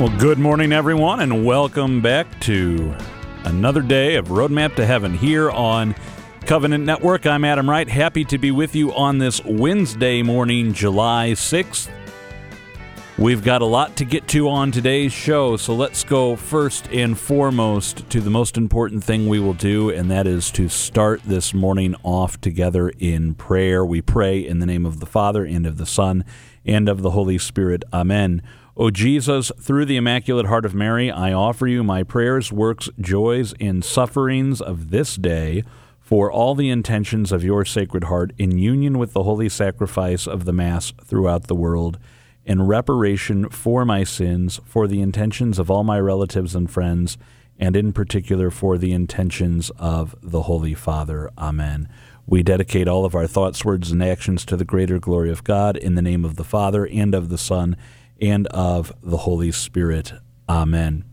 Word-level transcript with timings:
Well, 0.00 0.16
good 0.16 0.38
morning, 0.38 0.72
everyone, 0.72 1.20
and 1.20 1.44
welcome 1.44 2.00
back 2.00 2.40
to 2.40 2.96
another 3.44 3.82
day 3.82 4.14
of 4.14 4.28
Roadmap 4.28 4.74
to 4.76 4.86
Heaven 4.86 5.12
here 5.12 5.50
on 5.50 5.94
Covenant 6.46 6.86
Network. 6.86 7.26
I'm 7.26 7.44
Adam 7.44 7.68
Wright, 7.68 7.86
happy 7.86 8.24
to 8.24 8.38
be 8.38 8.50
with 8.50 8.74
you 8.74 8.94
on 8.94 9.18
this 9.18 9.44
Wednesday 9.44 10.22
morning, 10.22 10.72
July 10.72 11.32
6th. 11.32 11.90
We've 13.18 13.44
got 13.44 13.60
a 13.60 13.66
lot 13.66 13.96
to 13.96 14.06
get 14.06 14.26
to 14.28 14.48
on 14.48 14.72
today's 14.72 15.12
show, 15.12 15.58
so 15.58 15.74
let's 15.74 16.02
go 16.02 16.34
first 16.34 16.88
and 16.88 17.18
foremost 17.18 18.08
to 18.08 18.22
the 18.22 18.30
most 18.30 18.56
important 18.56 19.04
thing 19.04 19.28
we 19.28 19.38
will 19.38 19.52
do, 19.52 19.90
and 19.90 20.10
that 20.10 20.26
is 20.26 20.50
to 20.52 20.70
start 20.70 21.20
this 21.24 21.52
morning 21.52 21.94
off 22.02 22.40
together 22.40 22.90
in 22.98 23.34
prayer. 23.34 23.84
We 23.84 24.00
pray 24.00 24.38
in 24.38 24.60
the 24.60 24.66
name 24.66 24.86
of 24.86 24.98
the 25.00 25.04
Father, 25.04 25.44
and 25.44 25.66
of 25.66 25.76
the 25.76 25.84
Son, 25.84 26.24
and 26.64 26.88
of 26.88 27.02
the 27.02 27.10
Holy 27.10 27.36
Spirit. 27.36 27.84
Amen. 27.92 28.42
O 28.76 28.88
Jesus, 28.90 29.50
through 29.60 29.84
the 29.84 29.96
Immaculate 29.96 30.46
Heart 30.46 30.64
of 30.64 30.74
Mary, 30.74 31.10
I 31.10 31.32
offer 31.32 31.66
you 31.66 31.82
my 31.82 32.04
prayers, 32.04 32.52
works, 32.52 32.88
joys, 33.00 33.52
and 33.58 33.84
sufferings 33.84 34.60
of 34.60 34.90
this 34.90 35.16
day 35.16 35.64
for 36.00 36.30
all 36.30 36.54
the 36.54 36.70
intentions 36.70 37.32
of 37.32 37.42
your 37.42 37.64
Sacred 37.64 38.04
Heart 38.04 38.32
in 38.38 38.58
union 38.58 38.98
with 38.98 39.12
the 39.12 39.24
holy 39.24 39.48
sacrifice 39.48 40.26
of 40.26 40.44
the 40.44 40.52
Mass 40.52 40.92
throughout 41.04 41.48
the 41.48 41.54
world, 41.54 41.98
in 42.44 42.62
reparation 42.62 43.48
for 43.48 43.84
my 43.84 44.04
sins, 44.04 44.60
for 44.64 44.86
the 44.86 45.00
intentions 45.00 45.58
of 45.58 45.68
all 45.68 45.82
my 45.82 45.98
relatives 45.98 46.54
and 46.54 46.70
friends, 46.70 47.18
and 47.58 47.76
in 47.76 47.92
particular 47.92 48.50
for 48.50 48.78
the 48.78 48.92
intentions 48.92 49.70
of 49.78 50.14
the 50.22 50.42
Holy 50.42 50.74
Father. 50.74 51.28
Amen. 51.36 51.88
We 52.24 52.44
dedicate 52.44 52.86
all 52.86 53.04
of 53.04 53.16
our 53.16 53.26
thoughts, 53.26 53.64
words, 53.64 53.90
and 53.90 54.02
actions 54.02 54.44
to 54.46 54.56
the 54.56 54.64
greater 54.64 55.00
glory 55.00 55.30
of 55.30 55.42
God 55.42 55.76
in 55.76 55.96
the 55.96 56.02
name 56.02 56.24
of 56.24 56.36
the 56.36 56.44
Father, 56.44 56.86
and 56.86 57.14
of 57.14 57.28
the 57.28 57.38
Son, 57.38 57.76
of 58.46 58.92
the 59.02 59.18
Holy 59.18 59.52
Spirit. 59.52 60.12
Amen. 60.48 61.04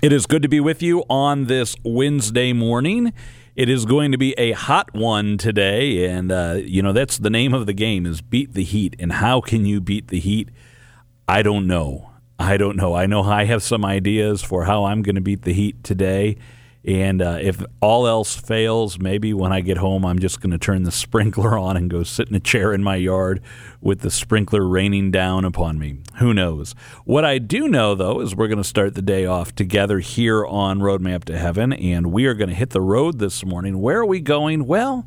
It 0.00 0.12
is 0.12 0.26
good 0.26 0.42
to 0.42 0.48
be 0.48 0.60
with 0.60 0.82
you 0.82 1.04
on 1.10 1.46
this 1.46 1.74
Wednesday 1.84 2.52
morning. 2.52 3.12
It 3.56 3.68
is 3.68 3.84
going 3.84 4.12
to 4.12 4.18
be 4.18 4.32
a 4.38 4.52
hot 4.52 4.94
one 4.94 5.36
today, 5.36 6.08
and 6.08 6.30
uh, 6.30 6.58
you 6.62 6.80
know 6.80 6.92
that's 6.92 7.18
the 7.18 7.30
name 7.30 7.52
of 7.52 7.66
the 7.66 7.72
game 7.72 8.06
is 8.06 8.20
beat 8.20 8.54
the 8.54 8.62
heat. 8.62 8.94
And 9.00 9.12
how 9.12 9.40
can 9.40 9.66
you 9.66 9.80
beat 9.80 10.08
the 10.08 10.20
heat? 10.20 10.50
I 11.26 11.42
don't 11.42 11.66
know. 11.66 12.10
I 12.38 12.56
don't 12.56 12.76
know. 12.76 12.94
I 12.94 13.06
know 13.06 13.22
I 13.24 13.44
have 13.46 13.64
some 13.64 13.84
ideas 13.84 14.42
for 14.42 14.64
how 14.64 14.84
I'm 14.84 15.02
going 15.02 15.16
to 15.16 15.20
beat 15.20 15.42
the 15.42 15.52
heat 15.52 15.82
today. 15.82 16.36
And 16.88 17.20
uh, 17.20 17.36
if 17.38 17.62
all 17.82 18.06
else 18.06 18.34
fails, 18.34 18.98
maybe 18.98 19.34
when 19.34 19.52
I 19.52 19.60
get 19.60 19.76
home, 19.76 20.06
I'm 20.06 20.18
just 20.18 20.40
going 20.40 20.52
to 20.52 20.58
turn 20.58 20.84
the 20.84 20.90
sprinkler 21.04 21.58
on 21.58 21.76
and 21.76 21.90
go 21.90 22.02
sit 22.02 22.30
in 22.30 22.34
a 22.34 22.40
chair 22.40 22.72
in 22.72 22.82
my 22.82 22.96
yard 22.96 23.42
with 23.82 24.00
the 24.00 24.10
sprinkler 24.10 24.66
raining 24.66 25.10
down 25.10 25.44
upon 25.44 25.78
me. 25.78 25.98
Who 26.16 26.32
knows? 26.32 26.74
What 27.04 27.26
I 27.26 27.36
do 27.36 27.68
know, 27.68 27.94
though, 27.94 28.22
is 28.22 28.34
we're 28.34 28.48
going 28.48 28.56
to 28.56 28.64
start 28.64 28.94
the 28.94 29.02
day 29.02 29.26
off 29.26 29.54
together 29.54 29.98
here 29.98 30.46
on 30.46 30.78
Roadmap 30.78 31.24
to 31.24 31.36
Heaven, 31.36 31.74
and 31.74 32.10
we 32.10 32.24
are 32.24 32.32
going 32.32 32.48
to 32.48 32.54
hit 32.54 32.70
the 32.70 32.80
road 32.80 33.18
this 33.18 33.44
morning. 33.44 33.82
Where 33.82 33.98
are 33.98 34.06
we 34.06 34.20
going? 34.20 34.66
Well, 34.66 35.06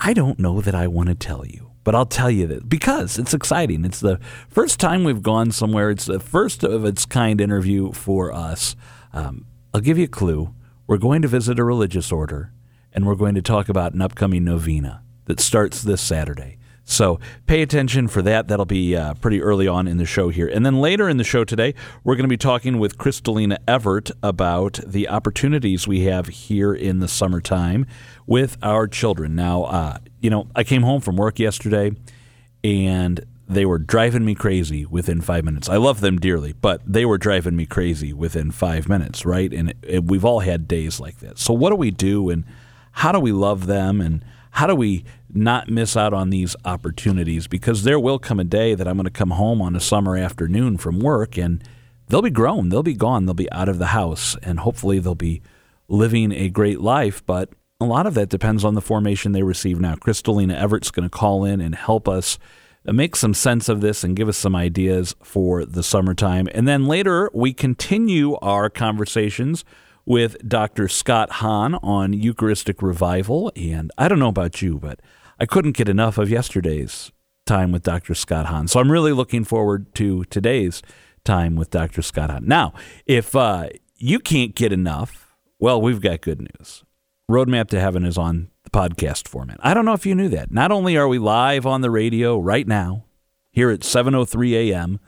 I 0.00 0.14
don't 0.14 0.38
know 0.38 0.62
that 0.62 0.74
I 0.74 0.86
want 0.86 1.10
to 1.10 1.14
tell 1.14 1.44
you. 1.44 1.66
But 1.84 1.94
I'll 1.94 2.06
tell 2.06 2.30
you 2.30 2.46
that 2.48 2.68
because 2.68 3.18
it's 3.18 3.32
exciting. 3.32 3.84
It's 3.84 4.00
the 4.00 4.18
first 4.48 4.78
time 4.78 5.04
we've 5.04 5.22
gone 5.22 5.52
somewhere. 5.52 5.90
It's 5.90 6.04
the 6.04 6.20
first 6.20 6.62
of 6.62 6.84
its 6.84 7.06
kind 7.06 7.40
interview 7.40 7.92
for 7.92 8.30
us. 8.30 8.76
Um, 9.14 9.46
I'll 9.72 9.80
give 9.80 9.96
you 9.96 10.04
a 10.04 10.08
clue 10.08 10.54
we're 10.88 10.96
going 10.96 11.22
to 11.22 11.28
visit 11.28 11.58
a 11.58 11.64
religious 11.64 12.10
order, 12.10 12.50
and 12.92 13.06
we're 13.06 13.14
going 13.14 13.34
to 13.34 13.42
talk 13.42 13.68
about 13.68 13.92
an 13.92 14.00
upcoming 14.02 14.42
novena 14.42 15.02
that 15.26 15.38
starts 15.38 15.82
this 15.82 16.00
Saturday. 16.00 16.56
So 16.82 17.20
pay 17.46 17.60
attention 17.60 18.08
for 18.08 18.22
that. 18.22 18.48
That'll 18.48 18.64
be 18.64 18.96
uh, 18.96 19.12
pretty 19.14 19.42
early 19.42 19.68
on 19.68 19.86
in 19.86 19.98
the 19.98 20.06
show 20.06 20.30
here. 20.30 20.48
And 20.48 20.64
then 20.64 20.80
later 20.80 21.06
in 21.06 21.18
the 21.18 21.24
show 21.24 21.44
today, 21.44 21.74
we're 22.02 22.14
going 22.14 22.24
to 22.24 22.28
be 22.28 22.38
talking 22.38 22.78
with 22.78 22.96
Crystalina 22.96 23.58
Evert 23.68 24.10
about 24.22 24.80
the 24.86 25.06
opportunities 25.10 25.86
we 25.86 26.04
have 26.04 26.28
here 26.28 26.72
in 26.72 27.00
the 27.00 27.08
summertime 27.08 27.84
with 28.26 28.56
our 28.62 28.88
children. 28.88 29.34
Now, 29.34 29.64
uh, 29.64 29.98
you 30.20 30.30
know, 30.30 30.48
I 30.56 30.64
came 30.64 30.82
home 30.82 31.02
from 31.02 31.16
work 31.16 31.38
yesterday 31.38 31.92
and 32.64 33.22
they 33.48 33.64
were 33.64 33.78
driving 33.78 34.24
me 34.24 34.34
crazy 34.34 34.84
within 34.84 35.22
five 35.22 35.44
minutes. 35.44 35.68
I 35.68 35.78
love 35.78 36.00
them 36.00 36.18
dearly, 36.18 36.52
but 36.52 36.82
they 36.86 37.06
were 37.06 37.16
driving 37.16 37.56
me 37.56 37.64
crazy 37.64 38.12
within 38.12 38.50
five 38.50 38.88
minutes, 38.88 39.24
right? 39.24 39.52
And 39.52 39.70
it, 39.70 39.76
it, 39.82 40.04
we've 40.04 40.24
all 40.24 40.40
had 40.40 40.68
days 40.68 41.00
like 41.00 41.18
that. 41.20 41.38
So, 41.38 41.54
what 41.54 41.70
do 41.70 41.76
we 41.76 41.90
do, 41.90 42.28
and 42.28 42.44
how 42.92 43.10
do 43.10 43.18
we 43.18 43.32
love 43.32 43.66
them, 43.66 44.02
and 44.02 44.22
how 44.52 44.66
do 44.66 44.74
we 44.74 45.04
not 45.32 45.68
miss 45.68 45.96
out 45.96 46.12
on 46.12 46.28
these 46.28 46.56
opportunities? 46.66 47.46
Because 47.46 47.84
there 47.84 47.98
will 47.98 48.18
come 48.18 48.38
a 48.38 48.44
day 48.44 48.74
that 48.74 48.86
I'm 48.86 48.96
going 48.96 49.04
to 49.04 49.10
come 49.10 49.30
home 49.30 49.62
on 49.62 49.74
a 49.74 49.80
summer 49.80 50.16
afternoon 50.16 50.76
from 50.76 51.00
work, 51.00 51.38
and 51.38 51.64
they'll 52.08 52.20
be 52.20 52.30
grown, 52.30 52.68
they'll 52.68 52.82
be 52.82 52.94
gone, 52.94 53.24
they'll 53.24 53.34
be 53.34 53.50
out 53.50 53.70
of 53.70 53.78
the 53.78 53.86
house, 53.86 54.36
and 54.42 54.60
hopefully 54.60 54.98
they'll 54.98 55.14
be 55.14 55.40
living 55.88 56.32
a 56.32 56.50
great 56.50 56.80
life. 56.80 57.24
But 57.24 57.48
a 57.80 57.86
lot 57.86 58.06
of 58.06 58.12
that 58.14 58.28
depends 58.28 58.62
on 58.62 58.74
the 58.74 58.82
formation 58.82 59.32
they 59.32 59.42
receive 59.42 59.80
now. 59.80 59.94
Crystalina 59.94 60.54
Evert's 60.54 60.90
going 60.90 61.08
to 61.08 61.16
call 61.16 61.46
in 61.46 61.62
and 61.62 61.74
help 61.74 62.08
us 62.08 62.38
make 62.92 63.16
some 63.16 63.34
sense 63.34 63.68
of 63.68 63.80
this 63.80 64.04
and 64.04 64.16
give 64.16 64.28
us 64.28 64.36
some 64.36 64.54
ideas 64.54 65.14
for 65.22 65.64
the 65.64 65.82
summertime. 65.82 66.48
And 66.52 66.66
then 66.66 66.86
later, 66.86 67.30
we 67.34 67.52
continue 67.52 68.36
our 68.36 68.70
conversations 68.70 69.64
with 70.04 70.36
Dr. 70.48 70.88
Scott 70.88 71.30
Hahn 71.32 71.74
on 71.76 72.12
Eucharistic 72.12 72.80
revival. 72.80 73.52
And 73.54 73.90
I 73.98 74.08
don't 74.08 74.18
know 74.18 74.28
about 74.28 74.62
you, 74.62 74.78
but 74.78 75.00
I 75.38 75.46
couldn't 75.46 75.76
get 75.76 75.88
enough 75.88 76.16
of 76.16 76.30
yesterday's 76.30 77.12
time 77.46 77.72
with 77.72 77.82
Dr. 77.82 78.14
Scott 78.14 78.46
Hahn. 78.46 78.68
So 78.68 78.80
I'm 78.80 78.90
really 78.90 79.12
looking 79.12 79.44
forward 79.44 79.94
to 79.96 80.24
today's 80.24 80.82
time 81.24 81.56
with 81.56 81.70
Dr. 81.70 82.02
Scott 82.02 82.30
Hahn. 82.30 82.46
Now, 82.46 82.72
if 83.06 83.36
uh, 83.36 83.68
you 83.96 84.18
can't 84.18 84.54
get 84.54 84.72
enough, 84.72 85.36
well, 85.58 85.80
we've 85.80 86.00
got 86.00 86.20
good 86.20 86.40
news. 86.40 86.84
Roadmap 87.30 87.68
to 87.68 87.80
Heaven 87.80 88.06
is 88.06 88.16
on 88.16 88.48
podcast 88.68 89.28
format. 89.28 89.58
I 89.60 89.74
don't 89.74 89.84
know 89.84 89.92
if 89.92 90.06
you 90.06 90.14
knew 90.14 90.28
that. 90.30 90.50
Not 90.50 90.72
only 90.72 90.96
are 90.96 91.08
we 91.08 91.18
live 91.18 91.66
on 91.66 91.80
the 91.80 91.90
radio 91.90 92.38
right 92.38 92.66
now, 92.66 93.04
here 93.50 93.70
at 93.70 93.80
7:03 93.80 94.70
a.m. 94.70 95.00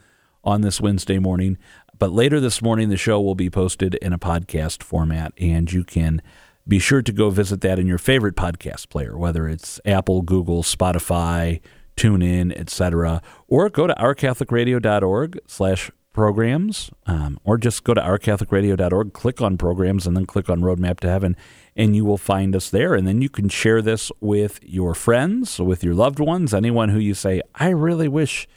on 0.43 0.63
this 0.63 0.81
Wednesday 0.81 1.19
morning, 1.19 1.59
but 1.99 2.13
later 2.13 2.41
this 2.41 2.63
morning 2.63 2.89
the 2.89 2.97
show 2.97 3.21
will 3.21 3.35
be 3.35 3.51
posted 3.51 3.95
in 3.97 4.13
a 4.13 4.19
podcast 4.19 4.83
format, 4.83 5.33
and 5.39 5.73
you 5.73 5.85
can 5.85 6.23
be 6.67 6.79
sure 6.79 7.03
to 7.03 7.13
go 7.13 7.31
visit 7.31 7.61
that 7.61 7.79
in 7.79 7.87
your 7.87 7.99
favorite 7.99 8.37
podcast 8.37 8.89
player, 8.89 9.17
whether 9.17 9.49
it's 9.49 9.81
Apple, 9.85 10.23
Google, 10.23 10.63
Spotify, 10.63 11.61
TuneIn, 11.97 12.57
etc., 12.59 13.21
or 13.49 13.69
go 13.69 13.87
to 13.87 13.95
ourcatholicradio.org 13.95 15.39
slash 15.47 15.91
programs, 16.13 16.91
um, 17.07 17.39
or 17.45 17.57
just 17.57 17.85
go 17.85 17.95
to 17.95 18.01
ourcatholicradio.org, 18.01 19.13
click 19.13 19.41
on 19.41 19.57
programs, 19.57 20.07
and 20.07 20.17
then 20.17 20.27
click 20.27 20.49
on 20.49 20.61
Roadmap 20.61 21.01
to 21.01 21.09
Heaven, 21.09 21.37
and 21.77 21.95
you 21.95 22.05
will 22.05 22.19
find 22.19 22.55
us 22.57 22.71
there. 22.71 22.95
And 22.95 23.07
then 23.07 23.23
you 23.23 23.29
can 23.29 23.49
share 23.49 23.83
this 23.83 24.11
with 24.21 24.61
your 24.63 24.95
friends, 24.95 25.59
with 25.59 25.85
your 25.85 25.95
loved 25.95 26.19
ones, 26.19 26.53
anyone 26.53 26.91
who 26.91 26.99
you 26.99 27.15
say, 27.15 27.43
I 27.55 27.69
really 27.69 28.09
wish 28.09 28.49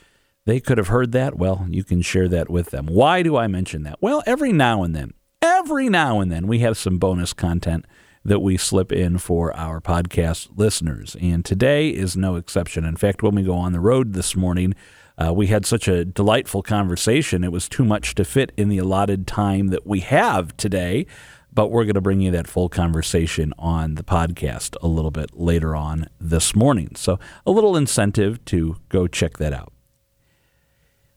they 0.46 0.60
could 0.60 0.78
have 0.78 0.88
heard 0.88 1.12
that. 1.12 1.36
Well, 1.36 1.66
you 1.70 1.84
can 1.84 2.02
share 2.02 2.28
that 2.28 2.50
with 2.50 2.70
them. 2.70 2.86
Why 2.86 3.22
do 3.22 3.36
I 3.36 3.46
mention 3.46 3.82
that? 3.84 3.98
Well, 4.00 4.22
every 4.26 4.52
now 4.52 4.82
and 4.82 4.94
then, 4.94 5.14
every 5.40 5.88
now 5.88 6.20
and 6.20 6.30
then, 6.30 6.46
we 6.46 6.58
have 6.60 6.76
some 6.76 6.98
bonus 6.98 7.32
content 7.32 7.86
that 8.24 8.40
we 8.40 8.56
slip 8.56 8.90
in 8.90 9.18
for 9.18 9.54
our 9.56 9.80
podcast 9.80 10.48
listeners. 10.56 11.16
And 11.20 11.44
today 11.44 11.90
is 11.90 12.16
no 12.16 12.36
exception. 12.36 12.84
In 12.84 12.96
fact, 12.96 13.22
when 13.22 13.34
we 13.34 13.42
go 13.42 13.54
on 13.54 13.72
the 13.72 13.80
road 13.80 14.14
this 14.14 14.34
morning, 14.34 14.74
uh, 15.16 15.32
we 15.32 15.46
had 15.46 15.64
such 15.64 15.86
a 15.86 16.04
delightful 16.04 16.62
conversation. 16.62 17.44
It 17.44 17.52
was 17.52 17.68
too 17.68 17.84
much 17.84 18.14
to 18.16 18.24
fit 18.24 18.52
in 18.56 18.68
the 18.68 18.78
allotted 18.78 19.26
time 19.26 19.68
that 19.68 19.86
we 19.86 20.00
have 20.00 20.56
today 20.56 21.06
but 21.54 21.68
we're 21.68 21.84
going 21.84 21.94
to 21.94 22.00
bring 22.00 22.20
you 22.20 22.30
that 22.32 22.48
full 22.48 22.68
conversation 22.68 23.52
on 23.58 23.94
the 23.94 24.02
podcast 24.02 24.76
a 24.82 24.88
little 24.88 25.10
bit 25.10 25.30
later 25.34 25.76
on 25.76 26.08
this 26.20 26.54
morning. 26.54 26.90
So, 26.96 27.18
a 27.46 27.50
little 27.50 27.76
incentive 27.76 28.44
to 28.46 28.76
go 28.88 29.06
check 29.06 29.38
that 29.38 29.52
out. 29.52 29.72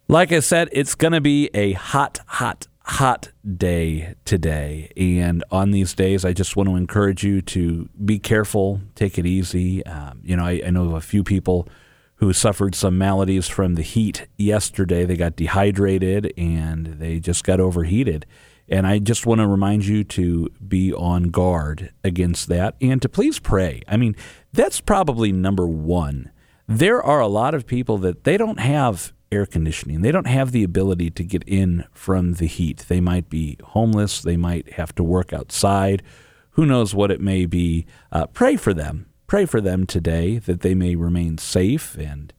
Like 0.07 0.31
I 0.31 0.39
said, 0.39 0.69
it's 0.71 0.95
going 0.95 1.13
to 1.13 1.21
be 1.21 1.49
a 1.53 1.73
hot, 1.73 2.19
hot, 2.27 2.67
hot 2.83 3.31
day 3.57 4.15
today. 4.23 4.91
And 4.95 5.43
on 5.51 5.71
these 5.71 5.93
days, 5.93 6.23
I 6.23 6.31
just 6.31 6.55
want 6.55 6.69
to 6.69 6.75
encourage 6.75 7.23
you 7.23 7.41
to 7.41 7.89
be 8.05 8.17
careful, 8.17 8.79
take 8.95 9.17
it 9.17 9.25
easy. 9.25 9.85
Um, 9.85 10.21
you 10.23 10.37
know, 10.37 10.45
I, 10.45 10.61
I 10.65 10.69
know 10.69 10.85
of 10.85 10.93
a 10.93 11.01
few 11.01 11.23
people 11.23 11.67
who 12.15 12.31
suffered 12.31 12.73
some 12.73 12.97
maladies 12.97 13.47
from 13.47 13.75
the 13.75 13.81
heat 13.81 14.27
yesterday. 14.37 15.05
They 15.05 15.17
got 15.17 15.35
dehydrated 15.35 16.33
and 16.37 16.85
they 16.99 17.19
just 17.19 17.43
got 17.43 17.59
overheated. 17.59 18.25
And 18.69 18.85
I 18.85 18.99
just 18.99 19.25
want 19.25 19.39
to 19.39 19.47
remind 19.47 19.85
you 19.85 20.03
to 20.03 20.49
be 20.67 20.93
on 20.93 21.25
guard 21.25 21.91
against 22.03 22.47
that 22.49 22.75
and 22.81 23.01
to 23.01 23.09
please 23.09 23.39
pray. 23.39 23.81
I 23.87 23.97
mean, 23.97 24.15
that's 24.51 24.81
probably 24.81 25.31
number 25.31 25.67
one. 25.67 26.31
There 26.67 27.01
are 27.01 27.21
a 27.21 27.27
lot 27.27 27.53
of 27.53 27.65
people 27.65 27.97
that 27.99 28.25
they 28.25 28.35
don't 28.35 28.59
have 28.59 29.13
air 29.31 29.45
conditioning. 29.45 30.01
They 30.01 30.11
don't 30.11 30.27
have 30.27 30.51
the 30.51 30.63
ability 30.63 31.11
to 31.11 31.23
get 31.23 31.43
in 31.45 31.85
from 31.93 32.33
the 32.33 32.45
heat. 32.45 32.85
They 32.87 33.01
might 33.01 33.29
be 33.29 33.57
homeless. 33.63 34.21
They 34.21 34.37
might 34.37 34.73
have 34.73 34.93
to 34.95 35.03
work 35.03 35.33
outside. 35.33 36.03
Who 36.51 36.65
knows 36.65 36.93
what 36.95 37.11
it 37.11 37.21
may 37.21 37.45
be? 37.45 37.85
Uh, 38.11 38.27
pray 38.27 38.55
for 38.55 38.73
them. 38.73 39.07
Pray 39.27 39.45
for 39.45 39.61
them 39.61 39.85
today 39.85 40.39
that 40.39 40.61
they 40.61 40.73
may 40.73 40.95
remain 40.95 41.37
safe 41.37 41.95
and 41.95 42.33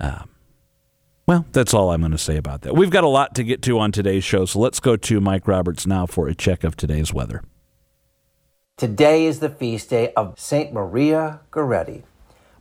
um, 0.00 0.28
Well, 1.26 1.46
that's 1.52 1.72
all 1.72 1.90
I'm 1.90 2.00
going 2.00 2.12
to 2.12 2.18
say 2.18 2.36
about 2.36 2.62
that. 2.62 2.74
We've 2.74 2.90
got 2.90 3.04
a 3.04 3.08
lot 3.08 3.34
to 3.36 3.44
get 3.44 3.62
to 3.62 3.78
on 3.78 3.92
today's 3.92 4.24
show, 4.24 4.44
so 4.44 4.58
let's 4.58 4.78
go 4.78 4.96
to 4.96 5.20
Mike 5.20 5.48
Roberts 5.48 5.86
now 5.86 6.04
for 6.04 6.28
a 6.28 6.34
check 6.34 6.64
of 6.64 6.76
today's 6.76 7.14
weather. 7.14 7.42
Today 8.76 9.24
is 9.24 9.40
the 9.40 9.48
feast 9.48 9.88
day 9.88 10.12
of 10.14 10.38
Saint 10.38 10.74
Maria 10.74 11.40
Goretti. 11.50 12.02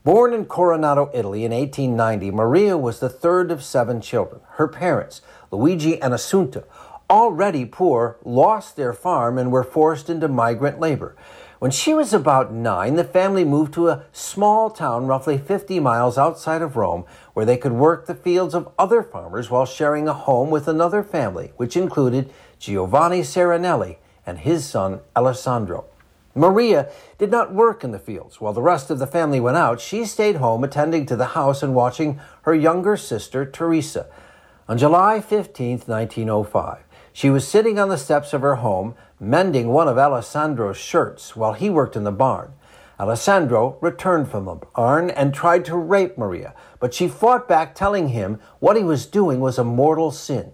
Born 0.05 0.33
in 0.33 0.45
Corinaldo, 0.45 1.09
Italy 1.13 1.43
in 1.43 1.51
1890, 1.51 2.31
Maria 2.31 2.77
was 2.77 2.99
the 2.99 3.09
third 3.09 3.51
of 3.51 3.63
seven 3.63 3.99
children. 3.99 4.41
Her 4.51 4.67
parents, 4.67 5.21
Luigi 5.51 6.01
and 6.01 6.13
Assunta, 6.13 6.63
already 7.09 7.65
poor, 7.65 8.17
lost 8.23 8.75
their 8.75 8.93
farm 8.93 9.37
and 9.37 9.51
were 9.51 9.63
forced 9.63 10.09
into 10.09 10.27
migrant 10.27 10.79
labor. 10.79 11.15
When 11.63 11.71
she 11.71 11.93
was 11.93 12.13
about 12.13 12.51
nine, 12.51 12.95
the 12.95 13.05
family 13.05 13.45
moved 13.45 13.73
to 13.75 13.87
a 13.87 14.03
small 14.11 14.69
town 14.69 15.07
roughly 15.07 15.37
50 15.37 15.79
miles 15.79 16.17
outside 16.17 16.61
of 16.61 16.75
Rome 16.75 17.05
where 17.33 17.45
they 17.45 17.55
could 17.55 17.71
work 17.71 18.05
the 18.05 18.15
fields 18.15 18.53
of 18.53 18.67
other 18.77 19.01
farmers 19.01 19.49
while 19.49 19.65
sharing 19.65 20.05
a 20.09 20.13
home 20.13 20.49
with 20.49 20.67
another 20.67 21.01
family, 21.03 21.53
which 21.55 21.77
included 21.77 22.29
Giovanni 22.59 23.21
Serenelli 23.21 23.95
and 24.25 24.39
his 24.39 24.65
son 24.65 24.99
Alessandro. 25.15 25.85
Maria 26.35 26.89
did 27.17 27.31
not 27.31 27.53
work 27.53 27.85
in 27.85 27.91
the 27.91 27.97
fields. 27.97 28.41
While 28.41 28.51
the 28.51 28.61
rest 28.61 28.89
of 28.89 28.99
the 28.99 29.07
family 29.07 29.39
went 29.39 29.55
out, 29.55 29.79
she 29.79 30.03
stayed 30.03 30.35
home 30.35 30.65
attending 30.65 31.05
to 31.05 31.15
the 31.15 31.27
house 31.27 31.63
and 31.63 31.73
watching 31.73 32.19
her 32.41 32.53
younger 32.53 32.97
sister, 32.97 33.45
Teresa. 33.45 34.07
On 34.67 34.77
July 34.77 35.21
15, 35.21 35.83
1905, 35.85 36.83
she 37.13 37.29
was 37.29 37.47
sitting 37.47 37.79
on 37.79 37.89
the 37.89 37.97
steps 37.97 38.33
of 38.33 38.41
her 38.41 38.55
home 38.55 38.95
mending 39.19 39.69
one 39.69 39.87
of 39.87 39.97
Alessandro's 39.97 40.77
shirts 40.77 41.35
while 41.35 41.53
he 41.53 41.69
worked 41.69 41.95
in 41.95 42.03
the 42.03 42.11
barn. 42.11 42.53
Alessandro 42.99 43.77
returned 43.81 44.29
from 44.29 44.45
the 44.45 44.55
barn 44.55 45.09
and 45.09 45.33
tried 45.33 45.65
to 45.65 45.77
rape 45.77 46.17
Maria, 46.17 46.53
but 46.79 46.93
she 46.93 47.07
fought 47.07 47.47
back, 47.47 47.75
telling 47.75 48.09
him 48.09 48.39
what 48.59 48.75
he 48.75 48.83
was 48.83 49.05
doing 49.05 49.39
was 49.39 49.57
a 49.57 49.63
mortal 49.63 50.11
sin. 50.11 50.51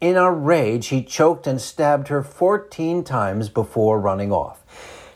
In 0.00 0.16
a 0.16 0.30
rage, 0.32 0.88
he 0.88 1.02
choked 1.02 1.46
and 1.46 1.60
stabbed 1.60 2.08
her 2.08 2.22
14 2.22 3.02
times 3.04 3.48
before 3.48 4.00
running 4.00 4.32
off. 4.32 4.64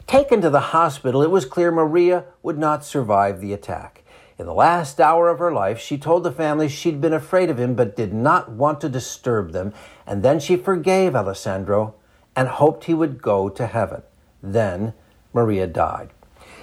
Taken 0.06 0.40
to 0.40 0.50
the 0.50 0.61
hospital, 0.61 1.23
it 1.23 1.31
was 1.31 1.44
clear 1.44 1.70
Maria 1.70 2.25
would 2.43 2.58
not 2.58 2.85
survive 2.85 3.40
the 3.40 3.52
attack. 3.52 4.02
In 4.38 4.46
the 4.46 4.55
last 4.55 5.00
hour 5.00 5.28
of 5.28 5.38
her 5.38 5.52
life, 5.52 5.78
she 5.78 5.96
told 5.96 6.25
the 6.25 6.32
family 6.32 6.69
she'd 6.69 7.00
been 7.00 7.12
afraid 7.12 7.49
of 7.49 7.58
him 7.58 7.75
but 7.75 7.94
did 7.94 8.12
not 8.12 8.50
want 8.50 8.81
to 8.81 8.88
disturb 8.88 9.52
them, 9.52 9.73
and 10.06 10.22
then 10.22 10.40
she 10.40 10.56
forgave 10.56 11.14
Alessandro 11.14 11.94
and 12.34 12.49
hoped 12.49 12.84
he 12.84 12.94
would 12.94 13.22
go 13.22 13.49
to 13.49 13.66
heaven. 13.66 14.02
Then 14.43 14.94
Maria 15.32 15.66
died. 15.66 16.10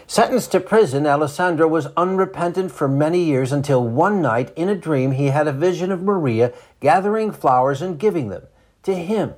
Sentenced 0.07 0.51
to 0.53 0.59
prison, 0.59 1.05
Alessandro 1.05 1.67
was 1.67 1.87
unrepentant 1.95 2.71
for 2.71 2.87
many 2.87 3.23
years 3.23 3.51
until 3.51 3.87
one 3.87 4.21
night 4.21 4.51
in 4.55 4.67
a 4.67 4.75
dream 4.75 5.11
he 5.11 5.27
had 5.27 5.47
a 5.47 5.53
vision 5.53 5.91
of 5.91 6.01
Maria 6.01 6.51
gathering 6.79 7.31
flowers 7.31 7.81
and 7.81 7.99
giving 7.99 8.29
them 8.29 8.43
to 8.83 8.95
him. 8.95 9.35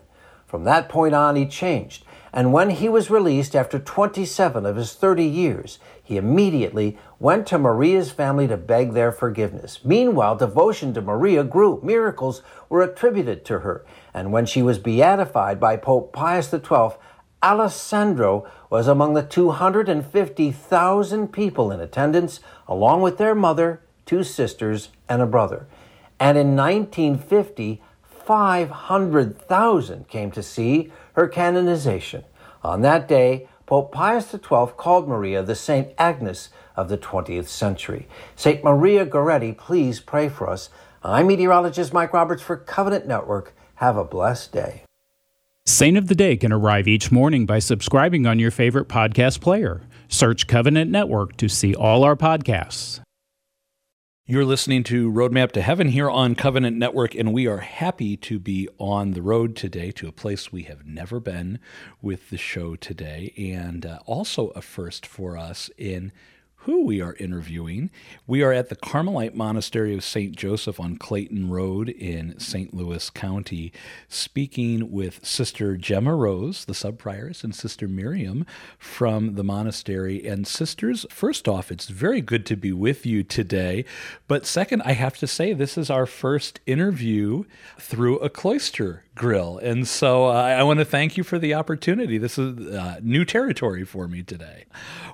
From 0.48 0.64
that 0.64 0.88
point 0.88 1.14
on, 1.14 1.36
he 1.36 1.46
changed. 1.46 2.06
And 2.34 2.54
when 2.54 2.70
he 2.70 2.88
was 2.88 3.10
released 3.10 3.56
after 3.56 3.80
27 3.80 4.66
of 4.66 4.78
his 4.78 4.94
30 4.94 5.26
years, 5.26 5.80
he 6.12 6.18
immediately 6.18 6.98
went 7.20 7.48
to 7.48 7.58
Maria's 7.58 8.12
family 8.12 8.46
to 8.46 8.58
beg 8.58 8.92
their 8.92 9.14
forgiveness. 9.14 9.80
Meanwhile, 9.86 10.36
devotion 10.36 10.94
to 10.94 11.02
Maria 11.02 11.46
grew. 11.46 11.80
Miracles 11.82 12.42
were 12.68 12.82
attributed 12.82 13.46
to 13.46 13.60
her. 13.60 13.86
And 14.14 14.34
when 14.34 14.46
she 14.46 14.62
was 14.62 14.78
beatified 14.78 15.58
by 15.58 15.78
Pope 15.78 16.12
Pius 16.12 16.52
XII, 16.52 16.98
Alessandro 17.42 18.46
was 18.70 18.90
among 18.90 19.14
the 19.14 19.24
250,000 19.24 21.32
people 21.32 21.72
in 21.72 21.80
attendance, 21.80 22.42
along 22.68 23.02
with 23.02 23.18
their 23.18 23.34
mother, 23.34 23.80
two 24.06 24.26
sisters, 24.26 24.90
and 25.08 25.22
a 25.22 25.26
brother. 25.26 25.66
And 26.20 26.38
in 26.38 26.58
1950, 26.58 27.82
500,000 28.04 30.10
came 30.10 30.32
to 30.32 30.44
see 30.44 30.92
her 31.14 31.30
canonization. 31.30 32.26
On 32.66 32.82
that 32.82 33.08
day, 33.08 33.48
Pope 33.72 33.94
Pius 33.94 34.30
XII 34.32 34.74
called 34.76 35.08
Maria 35.08 35.42
the 35.42 35.56
St. 35.56 35.94
Agnes 35.98 36.50
of 36.76 36.90
the 36.90 36.98
20th 36.98 37.48
century. 37.48 38.06
St. 38.36 38.62
Maria 38.66 39.06
Goretti, 39.06 39.58
please 39.58 40.02
pray 40.02 40.28
for 40.28 40.50
us. 40.50 40.70
I'm 41.04 41.28
meteorologist 41.28 41.94
Mike 41.94 42.12
Roberts 42.12 42.44
for 42.44 42.58
Covenant 42.58 43.08
Network. 43.08 43.56
Have 43.76 43.96
a 43.96 44.04
blessed 44.04 44.52
day. 44.52 44.84
Saint 45.66 45.96
of 45.96 46.10
the 46.10 46.16
Day 46.16 46.36
can 46.36 46.52
arrive 46.52 46.86
each 46.86 47.14
morning 47.14 47.46
by 47.46 47.60
subscribing 47.60 48.28
on 48.28 48.40
your 48.40 48.52
favorite 48.52 48.90
podcast 48.90 49.40
player. 49.40 49.80
Search 50.10 50.48
Covenant 50.48 50.92
Network 50.92 51.38
to 51.38 51.48
see 51.48 51.74
all 51.74 52.04
our 52.04 52.18
podcasts. 52.18 53.00
You're 54.28 54.46
listening 54.46 54.84
to 54.84 55.12
Roadmap 55.12 55.52
to 55.54 55.64
Heaven 55.64 55.90
here 55.90 56.08
on 56.08 56.36
Covenant 56.36 56.78
Network, 56.78 57.16
and 57.16 57.34
we 57.34 57.48
are 57.48 57.58
happy 57.58 58.16
to 58.18 58.38
be 58.38 58.70
on 58.78 59.12
the 59.12 59.22
road 59.24 59.56
today 59.56 59.90
to 59.94 60.08
a 60.08 60.12
place 60.12 60.52
we 60.52 60.62
have 60.64 60.86
never 60.86 61.20
been 61.20 61.58
with 62.04 62.30
the 62.30 62.38
show 62.38 62.76
today, 62.76 63.34
and 63.36 63.84
uh, 63.84 63.98
also 64.06 64.50
a 64.50 64.62
first 64.62 65.08
for 65.08 65.38
us 65.38 65.72
in 65.76 66.12
who 66.66 66.86
we 66.86 67.02
are 67.02 67.16
interviewing. 67.16 67.90
We 68.28 68.44
are 68.44 68.54
at 68.54 68.70
the 68.70 68.76
Carmelite 68.76 69.34
Monastery 69.34 69.96
of 69.96 70.04
St. 70.04 70.36
Joseph 70.36 70.80
on 70.80 70.98
Clayton 70.98 71.50
Road 71.50 71.90
in 71.90 72.38
St. 72.40 72.72
Louis 72.72 73.10
County, 73.10 73.74
speaking 74.08 74.92
with 74.92 75.26
Sister 75.26 75.76
Gemma 75.76 76.16
Rose, 76.16 76.66
the 76.66 76.74
subprioress, 76.74 77.44
and 77.44 77.56
Sister 77.56 77.88
Miriam 77.88 78.46
from 78.78 79.34
the 79.34 79.44
monastery. 79.44 80.28
And 80.28 80.46
sisters, 80.46 81.08
first 81.10 81.48
off, 81.48 81.72
it's 81.72 81.88
very 81.88 82.22
good 82.22 82.46
to 82.48 82.56
be 82.56 82.72
with 82.72 83.08
you 83.08 83.24
today. 83.24 83.84
But 84.28 84.46
second, 84.46 84.84
I 84.84 84.92
have 84.92 85.18
to 85.18 85.28
say, 85.28 85.54
this 85.54 85.80
is 85.80 85.90
our 85.90 86.06
first 86.06 86.60
interview 86.68 87.46
through 87.80 88.20
a 88.20 88.30
cloister 88.30 89.04
grille. 89.16 89.58
And 89.58 89.88
so 89.88 90.28
uh, 90.28 90.34
I 90.34 90.64
want 90.64 90.80
to 90.80 90.86
thank 90.86 91.18
you 91.18 91.24
for 91.24 91.38
the 91.38 91.54
opportunity. 91.54 92.18
This 92.18 92.38
is 92.38 92.74
uh, 92.74 93.00
new 93.02 93.26
territory 93.26 93.84
for 93.84 94.08
me 94.08 94.24
today. 94.24 94.66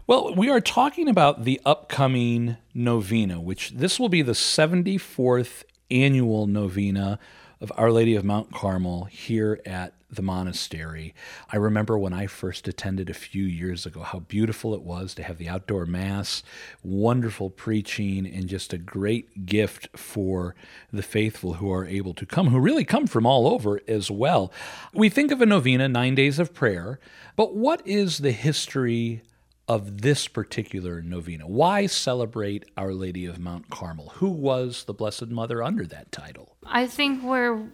Well, 0.05 0.33
we 0.35 0.49
are 0.49 0.61
talking 0.61 1.09
about 1.09 1.36
the 1.37 1.61
upcoming 1.65 2.57
novena, 2.73 3.39
which 3.39 3.71
this 3.71 3.99
will 3.99 4.09
be 4.09 4.21
the 4.21 4.33
74th 4.33 5.63
annual 5.89 6.47
novena 6.47 7.19
of 7.59 7.71
Our 7.75 7.91
Lady 7.91 8.15
of 8.15 8.23
Mount 8.23 8.51
Carmel 8.51 9.05
here 9.05 9.59
at 9.65 9.93
the 10.09 10.21
monastery. 10.21 11.13
I 11.51 11.57
remember 11.57 11.97
when 11.97 12.13
I 12.13 12.27
first 12.27 12.67
attended 12.67 13.09
a 13.09 13.13
few 13.13 13.43
years 13.43 13.85
ago 13.85 14.01
how 14.01 14.19
beautiful 14.19 14.73
it 14.73 14.81
was 14.81 15.13
to 15.15 15.23
have 15.23 15.37
the 15.37 15.49
outdoor 15.49 15.85
mass, 15.85 16.43
wonderful 16.81 17.49
preaching, 17.49 18.25
and 18.25 18.47
just 18.47 18.73
a 18.73 18.77
great 18.77 19.45
gift 19.45 19.89
for 19.97 20.55
the 20.93 21.03
faithful 21.03 21.55
who 21.55 21.71
are 21.71 21.85
able 21.85 22.13
to 22.13 22.25
come, 22.25 22.47
who 22.49 22.59
really 22.59 22.85
come 22.85 23.05
from 23.05 23.25
all 23.25 23.47
over 23.47 23.81
as 23.87 24.09
well. 24.09 24.51
We 24.93 25.09
think 25.09 25.31
of 25.31 25.41
a 25.41 25.45
novena, 25.45 25.89
nine 25.89 26.15
days 26.15 26.39
of 26.39 26.53
prayer, 26.53 26.99
but 27.35 27.53
what 27.53 27.85
is 27.85 28.19
the 28.19 28.31
history? 28.31 29.23
Of 29.67 30.01
this 30.01 30.29
particular 30.29 31.01
novena. 31.01 31.45
Why 31.45 31.87
celebrate 31.87 32.63
Our 32.77 32.93
Lady 32.93 33.25
of 33.25 33.37
Mount 33.37 33.69
Carmel? 33.69 34.13
Who 34.15 34.29
was 34.29 34.85
the 34.85 34.93
Blessed 34.93 35.27
Mother 35.27 35.61
under 35.61 35.85
that 35.87 36.09
title? 36.11 36.55
I 36.65 36.87
think 36.87 37.21
we're 37.21 37.67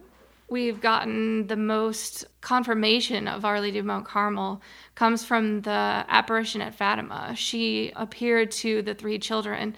we've 0.50 0.81
gotten 0.81 1.47
the 1.47 1.55
most 1.55 2.25
confirmation 2.41 3.27
of 3.27 3.45
Our 3.45 3.62
Lady 3.62 3.79
of 3.79 3.85
Mount 3.85 4.05
Carmel 4.05 4.62
comes 4.95 5.23
from 5.23 5.62
the 5.62 6.05
apparition 6.07 6.62
at 6.62 6.75
Fatima. 6.75 7.35
She 7.35 7.91
appeared 7.95 8.51
to 8.51 8.81
the 8.81 8.93
three 8.93 9.19
children 9.19 9.75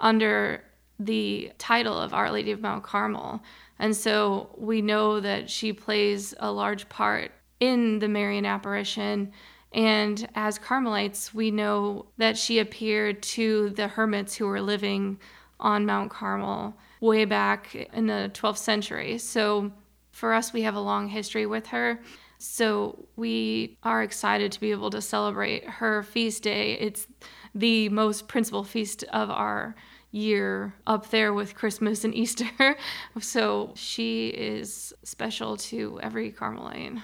under 0.00 0.62
the 0.98 1.52
title 1.58 1.98
of 1.98 2.12
Our 2.12 2.30
Lady 2.30 2.52
of 2.52 2.60
Mount 2.60 2.82
Carmel. 2.82 3.42
And 3.78 3.96
so 3.96 4.50
we 4.56 4.82
know 4.82 5.20
that 5.20 5.48
she 5.50 5.72
plays 5.72 6.34
a 6.38 6.50
large 6.52 6.88
part 6.88 7.32
in 7.60 8.00
the 8.00 8.08
Marian 8.08 8.46
apparition. 8.46 9.32
And 9.74 10.28
as 10.34 10.58
Carmelites, 10.58 11.32
we 11.32 11.50
know 11.50 12.06
that 12.18 12.36
she 12.36 12.58
appeared 12.58 13.22
to 13.22 13.70
the 13.70 13.88
hermits 13.88 14.34
who 14.34 14.46
were 14.46 14.60
living 14.60 15.18
on 15.58 15.86
Mount 15.86 16.10
Carmel 16.10 16.76
way 17.00 17.24
back 17.24 17.74
in 17.74 18.06
the 18.06 18.30
12th 18.34 18.58
century. 18.58 19.18
So 19.18 19.72
for 20.10 20.34
us, 20.34 20.52
we 20.52 20.62
have 20.62 20.74
a 20.74 20.80
long 20.80 21.08
history 21.08 21.46
with 21.46 21.68
her. 21.68 22.00
So 22.38 23.06
we 23.16 23.78
are 23.82 24.02
excited 24.02 24.52
to 24.52 24.60
be 24.60 24.72
able 24.72 24.90
to 24.90 25.00
celebrate 25.00 25.64
her 25.64 26.02
feast 26.02 26.42
day. 26.42 26.72
It's 26.72 27.06
the 27.54 27.88
most 27.88 28.28
principal 28.28 28.64
feast 28.64 29.04
of 29.04 29.30
our 29.30 29.74
year 30.10 30.74
up 30.86 31.10
there 31.10 31.32
with 31.32 31.54
Christmas 31.54 32.04
and 32.04 32.14
Easter. 32.22 32.76
so 33.20 33.72
she 33.74 34.28
is 34.28 34.92
special 35.02 35.56
to 35.56 35.98
every 36.02 36.30
Carmelite. 36.30 37.00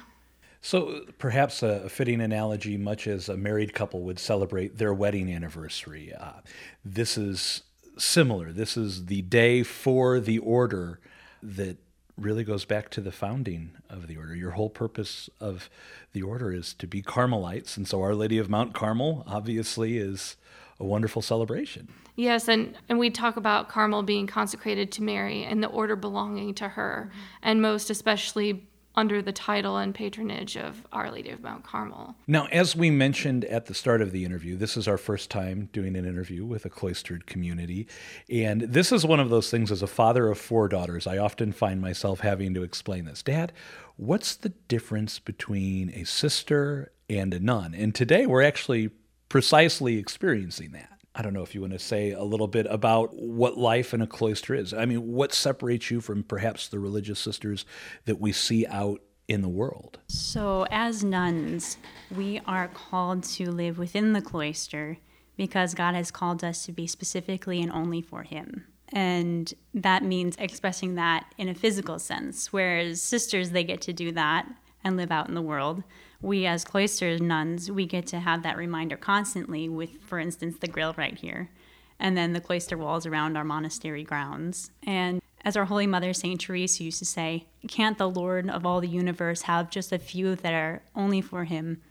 So 0.61 1.03
perhaps 1.19 1.63
a 1.63 1.89
fitting 1.89 2.21
analogy, 2.21 2.77
much 2.77 3.07
as 3.07 3.29
a 3.29 3.37
married 3.37 3.75
couple 3.75 4.03
would 4.03 4.19
celebrate 4.19 4.79
their 4.79 4.93
wedding 4.93 5.33
anniversary. 5.33 6.13
Uh, 6.13 6.41
this 6.85 7.17
is 7.17 7.63
similar. 7.97 8.53
This 8.53 8.77
is 8.77 9.07
the 9.07 9.23
day 9.23 9.63
for 9.63 10.21
the 10.21 10.39
order 10.39 11.01
that 11.43 11.77
really 12.17 12.43
goes 12.43 12.65
back 12.65 12.91
to 12.91 13.01
the 13.01 13.13
founding 13.13 13.71
of 13.89 14.09
the 14.09 14.17
order. 14.17 14.35
Your 14.35 14.53
whole 14.53 14.71
purpose 14.71 15.31
of 15.41 15.71
the 16.13 16.23
order 16.23 16.53
is 16.53 16.75
to 16.75 16.87
be 16.87 17.01
Carmelites. 17.03 17.77
And 17.77 17.87
so 17.87 18.03
Our 18.03 18.15
Lady 18.15 18.39
of 18.39 18.51
Mount 18.51 18.75
Carmel 18.75 19.23
obviously 19.27 19.99
is 19.99 20.37
a 20.81 20.85
wonderful 20.85 21.23
celebration. 21.23 21.89
Yes, 22.17 22.49
and, 22.49 22.77
and 22.89 22.99
we 22.99 23.11
talk 23.11 23.37
about 23.37 23.69
Carmel 23.69 24.03
being 24.03 24.27
consecrated 24.27 24.91
to 24.93 25.03
Mary 25.03 25.45
and 25.45 25.63
the 25.63 25.69
order 25.69 25.95
belonging 25.95 26.55
to 26.55 26.71
her, 26.71 27.13
and 27.43 27.63
most 27.63 27.91
especially 27.91 28.67
under 28.99 29.23
the 29.23 29.31
title 29.31 29.77
and 29.77 29.95
patronage 29.95 30.57
of 30.57 30.85
Our 30.93 31.13
Lady 31.13 31.31
of 31.31 31.41
Mount 31.41 31.63
Carmel. 31.63 32.17
Now, 32.27 32.47
as 32.47 32.75
we 32.75 32.91
mentioned 32.91 33.45
at 33.45 33.67
the 33.67 33.75
start 33.75 34.03
of 34.03 34.11
the 34.11 34.25
interview, 34.25 34.57
this 34.57 34.77
is 34.77 34.89
our 34.89 34.99
first 34.99 35.31
time 35.31 35.69
doing 35.73 35.95
an 35.95 36.05
interview 36.05 36.45
with 36.45 36.65
a 36.65 36.69
cloistered 36.69 37.25
community. 37.25 37.87
And 38.29 38.63
this 38.63 38.91
is 38.91 39.07
one 39.07 39.21
of 39.21 39.31
those 39.31 39.53
things, 39.53 39.71
as 39.71 39.83
a 39.83 39.87
father 39.87 40.27
of 40.29 40.37
four 40.37 40.67
daughters, 40.67 41.07
I 41.07 41.17
often 41.17 41.53
find 41.53 41.81
myself 41.81 42.21
having 42.21 42.55
to 42.55 42.65
explain 42.65 43.05
this. 43.05 43.23
Dad, 43.23 43.53
what's 43.97 44.35
the 44.35 44.49
difference 44.67 45.21
between 45.21 45.91
a 45.91 46.03
sister 46.03 46.91
and 47.09 47.33
a 47.33 47.39
nun? 47.39 47.75
And 47.75 47.95
today 47.95 48.27
we're 48.27 48.43
actually 48.43 48.91
precisely 49.29 49.97
experiencing 49.97 50.73
that. 50.73 50.98
I 51.19 51.23
don't 51.23 51.33
know 51.33 51.43
if 51.43 51.53
you 51.53 51.63
want 51.63 51.73
to 51.73 51.81
say 51.81 52.13
a 52.13 52.23
little 52.23 52.47
bit 52.47 52.67
about 52.71 53.13
what 53.13 53.59
life 53.59 53.93
in 53.93 54.01
a 54.01 54.07
cloister 54.07 54.55
is. 54.55 54.73
I 54.73 54.85
mean, 54.85 55.13
what 55.13 55.35
separates 55.35 55.91
you 55.91 56.01
from 56.01 56.23
perhaps 56.23 56.69
the 56.69 56.79
religious 56.79 57.19
sisters 57.19 57.67
that 58.05 58.21
we 58.21 58.31
see 58.31 58.65
out 58.69 59.03
in 59.27 59.43
the 59.43 59.49
world? 59.49 59.99
So, 60.07 60.65
as 60.71 61.03
nuns, 61.03 61.77
we 62.17 62.41
are 62.47 62.69
called 62.69 63.25
to 63.25 63.51
live 63.51 63.79
within 63.79 64.13
the 64.13 64.23
cloister 64.23 64.99
because 65.37 65.75
God 65.75 65.97
has 65.97 66.13
called 66.13 66.45
us 66.45 66.65
to 66.67 66.73
be 66.73 66.87
specifically 66.87 67.61
and 67.61 67.73
only 67.73 68.01
for 68.01 68.23
Him. 68.23 68.67
And 68.91 69.53
that 69.75 70.05
means 70.05 70.37
expressing 70.39 70.95
that 70.95 71.27
in 71.37 71.49
a 71.49 71.55
physical 71.55 71.99
sense, 71.99 72.53
whereas 72.53 73.03
sisters, 73.03 73.51
they 73.51 73.65
get 73.65 73.81
to 73.83 73.93
do 73.93 74.13
that 74.13 74.49
and 74.85 74.97
live 74.97 75.11
out 75.11 75.29
in 75.29 75.35
the 75.35 75.43
world 75.43 75.83
we 76.21 76.47
as 76.47 76.65
cloister 76.65 77.19
nuns 77.19 77.71
we 77.71 77.87
get 77.87 78.07
to 78.07 78.21
have 78.21 78.43
that 78.43 78.57
reminder 78.57 78.97
constantly 78.97 79.69
with 79.69 80.01
for 80.03 80.19
instance 80.19 80.59
the 80.59 80.69
grille 80.69 80.95
right 80.97 81.19
here 81.19 81.51
and 81.99 82.17
then 82.17 82.33
the 82.33 82.41
cloister 82.41 82.77
walls 82.79 83.07
around 83.07 83.37
our 83.37 83.45
monastery 83.45 84.05
grounds. 84.05 84.71
And 84.85 85.21
as 85.45 85.57
our 85.57 85.65
holy 85.65 85.87
mother 85.87 86.13
saint 86.13 86.41
teresa 86.41 86.85
used 86.85 86.99
to 86.99 87.05
say 87.05 87.47
can't 87.67 87.99
the 87.99 88.09
lord 88.09 88.49
of 88.49 88.65
all 88.65 88.81
the 88.81 88.89
universe 88.89 89.43
have 89.43 89.71
just 89.71 89.93
a 89.93 89.99
few 89.99 90.35
that 90.37 90.55
are 90.55 90.83
only 90.95 91.21
for 91.21 91.45
him? 91.45 91.83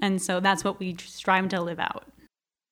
And 0.00 0.22
so 0.22 0.40
that's 0.40 0.64
what 0.64 0.78
we 0.78 0.96
strive 0.98 1.48
to 1.48 1.60
live 1.60 1.80
out. 1.80 2.04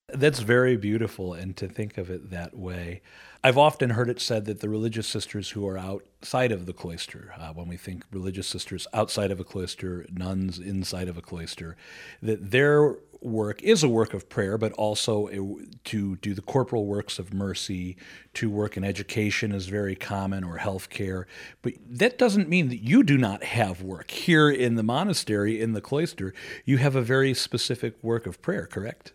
That's 0.08 0.38
very 0.38 0.76
beautiful, 0.76 1.34
and 1.34 1.56
to 1.56 1.66
think 1.66 1.98
of 1.98 2.10
it 2.10 2.30
that 2.30 2.56
way. 2.56 3.02
I've 3.46 3.58
often 3.58 3.90
heard 3.90 4.10
it 4.10 4.20
said 4.20 4.44
that 4.46 4.58
the 4.58 4.68
religious 4.68 5.06
sisters 5.06 5.50
who 5.50 5.68
are 5.68 5.78
outside 5.78 6.50
of 6.50 6.66
the 6.66 6.72
cloister, 6.72 7.32
uh, 7.38 7.52
when 7.52 7.68
we 7.68 7.76
think 7.76 8.02
religious 8.10 8.48
sisters 8.48 8.88
outside 8.92 9.30
of 9.30 9.38
a 9.38 9.44
cloister, 9.44 10.04
nuns 10.10 10.58
inside 10.58 11.06
of 11.06 11.16
a 11.16 11.22
cloister, 11.22 11.76
that 12.20 12.50
their 12.50 12.96
work 13.20 13.62
is 13.62 13.84
a 13.84 13.88
work 13.88 14.14
of 14.14 14.28
prayer, 14.28 14.58
but 14.58 14.72
also 14.72 15.28
a, 15.28 15.64
to 15.84 16.16
do 16.16 16.34
the 16.34 16.42
corporal 16.42 16.86
works 16.86 17.20
of 17.20 17.32
mercy, 17.32 17.96
to 18.34 18.50
work 18.50 18.76
in 18.76 18.82
education 18.82 19.52
is 19.52 19.68
very 19.68 19.94
common, 19.94 20.42
or 20.42 20.58
healthcare. 20.58 21.26
But 21.62 21.74
that 21.88 22.18
doesn't 22.18 22.48
mean 22.48 22.68
that 22.70 22.82
you 22.82 23.04
do 23.04 23.16
not 23.16 23.44
have 23.44 23.80
work. 23.80 24.10
Here 24.10 24.50
in 24.50 24.74
the 24.74 24.82
monastery, 24.82 25.60
in 25.60 25.72
the 25.72 25.80
cloister, 25.80 26.34
you 26.64 26.78
have 26.78 26.96
a 26.96 27.00
very 27.00 27.32
specific 27.32 27.94
work 28.02 28.26
of 28.26 28.42
prayer, 28.42 28.66
correct? 28.66 29.12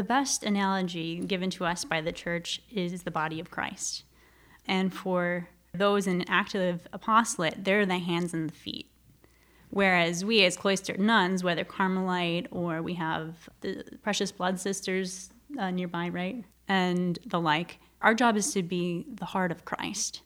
The 0.00 0.04
best 0.04 0.44
analogy 0.44 1.18
given 1.18 1.50
to 1.50 1.66
us 1.66 1.84
by 1.84 2.00
the 2.00 2.10
church 2.10 2.62
is 2.72 3.02
the 3.02 3.10
body 3.10 3.38
of 3.38 3.50
Christ. 3.50 4.04
And 4.66 4.94
for 4.94 5.50
those 5.74 6.06
in 6.06 6.24
active 6.26 6.88
apostolate, 6.94 7.64
they're 7.64 7.84
the 7.84 7.98
hands 7.98 8.32
and 8.32 8.48
the 8.48 8.54
feet. 8.54 8.90
Whereas 9.68 10.24
we, 10.24 10.42
as 10.42 10.56
cloistered 10.56 10.98
nuns, 10.98 11.44
whether 11.44 11.64
Carmelite 11.64 12.46
or 12.50 12.80
we 12.80 12.94
have 12.94 13.50
the 13.60 13.84
Precious 14.02 14.32
Blood 14.32 14.58
Sisters 14.58 15.28
uh, 15.58 15.70
nearby, 15.70 16.08
right? 16.08 16.46
And 16.66 17.18
the 17.26 17.38
like, 17.38 17.78
our 18.00 18.14
job 18.14 18.38
is 18.38 18.54
to 18.54 18.62
be 18.62 19.04
the 19.06 19.26
heart 19.26 19.52
of 19.52 19.66
Christ. 19.66 20.22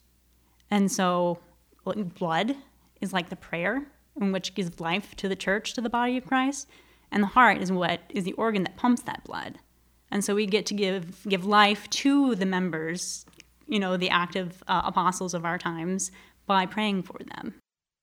And 0.71 0.93
so, 0.93 1.41
blood 1.85 2.55
is 3.01 3.13
like 3.13 3.29
the 3.29 3.35
prayer, 3.35 3.89
in 4.21 4.31
which 4.31 4.55
gives 4.55 4.79
life 4.79 5.17
to 5.17 5.29
the 5.29 5.35
church, 5.35 5.73
to 5.73 5.81
the 5.81 5.91
body 5.91 6.17
of 6.17 6.27
Christ. 6.27 6.69
And 7.11 7.25
the 7.25 7.29
heart 7.29 7.61
is 7.61 7.73
what 7.73 8.03
is 8.09 8.23
the 8.23 8.33
organ 8.35 8.63
that 8.63 8.77
pumps 8.77 9.03
that 9.03 9.25
blood 9.25 9.59
and 10.15 10.25
so 10.25 10.35
we 10.35 10.47
get 10.47 10.65
to 10.67 10.75
give 10.75 11.27
give 11.29 11.45
life 11.45 11.91
to 11.91 12.37
the 12.37 12.47
members, 12.47 13.27
you 13.67 13.81
know, 13.81 13.97
the 13.97 14.11
active 14.11 14.63
uh, 14.69 14.83
apostles 14.85 15.35
of 15.35 15.45
our 15.45 15.59
times 15.59 16.13
by 16.47 16.65
praying 16.65 17.03
for 17.03 17.19
them. 17.35 17.55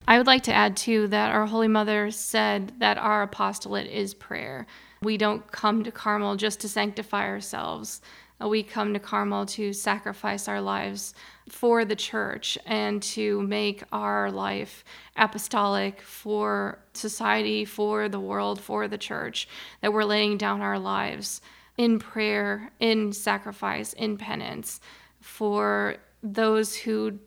I 0.06 0.18
would 0.18 0.26
like 0.26 0.42
to 0.42 0.52
add 0.52 0.76
too 0.76 1.08
that 1.08 1.32
our 1.32 1.46
Holy 1.46 1.68
Mother 1.68 2.10
said 2.10 2.74
that 2.80 2.98
our 2.98 3.22
apostolate 3.22 3.86
is 3.86 4.12
prayer. 4.12 4.66
We 5.00 5.16
don't 5.16 5.50
come 5.50 5.84
to 5.84 5.90
Carmel 5.90 6.36
just 6.36 6.60
to 6.60 6.68
sanctify 6.68 7.26
ourselves. 7.26 8.02
Uh, 8.42 8.48
we 8.48 8.62
come 8.62 8.92
to 8.92 9.00
Carmel 9.00 9.46
to 9.46 9.72
sacrifice 9.72 10.48
our 10.48 10.60
lives 10.60 11.14
for 11.48 11.84
the 11.84 11.96
church 11.96 12.58
and 12.66 13.02
to 13.02 13.40
make 13.42 13.84
our 13.90 14.30
life 14.30 14.84
apostolic 15.16 16.02
for 16.02 16.78
society, 16.92 17.64
for 17.64 18.08
the 18.08 18.20
world, 18.20 18.60
for 18.60 18.86
the 18.86 18.98
church, 18.98 19.48
that 19.80 19.92
we're 19.92 20.04
laying 20.04 20.36
down 20.36 20.60
our 20.60 20.78
lives 20.78 21.40
in 21.82 21.98
prayer, 21.98 22.70
in 22.78 23.12
sacrifice, 23.12 23.92
in 23.94 24.16
penance 24.16 24.80
for 25.20 25.96
those 26.22 26.76
who 26.76 27.18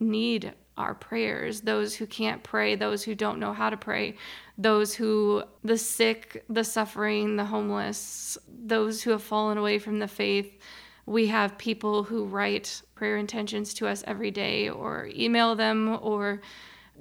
need 0.00 0.52
our 0.76 0.92
prayers, 0.92 1.60
those 1.60 1.94
who 1.94 2.04
can't 2.04 2.42
pray, 2.42 2.74
those 2.74 3.04
who 3.04 3.14
don't 3.14 3.38
know 3.38 3.52
how 3.52 3.70
to 3.70 3.76
pray, 3.76 4.16
those 4.58 4.92
who, 4.92 5.44
the 5.62 5.78
sick, 5.78 6.44
the 6.48 6.64
suffering, 6.64 7.36
the 7.36 7.44
homeless, 7.44 8.36
those 8.48 9.04
who 9.04 9.12
have 9.12 9.22
fallen 9.22 9.56
away 9.56 9.78
from 9.78 10.00
the 10.00 10.08
faith. 10.08 10.58
We 11.06 11.28
have 11.28 11.56
people 11.56 12.02
who 12.02 12.24
write 12.24 12.82
prayer 12.96 13.18
intentions 13.18 13.72
to 13.74 13.86
us 13.86 14.02
every 14.08 14.32
day 14.32 14.68
or 14.68 15.08
email 15.14 15.54
them 15.54 15.96
or 16.02 16.40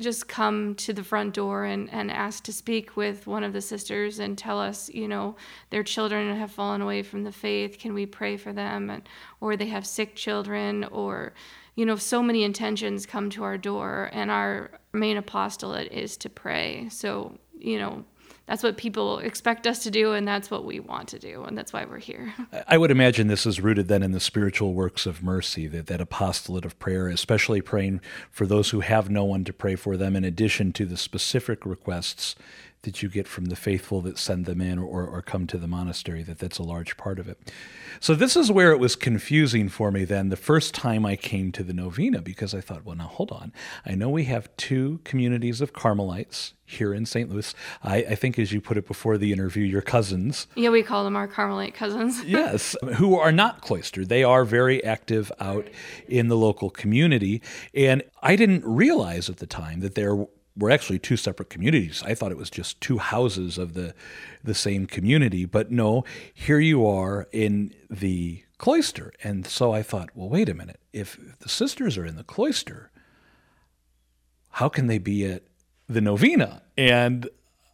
just 0.01 0.27
come 0.27 0.75
to 0.75 0.91
the 0.91 1.03
front 1.03 1.33
door 1.33 1.63
and, 1.63 1.89
and 1.91 2.11
ask 2.11 2.43
to 2.43 2.53
speak 2.53 2.97
with 2.97 3.27
one 3.27 3.43
of 3.43 3.53
the 3.53 3.61
sisters 3.61 4.19
and 4.19 4.37
tell 4.37 4.59
us, 4.59 4.89
you 4.89 5.07
know, 5.07 5.35
their 5.69 5.83
children 5.83 6.35
have 6.35 6.51
fallen 6.51 6.81
away 6.81 7.03
from 7.03 7.23
the 7.23 7.31
faith. 7.31 7.77
Can 7.79 7.93
we 7.93 8.05
pray 8.05 8.37
for 8.37 8.51
them? 8.51 8.89
And, 8.89 9.07
or 9.39 9.55
they 9.55 9.67
have 9.67 9.85
sick 9.85 10.15
children, 10.15 10.83
or, 10.85 11.33
you 11.75 11.85
know, 11.85 11.95
so 11.95 12.21
many 12.21 12.43
intentions 12.43 13.05
come 13.05 13.29
to 13.29 13.43
our 13.43 13.57
door, 13.57 14.09
and 14.11 14.29
our 14.29 14.71
main 14.93 15.17
apostolate 15.17 15.91
is 15.91 16.17
to 16.17 16.29
pray. 16.29 16.89
So, 16.89 17.37
you 17.57 17.79
know, 17.79 18.03
that's 18.51 18.63
what 18.63 18.75
people 18.75 19.19
expect 19.19 19.65
us 19.65 19.81
to 19.83 19.89
do 19.89 20.11
and 20.11 20.27
that's 20.27 20.51
what 20.51 20.65
we 20.65 20.81
want 20.81 21.07
to 21.07 21.17
do 21.17 21.41
and 21.45 21.57
that's 21.57 21.71
why 21.71 21.85
we're 21.85 21.99
here. 21.99 22.33
I 22.67 22.77
would 22.77 22.91
imagine 22.91 23.27
this 23.27 23.45
is 23.45 23.61
rooted 23.61 23.87
then 23.87 24.03
in 24.03 24.11
the 24.11 24.19
spiritual 24.19 24.73
works 24.73 25.05
of 25.05 25.23
mercy 25.23 25.67
that, 25.67 25.87
that 25.87 26.01
apostolate 26.01 26.65
of 26.65 26.77
prayer 26.77 27.07
especially 27.07 27.61
praying 27.61 28.01
for 28.29 28.45
those 28.45 28.71
who 28.71 28.81
have 28.81 29.09
no 29.09 29.23
one 29.23 29.45
to 29.45 29.53
pray 29.53 29.77
for 29.77 29.95
them 29.95 30.17
in 30.17 30.25
addition 30.25 30.73
to 30.73 30.85
the 30.85 30.97
specific 30.97 31.65
requests 31.65 32.35
that 32.83 33.03
you 33.03 33.09
get 33.09 33.27
from 33.27 33.45
the 33.45 33.55
faithful 33.55 34.01
that 34.01 34.17
send 34.17 34.45
them 34.45 34.59
in 34.59 34.79
or, 34.79 35.05
or 35.05 35.21
come 35.21 35.45
to 35.47 35.57
the 35.57 35.67
monastery, 35.67 36.23
that 36.23 36.39
that's 36.39 36.57
a 36.57 36.63
large 36.63 36.97
part 36.97 37.19
of 37.19 37.27
it. 37.27 37.51
So 37.99 38.15
this 38.15 38.35
is 38.35 38.51
where 38.51 38.71
it 38.71 38.79
was 38.79 38.95
confusing 38.95 39.69
for 39.69 39.91
me 39.91 40.03
then 40.03 40.29
the 40.29 40.35
first 40.35 40.73
time 40.73 41.05
I 41.05 41.15
came 41.15 41.51
to 41.51 41.63
the 41.63 41.73
novena 41.73 42.21
because 42.21 42.55
I 42.55 42.61
thought, 42.61 42.83
well, 42.83 42.95
now 42.95 43.07
hold 43.07 43.31
on. 43.31 43.53
I 43.85 43.93
know 43.93 44.09
we 44.09 44.23
have 44.25 44.55
two 44.57 44.99
communities 45.03 45.61
of 45.61 45.73
Carmelites 45.73 46.53
here 46.65 46.93
in 46.93 47.05
St. 47.05 47.29
Louis. 47.29 47.53
I, 47.83 47.97
I, 47.97 48.15
think, 48.15 48.39
as 48.39 48.51
you 48.51 48.61
put 48.61 48.77
it 48.77 48.87
before 48.87 49.17
the 49.17 49.31
interview, 49.31 49.63
your 49.63 49.81
cousins. 49.81 50.47
Yeah, 50.55 50.69
we 50.69 50.83
call 50.83 51.03
them 51.03 51.15
our 51.15 51.27
Carmelite 51.27 51.73
cousins. 51.73 52.23
yes, 52.25 52.75
who 52.95 53.17
are 53.17 53.31
not 53.31 53.61
cloistered. 53.61 54.09
They 54.09 54.23
are 54.23 54.45
very 54.45 54.83
active 54.83 55.31
out 55.39 55.67
in 56.07 56.29
the 56.29 56.37
local 56.37 56.69
community. 56.69 57.41
And 57.75 58.03
I 58.23 58.35
didn't 58.35 58.65
realize 58.65 59.29
at 59.29 59.37
the 59.37 59.47
time 59.47 59.81
that 59.81 59.95
there 59.95 60.25
were 60.57 60.69
actually 60.69 60.99
two 60.99 61.17
separate 61.17 61.49
communities. 61.49 62.03
I 62.05 62.13
thought 62.13 62.31
it 62.31 62.37
was 62.37 62.49
just 62.49 62.81
two 62.81 62.97
houses 62.97 63.57
of 63.57 63.73
the 63.73 63.93
the 64.43 64.53
same 64.53 64.85
community, 64.85 65.45
but 65.45 65.71
no, 65.71 66.03
here 66.33 66.59
you 66.59 66.85
are 66.85 67.27
in 67.31 67.73
the 67.89 68.43
cloister. 68.57 69.13
And 69.23 69.45
so 69.47 69.71
I 69.71 69.81
thought, 69.83 70.09
well, 70.13 70.29
wait 70.29 70.49
a 70.49 70.53
minute. 70.53 70.79
If 70.93 71.19
the 71.39 71.49
sisters 71.49 71.97
are 71.97 72.05
in 72.05 72.15
the 72.15 72.23
cloister, 72.23 72.91
how 74.51 74.69
can 74.69 74.87
they 74.87 74.97
be 74.97 75.25
at 75.25 75.43
the 75.87 76.01
novena? 76.01 76.61
And 76.77 77.29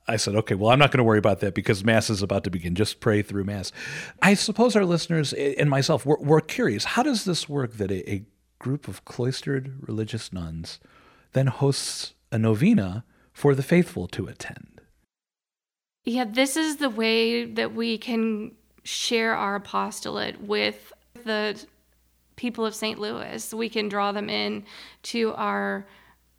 I 0.07 0.15
said, 0.15 0.35
okay, 0.35 0.55
well, 0.55 0.71
I'm 0.71 0.79
not 0.79 0.91
going 0.91 0.99
to 0.99 1.03
worry 1.03 1.19
about 1.19 1.41
that 1.41 1.53
because 1.53 1.83
Mass 1.83 2.09
is 2.09 2.21
about 2.21 2.45
to 2.45 2.49
begin. 2.49 2.75
Just 2.75 3.01
pray 3.01 3.21
through 3.21 3.43
Mass. 3.43 3.73
I 4.21 4.35
suppose 4.35 4.75
our 4.75 4.85
listeners 4.85 5.33
and 5.33 5.69
myself, 5.69 6.05
we're, 6.05 6.19
we're 6.19 6.41
curious. 6.41 6.85
How 6.85 7.03
does 7.03 7.25
this 7.25 7.49
work 7.49 7.73
that 7.73 7.91
a, 7.91 8.09
a 8.09 8.25
group 8.59 8.87
of 8.87 9.03
cloistered 9.03 9.75
religious 9.85 10.31
nuns 10.31 10.79
then 11.33 11.47
hosts 11.47 12.13
a 12.31 12.37
novena 12.37 13.03
for 13.33 13.55
the 13.55 13.63
faithful 13.63 14.07
to 14.07 14.27
attend. 14.27 14.81
Yeah, 16.05 16.25
this 16.25 16.55
is 16.55 16.77
the 16.77 16.89
way 16.89 17.45
that 17.45 17.73
we 17.73 17.97
can 17.97 18.53
share 18.83 19.35
our 19.35 19.55
apostolate 19.55 20.41
with 20.41 20.93
the 21.25 21.61
people 22.37 22.65
of 22.65 22.73
St. 22.73 22.99
Louis. 22.99 23.53
We 23.53 23.67
can 23.67 23.89
draw 23.89 24.11
them 24.11 24.29
in 24.29 24.63
to 25.03 25.33
our 25.33 25.85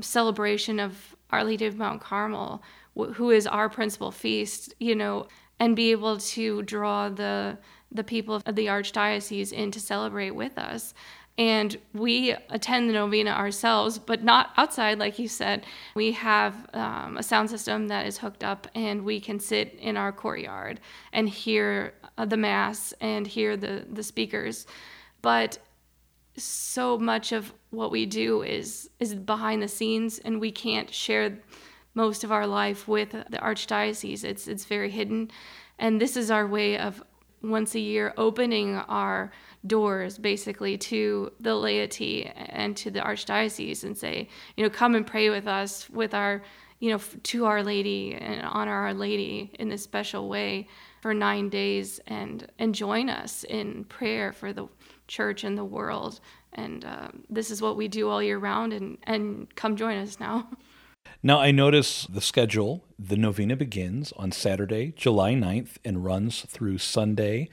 celebration 0.00 0.80
of 0.80 1.14
Our 1.30 1.44
Lady 1.44 1.66
of 1.66 1.76
Mount 1.76 2.00
Carmel, 2.00 2.62
who 2.94 3.30
is 3.30 3.46
our 3.46 3.68
principal 3.68 4.10
feast, 4.10 4.74
you 4.80 4.94
know, 4.94 5.26
and 5.60 5.76
be 5.76 5.90
able 5.90 6.18
to 6.18 6.62
draw 6.62 7.08
the 7.08 7.58
the 7.90 8.04
people 8.04 8.42
of 8.44 8.54
the 8.54 8.66
archdiocese 8.66 9.50
in 9.50 9.70
to 9.70 9.80
celebrate 9.80 10.32
with 10.32 10.58
us. 10.58 10.92
And 11.38 11.78
we 11.94 12.34
attend 12.50 12.90
the 12.90 12.94
novena 12.94 13.30
ourselves, 13.30 13.96
but 13.98 14.24
not 14.24 14.50
outside, 14.56 14.98
like 14.98 15.20
you 15.20 15.28
said. 15.28 15.64
We 15.94 16.12
have 16.12 16.68
um, 16.74 17.16
a 17.16 17.22
sound 17.22 17.48
system 17.48 17.86
that 17.88 18.06
is 18.06 18.18
hooked 18.18 18.42
up, 18.42 18.66
and 18.74 19.04
we 19.04 19.20
can 19.20 19.38
sit 19.38 19.74
in 19.74 19.96
our 19.96 20.10
courtyard 20.10 20.80
and 21.12 21.28
hear 21.28 21.94
uh, 22.18 22.24
the 22.24 22.36
Mass 22.36 22.92
and 23.00 23.24
hear 23.24 23.56
the, 23.56 23.86
the 23.88 24.02
speakers. 24.02 24.66
But 25.22 25.58
so 26.36 26.98
much 26.98 27.32
of 27.32 27.52
what 27.70 27.90
we 27.90 28.06
do 28.06 28.42
is 28.42 28.90
is 29.00 29.14
behind 29.14 29.62
the 29.62 29.68
scenes 29.68 30.18
and 30.20 30.40
we 30.40 30.52
can't 30.52 30.92
share 30.92 31.38
most 31.94 32.22
of 32.24 32.30
our 32.30 32.46
life 32.46 32.86
with 32.86 33.10
the 33.10 33.38
archdiocese 33.38 34.24
it's 34.24 34.46
it's 34.46 34.64
very 34.64 34.90
hidden 34.90 35.28
and 35.78 36.00
this 36.00 36.16
is 36.16 36.30
our 36.30 36.46
way 36.46 36.78
of 36.78 37.02
once 37.42 37.74
a 37.74 37.80
year 37.80 38.14
opening 38.16 38.76
our 38.76 39.32
doors 39.66 40.18
basically 40.18 40.78
to 40.78 41.32
the 41.40 41.54
laity 41.54 42.24
and 42.26 42.76
to 42.76 42.90
the 42.90 43.00
archdiocese 43.00 43.84
and 43.84 43.96
say 43.96 44.28
you 44.56 44.62
know 44.62 44.70
come 44.70 44.94
and 44.94 45.06
pray 45.06 45.30
with 45.30 45.46
us 45.46 45.88
with 45.90 46.14
our 46.14 46.42
you 46.78 46.90
know 46.90 47.00
to 47.24 47.44
our 47.44 47.62
lady 47.62 48.14
and 48.14 48.42
honor 48.42 48.72
our 48.72 48.94
lady 48.94 49.50
in 49.58 49.68
this 49.68 49.82
special 49.82 50.28
way 50.28 50.66
for 51.00 51.12
9 51.12 51.48
days 51.48 52.00
and 52.06 52.46
and 52.58 52.74
join 52.74 53.10
us 53.10 53.44
in 53.44 53.84
prayer 53.84 54.32
for 54.32 54.52
the 54.52 54.68
church 55.08 55.42
and 55.42 55.58
the 55.58 55.64
world 55.64 56.20
and 56.52 56.84
uh, 56.84 57.08
this 57.28 57.50
is 57.50 57.60
what 57.60 57.76
we 57.76 57.88
do 57.88 58.08
all 58.08 58.22
year 58.22 58.38
round 58.38 58.72
and 58.72 58.98
and 59.04 59.54
come 59.56 59.76
join 59.76 59.98
us 59.98 60.20
now 60.20 60.48
Now, 61.22 61.40
I 61.40 61.50
notice 61.50 62.06
the 62.06 62.20
schedule. 62.20 62.84
The 62.98 63.16
novena 63.16 63.56
begins 63.56 64.12
on 64.12 64.30
Saturday, 64.30 64.92
July 64.96 65.34
9th, 65.34 65.76
and 65.84 66.04
runs 66.04 66.42
through 66.42 66.78
Sunday, 66.78 67.48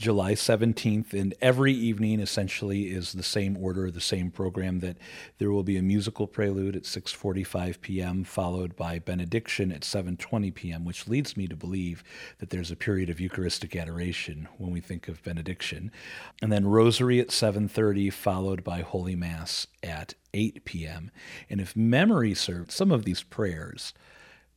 July 0.00 0.32
17th, 0.32 1.12
and 1.12 1.34
every 1.42 1.74
evening 1.74 2.20
essentially 2.20 2.84
is 2.84 3.12
the 3.12 3.22
same 3.22 3.54
order, 3.58 3.90
the 3.90 4.00
same 4.00 4.30
program 4.30 4.80
that 4.80 4.96
there 5.36 5.50
will 5.50 5.62
be 5.62 5.76
a 5.76 5.82
musical 5.82 6.26
prelude 6.26 6.74
at 6.74 6.84
6:45 6.84 7.82
p.m. 7.82 8.24
followed 8.24 8.74
by 8.74 8.98
benediction 8.98 9.70
at 9.70 9.82
7:20 9.82 10.54
p.m., 10.54 10.86
which 10.86 11.06
leads 11.06 11.36
me 11.36 11.46
to 11.46 11.54
believe 11.54 12.02
that 12.38 12.48
there's 12.48 12.70
a 12.70 12.76
period 12.76 13.10
of 13.10 13.20
Eucharistic 13.20 13.76
adoration 13.76 14.48
when 14.56 14.70
we 14.70 14.80
think 14.80 15.06
of 15.06 15.22
benediction. 15.22 15.92
And 16.40 16.50
then 16.50 16.66
rosary 16.66 17.20
at 17.20 17.28
7:30 17.28 18.10
followed 18.10 18.64
by 18.64 18.80
holy 18.80 19.16
mass 19.16 19.66
at 19.82 20.14
8 20.32 20.64
p.m. 20.64 21.10
And 21.50 21.60
if 21.60 21.76
memory 21.76 22.32
serves, 22.32 22.74
some 22.74 22.90
of 22.90 23.04
these 23.04 23.22
prayers 23.22 23.92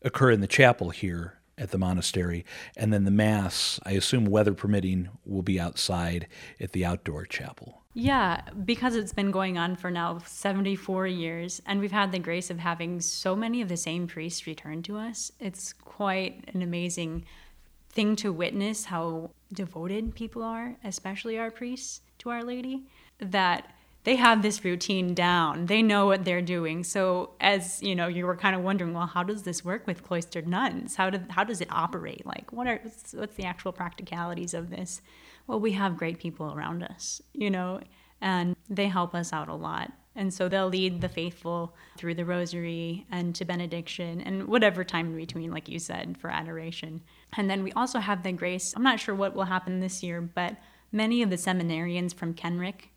occur 0.01 0.31
in 0.31 0.39
the 0.39 0.47
chapel 0.47 0.91
here 0.91 1.39
at 1.57 1.71
the 1.71 1.77
monastery, 1.77 2.45
and 2.75 2.91
then 2.91 3.03
the 3.03 3.11
Mass, 3.11 3.79
I 3.83 3.91
assume 3.91 4.25
weather 4.25 4.53
permitting, 4.53 5.09
will 5.25 5.41
be 5.41 5.59
outside 5.59 6.27
at 6.59 6.71
the 6.71 6.85
outdoor 6.85 7.25
chapel. 7.25 7.81
Yeah, 7.95 8.41
because 8.65 8.95
it's 8.95 9.13
been 9.13 9.29
going 9.29 9.57
on 9.57 9.75
for 9.75 9.91
now 9.91 10.17
74 10.25 11.05
years, 11.07 11.61
and 11.65 11.79
we've 11.79 11.91
had 11.91 12.11
the 12.11 12.19
grace 12.19 12.49
of 12.49 12.57
having 12.57 12.99
so 13.01 13.35
many 13.35 13.61
of 13.61 13.69
the 13.69 13.77
same 13.77 14.07
priests 14.07 14.47
return 14.47 14.81
to 14.83 14.97
us. 14.97 15.31
It's 15.39 15.73
quite 15.73 16.49
an 16.53 16.63
amazing 16.63 17.25
thing 17.91 18.15
to 18.15 18.33
witness 18.33 18.85
how 18.85 19.29
devoted 19.53 20.15
people 20.15 20.41
are, 20.41 20.75
especially 20.83 21.37
our 21.37 21.51
priests, 21.51 22.01
to 22.17 22.31
Our 22.31 22.43
Lady, 22.43 22.87
that 23.19 23.75
they 24.03 24.17
have 24.17 24.41
this 24.41 24.65
routine 24.65 25.13
down. 25.13 25.67
They 25.67 25.81
know 25.81 26.05
what 26.05 26.25
they're 26.25 26.41
doing. 26.41 26.83
So 26.83 27.31
as 27.39 27.81
you 27.81 27.95
know, 27.95 28.07
you 28.07 28.25
were 28.25 28.35
kind 28.35 28.55
of 28.55 28.61
wondering, 28.61 28.93
well, 28.93 29.07
how 29.07 29.23
does 29.23 29.43
this 29.43 29.63
work 29.63 29.87
with 29.87 30.03
cloistered 30.03 30.47
nuns? 30.47 30.95
How 30.95 31.09
do, 31.09 31.21
how 31.29 31.43
does 31.43 31.61
it 31.61 31.69
operate? 31.71 32.25
Like, 32.25 32.51
what 32.51 32.67
are 32.67 32.81
what's 33.13 33.35
the 33.35 33.45
actual 33.45 33.71
practicalities 33.71 34.53
of 34.53 34.69
this? 34.69 35.01
Well, 35.47 35.59
we 35.59 35.73
have 35.73 35.97
great 35.97 36.19
people 36.19 36.53
around 36.53 36.83
us, 36.83 37.21
you 37.33 37.49
know, 37.49 37.81
and 38.21 38.55
they 38.69 38.87
help 38.87 39.15
us 39.15 39.33
out 39.33 39.49
a 39.49 39.55
lot. 39.55 39.91
And 40.15 40.33
so 40.33 40.47
they'll 40.47 40.67
lead 40.67 41.01
the 41.01 41.09
faithful 41.09 41.75
through 41.97 42.15
the 42.15 42.25
rosary 42.25 43.07
and 43.11 43.33
to 43.35 43.45
benediction 43.45 44.21
and 44.21 44.47
whatever 44.47 44.83
time 44.83 45.07
in 45.07 45.15
between, 45.15 45.51
like 45.51 45.67
you 45.67 45.79
said, 45.79 46.17
for 46.19 46.29
adoration. 46.29 47.01
And 47.35 47.49
then 47.49 47.63
we 47.63 47.71
also 47.71 47.99
have 47.99 48.21
the 48.21 48.31
grace. 48.31 48.73
I'm 48.75 48.83
not 48.83 48.99
sure 48.99 49.15
what 49.15 49.33
will 49.33 49.45
happen 49.45 49.79
this 49.79 50.03
year, 50.03 50.21
but 50.21 50.57
many 50.91 51.23
of 51.23 51.31
the 51.31 51.35
seminarians 51.35 52.13
from 52.13 52.35
Kenrick 52.35 52.92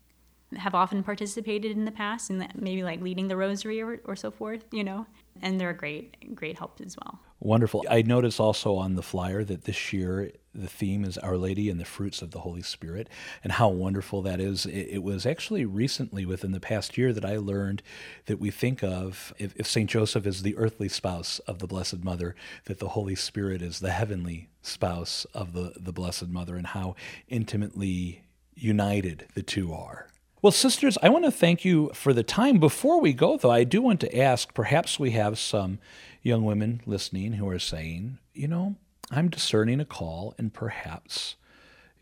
have 0.55 0.73
often 0.73 1.03
participated 1.03 1.71
in 1.71 1.85
the 1.85 1.91
past 1.91 2.29
and 2.29 2.47
maybe 2.55 2.83
like 2.83 3.01
leading 3.01 3.27
the 3.27 3.35
rosary 3.35 3.81
or, 3.81 3.99
or 4.05 4.15
so 4.15 4.31
forth, 4.31 4.63
you 4.71 4.83
know, 4.83 5.05
and 5.41 5.59
they're 5.59 5.71
a 5.71 5.75
great, 5.75 6.35
great 6.35 6.57
help 6.57 6.79
as 6.83 6.95
well. 6.97 7.19
Wonderful. 7.39 7.85
I 7.89 8.01
notice 8.01 8.39
also 8.39 8.75
on 8.75 8.95
the 8.95 9.03
flyer 9.03 9.43
that 9.43 9.65
this 9.65 9.93
year 9.93 10.31
the 10.57 10.67
theme 10.67 11.05
is 11.05 11.17
Our 11.19 11.37
Lady 11.37 11.69
and 11.69 11.79
the 11.79 11.85
Fruits 11.85 12.21
of 12.21 12.31
the 12.31 12.39
Holy 12.39 12.63
Spirit, 12.63 13.09
and 13.43 13.53
how 13.53 13.69
wonderful 13.69 14.23
that 14.23 14.39
is. 14.39 14.65
It, 14.65 14.87
it 14.91 15.03
was 15.03 15.25
actually 15.25 15.65
recently, 15.65 16.25
within 16.25 16.51
the 16.51 16.59
past 16.59 16.97
year, 16.97 17.13
that 17.13 17.23
I 17.23 17.37
learned 17.37 17.83
that 18.25 18.39
we 18.39 18.49
think 18.49 18.83
of 18.83 19.33
if, 19.37 19.55
if 19.55 19.67
St. 19.67 19.89
Joseph 19.89 20.25
is 20.25 20.41
the 20.41 20.57
earthly 20.57 20.89
spouse 20.89 21.39
of 21.39 21.59
the 21.59 21.67
Blessed 21.67 22.03
Mother, 22.03 22.35
that 22.65 22.79
the 22.79 22.89
Holy 22.89 23.15
Spirit 23.15 23.61
is 23.61 23.79
the 23.79 23.91
heavenly 23.91 24.49
spouse 24.63 25.25
of 25.33 25.53
the, 25.53 25.73
the 25.77 25.93
Blessed 25.93 26.29
Mother, 26.29 26.55
and 26.55 26.67
how 26.67 26.95
intimately 27.27 28.23
united 28.55 29.27
the 29.35 29.43
two 29.43 29.71
are. 29.73 30.07
Well, 30.47 30.53
sisters, 30.53 30.97
I 31.03 31.09
want 31.09 31.25
to 31.25 31.31
thank 31.31 31.65
you 31.65 31.91
for 31.93 32.13
the 32.13 32.23
time. 32.23 32.57
Before 32.57 33.01
we 33.01 33.11
go, 33.11 33.35
though, 33.35 33.51
I 33.51 33.65
do 33.65 33.81
want 33.81 33.99
to 33.99 34.17
ask 34.17 34.53
perhaps 34.53 34.97
we 34.97 35.11
have 35.11 35.37
some 35.37 35.77
young 36.21 36.45
women 36.45 36.79
listening 36.85 37.33
who 37.33 37.49
are 37.49 37.59
saying, 37.59 38.19
you 38.33 38.47
know, 38.47 38.77
I'm 39.11 39.27
discerning 39.27 39.81
a 39.81 39.85
call, 39.85 40.35
and 40.37 40.53
perhaps 40.53 41.35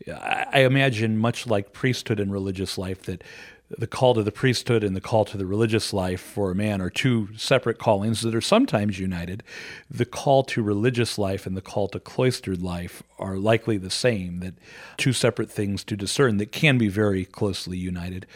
I 0.08 0.60
imagine, 0.60 1.18
much 1.18 1.48
like 1.48 1.72
priesthood 1.72 2.20
and 2.20 2.30
religious 2.30 2.78
life, 2.78 3.02
that 3.02 3.24
the 3.68 3.86
call 3.86 4.14
to 4.14 4.22
the 4.22 4.32
priesthood 4.32 4.84
and 4.84 4.94
the 4.94 5.00
call 5.00 5.24
to 5.24 5.36
the 5.36 5.46
religious 5.46 5.92
life 5.92 6.20
for 6.20 6.50
a 6.50 6.54
man 6.54 6.80
are 6.80 6.90
two 6.90 7.28
separate 7.36 7.78
callings 7.78 8.22
that 8.22 8.34
are 8.34 8.40
sometimes 8.40 8.98
united. 8.98 9.42
The 9.90 10.04
call 10.04 10.44
to 10.44 10.62
religious 10.62 11.18
life 11.18 11.46
and 11.46 11.56
the 11.56 11.62
call 11.62 11.88
to 11.88 12.00
cloistered 12.00 12.62
life 12.62 13.02
are 13.18 13.36
likely 13.36 13.76
the 13.76 13.90
same, 13.90 14.38
that 14.40 14.54
two 14.96 15.12
separate 15.12 15.50
things 15.50 15.82
to 15.84 15.96
discern 15.96 16.36
that 16.36 16.52
can 16.52 16.78
be 16.78 16.88
very 16.88 17.24
closely 17.24 17.76
united. 17.76 18.26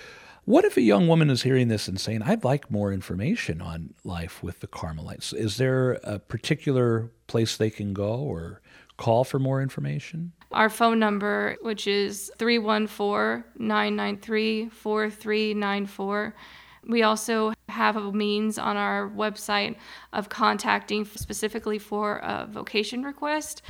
What 0.46 0.64
if 0.64 0.76
a 0.76 0.82
young 0.82 1.06
woman 1.06 1.30
is 1.30 1.42
hearing 1.42 1.68
this 1.68 1.86
and 1.86 2.00
saying, 2.00 2.22
I'd 2.22 2.42
like 2.42 2.70
more 2.70 2.92
information 2.92 3.60
on 3.60 3.94
life 4.02 4.42
with 4.42 4.60
the 4.60 4.66
Carmelites? 4.66 5.32
Is 5.32 5.58
there 5.58 5.92
a 6.02 6.18
particular 6.18 7.10
place 7.28 7.56
they 7.56 7.70
can 7.70 7.92
go 7.92 8.14
or 8.14 8.60
call 8.96 9.22
for 9.22 9.38
more 9.38 9.62
information? 9.62 10.32
Our 10.52 10.68
phone 10.68 10.98
number, 10.98 11.56
which 11.62 11.86
is 11.86 12.30
314 12.38 13.44
993 13.56 14.68
4394. 14.70 16.34
We 16.86 17.02
also 17.02 17.52
have 17.68 17.96
a 17.96 18.12
means 18.12 18.58
on 18.58 18.76
our 18.76 19.08
website 19.08 19.76
of 20.12 20.28
contacting 20.28 21.04
specifically 21.04 21.78
for 21.78 22.16
a 22.18 22.48
vocation 22.50 23.04
request. 23.04 23.62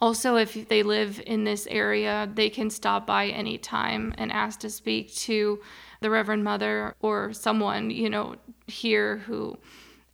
Also, 0.00 0.36
if 0.36 0.68
they 0.68 0.82
live 0.82 1.20
in 1.26 1.44
this 1.44 1.66
area, 1.70 2.30
they 2.34 2.48
can 2.48 2.70
stop 2.70 3.06
by 3.06 3.26
anytime 3.28 4.14
and 4.18 4.32
ask 4.32 4.60
to 4.60 4.70
speak 4.70 5.14
to 5.14 5.60
the 6.00 6.10
Reverend 6.10 6.42
Mother 6.42 6.94
or 7.00 7.32
someone, 7.32 7.90
you 7.90 8.10
know, 8.10 8.36
here 8.66 9.18
who, 9.18 9.56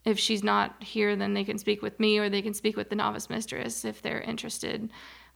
if 0.05 0.19
she's 0.19 0.43
not 0.43 0.81
here, 0.83 1.15
then 1.15 1.33
they 1.33 1.43
can 1.43 1.57
speak 1.57 1.81
with 1.81 1.99
me 1.99 2.19
or 2.19 2.29
they 2.29 2.41
can 2.41 2.53
speak 2.53 2.77
with 2.77 2.89
the 2.89 2.95
novice 2.95 3.29
mistress 3.29 3.85
if 3.85 4.01
they're 4.01 4.21
interested 4.21 4.89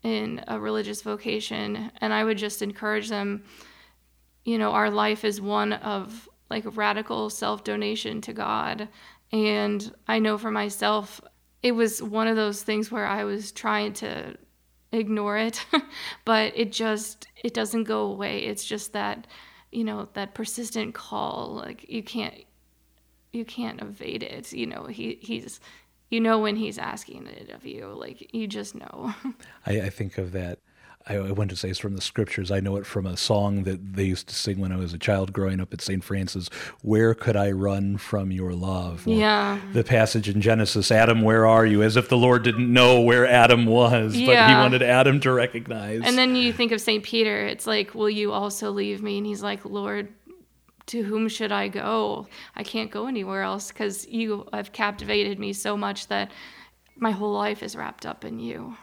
in 0.04 0.44
a 0.48 0.60
religious 0.60 1.02
vocation 1.02 1.92
and 2.00 2.14
i 2.14 2.24
would 2.24 2.38
just 2.38 2.62
encourage 2.62 3.10
them 3.10 3.44
you 4.44 4.58
know 4.58 4.72
our 4.72 4.90
life 4.90 5.26
is 5.26 5.42
one 5.42 5.74
of 5.74 6.30
like 6.50 6.64
radical 6.78 7.30
self-donation 7.30 8.22
to 8.22 8.34
god. 8.34 8.88
And 9.32 9.92
i 10.08 10.20
know 10.20 10.38
for 10.38 10.52
myself 10.52 11.20
it 11.64 11.72
was 11.72 12.02
one 12.02 12.28
of 12.28 12.36
those 12.36 12.62
things 12.62 12.92
where 12.92 13.08
i 13.08 13.24
was 13.24 13.52
trying 13.52 13.94
to 13.94 14.38
ignore 14.92 15.38
it 15.38 15.66
but 16.26 16.54
it 16.56 16.72
just 16.72 17.28
it 17.44 17.54
doesn't 17.54 17.84
go 17.84 18.02
away. 18.02 18.40
It's 18.40 18.66
just 18.66 18.94
that 18.94 19.28
you 19.72 19.84
know 19.84 20.08
that 20.14 20.34
persistent 20.34 20.94
call 20.94 21.62
like 21.64 21.88
you 21.90 22.02
can't 22.04 22.34
you 23.34 23.46
can't 23.46 23.82
evade 23.82 24.24
it 24.24 24.54
you 24.54 24.66
know 24.66 24.86
he 24.86 25.20
he's 25.22 25.60
you 26.10 26.20
know 26.20 26.40
when 26.40 26.56
he's 26.56 26.78
asking 26.78 27.28
it 27.28 27.50
of 27.50 27.66
you. 27.66 27.88
Like 27.88 28.34
you 28.34 28.48
just 28.48 28.76
know. 28.76 29.14
I, 29.66 29.82
I 29.82 29.90
think 29.90 30.18
of 30.18 30.32
that. 30.34 30.60
I, 31.08 31.18
I 31.18 31.32
want 31.32 31.52
to 31.52 31.56
say 31.56 31.70
it's 31.70 31.80
from 31.80 31.96
the 31.96 32.02
scriptures. 32.02 32.50
I 32.50 32.60
know 32.60 32.78
it 32.78 32.86
from 32.86 33.06
a 33.06 33.16
song 33.16 33.64
that 33.64 33.94
they 33.94 34.06
used 34.06 34.28
to 34.30 34.36
sing 34.36 34.60
when 34.60 34.72
I 34.72 34.78
was 34.78 34.94
a 34.94 34.98
child 34.98 35.34
growing 35.34 35.60
up 35.60 35.72
at 35.72 35.82
St. 35.82 36.04
Francis. 36.04 36.50
Where 36.82 37.14
could 37.14 37.36
I 37.36 37.52
run 37.52 37.98
from 37.98 38.32
your 38.32 38.54
love? 38.54 39.08
Or 39.08 39.12
yeah. 39.12 39.60
The 39.74 39.84
passage 39.84 40.28
in 40.28 40.42
Genesis, 40.42 40.92
Adam, 40.92 41.22
where 41.22 41.46
are 41.46 41.66
you? 41.66 41.84
As 41.84 41.96
if 41.96 42.10
the 42.10 42.18
Lord 42.18 42.44
didn't 42.44 42.72
know 42.72 43.02
where 43.02 43.28
Adam 43.28 43.68
was, 43.68 44.16
yeah. 44.16 44.48
but 44.48 44.50
he 44.50 44.56
wanted 44.56 44.82
Adam 44.82 45.20
to 45.22 45.32
recognize. 45.32 46.02
And 46.04 46.18
then 46.18 46.36
you 46.36 46.52
think 46.52 46.72
of 46.72 46.82
St. 46.82 47.04
Peter. 47.04 47.46
It's 47.46 47.68
like, 47.68 47.94
will 47.94 48.10
you 48.10 48.32
also 48.32 48.72
leave 48.72 49.04
me? 49.04 49.20
And 49.20 49.28
he's 49.28 49.44
like, 49.44 49.64
Lord, 49.64 50.12
to 50.88 51.04
whom 51.04 51.28
should 51.28 51.52
I 51.52 51.68
go? 51.68 52.28
I 52.56 52.64
can't 52.64 52.92
go 52.92 53.08
anywhere 53.08 53.42
else 53.42 53.70
because 53.70 54.08
you 54.08 54.48
have 54.54 54.72
captivated 54.72 55.40
me 55.40 55.54
so 55.54 55.76
much 55.76 56.08
that 56.08 56.32
my 56.96 57.12
whole 57.12 57.34
life 57.34 57.64
is 57.64 57.76
wrapped 57.76 58.06
up 58.06 58.24
in 58.24 58.40
you. 58.40 58.78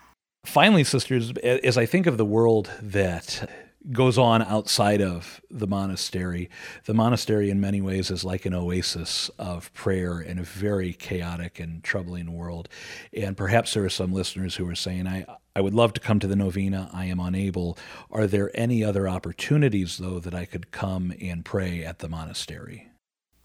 Finally, 0.45 0.85
sisters, 0.85 1.33
as 1.43 1.79
I 1.79 1.87
think 1.87 2.07
of 2.07 2.17
the 2.17 2.25
world 2.25 2.71
that 2.83 3.49
goes 3.91 4.17
on 4.17 4.43
outside 4.43 5.03
of 5.03 5.41
the 5.51 5.67
monastery. 5.67 6.49
The 6.85 6.95
monastery, 6.95 7.51
in 7.51 7.61
many 7.61 7.81
ways, 7.81 8.11
is 8.11 8.25
like 8.25 8.47
an 8.47 8.55
oasis 8.55 9.31
of 9.39 9.73
prayer 9.75 10.21
in 10.21 10.39
a 10.39 10.45
very 10.45 10.93
chaotic 10.93 11.59
and 11.59 11.83
troubling 11.83 12.33
world. 12.33 12.69
And 13.17 13.37
perhaps 13.37 13.75
there 13.75 13.85
are 13.85 13.91
some 13.91 14.13
listeners 14.13 14.57
who 14.57 14.69
are 14.69 14.75
saying, 14.75 15.07
I, 15.07 15.27
I 15.57 15.61
would 15.61 15.75
love 15.75 15.93
to 15.95 16.01
come 16.01 16.21
to 16.21 16.27
the 16.27 16.37
novena. 16.37 16.91
I 16.93 17.07
am 17.07 17.21
unable. 17.21 17.77
Are 18.11 18.27
there 18.27 18.51
any 18.55 18.85
other 18.85 19.09
opportunities, 19.09 19.99
though, 19.99 20.21
that 20.21 20.35
I 20.35 20.45
could 20.45 20.71
come 20.71 21.13
and 21.21 21.45
pray 21.45 21.85
at 21.85 21.99
the 21.99 22.09
monastery? 22.09 22.89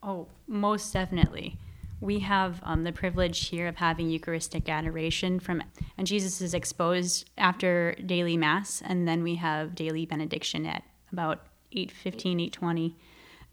Oh, 0.03 0.27
most 0.47 0.93
definitely 0.93 1.57
we 1.99 2.19
have 2.19 2.59
um, 2.63 2.83
the 2.83 2.91
privilege 2.91 3.47
here 3.47 3.67
of 3.67 3.77
having 3.77 4.09
Eucharistic 4.09 4.69
adoration 4.69 5.39
from, 5.39 5.63
and 5.97 6.05
Jesus 6.05 6.41
is 6.41 6.53
exposed 6.53 7.29
after 7.37 7.95
daily 8.05 8.37
Mass, 8.37 8.81
and 8.85 9.07
then 9.07 9.23
we 9.23 9.35
have 9.35 9.75
daily 9.75 10.05
benediction 10.05 10.65
at 10.65 10.83
about 11.11 11.45
8.15, 11.75 12.51
8.20 12.51 12.93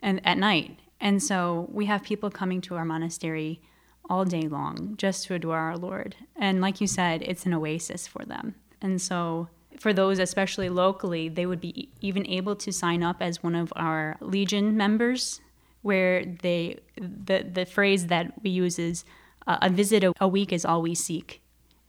and 0.03 0.21
at 0.27 0.39
night. 0.39 0.79
And 1.01 1.23
so 1.23 1.69
we 1.73 1.87
have 1.87 2.03
people 2.03 2.31
coming 2.31 2.61
to 2.63 2.77
our 2.77 2.85
monastery 2.85 3.61
all 4.09 4.25
day 4.25 4.43
long 4.43 4.95
just 4.97 5.27
to 5.27 5.35
adore 5.35 5.59
our 5.59 5.77
Lord. 5.77 6.15
And 6.37 6.61
like 6.61 6.81
you 6.81 6.87
said, 6.87 7.23
it's 7.23 7.47
an 7.47 7.55
oasis 7.55 8.07
for 8.07 8.25
them. 8.25 8.55
And 8.83 9.01
so 9.01 9.49
for 9.79 9.93
those, 9.93 10.19
especially 10.19 10.69
locally, 10.69 11.29
they 11.29 11.47
would 11.47 11.61
be 11.61 11.89
even 12.01 12.27
able 12.27 12.55
to 12.57 12.73
sign 12.73 13.03
up 13.03 13.17
as 13.21 13.43
one 13.43 13.55
of 13.55 13.73
our 13.75 14.17
Legion 14.21 14.77
members 14.77 15.41
where 15.85 16.25
they 16.25 16.79
the 16.97 17.47
the 17.53 17.67
phrase 17.67 18.07
that 18.07 18.33
we 18.43 18.51
use 18.51 18.79
is 18.79 19.05
uh, 19.47 19.59
a 19.61 19.69
visit 19.69 20.03
a, 20.03 20.13
a 20.19 20.27
week 20.27 20.53
is 20.53 20.65
all 20.65 20.81
we 20.81 20.95
seek. 20.95 21.43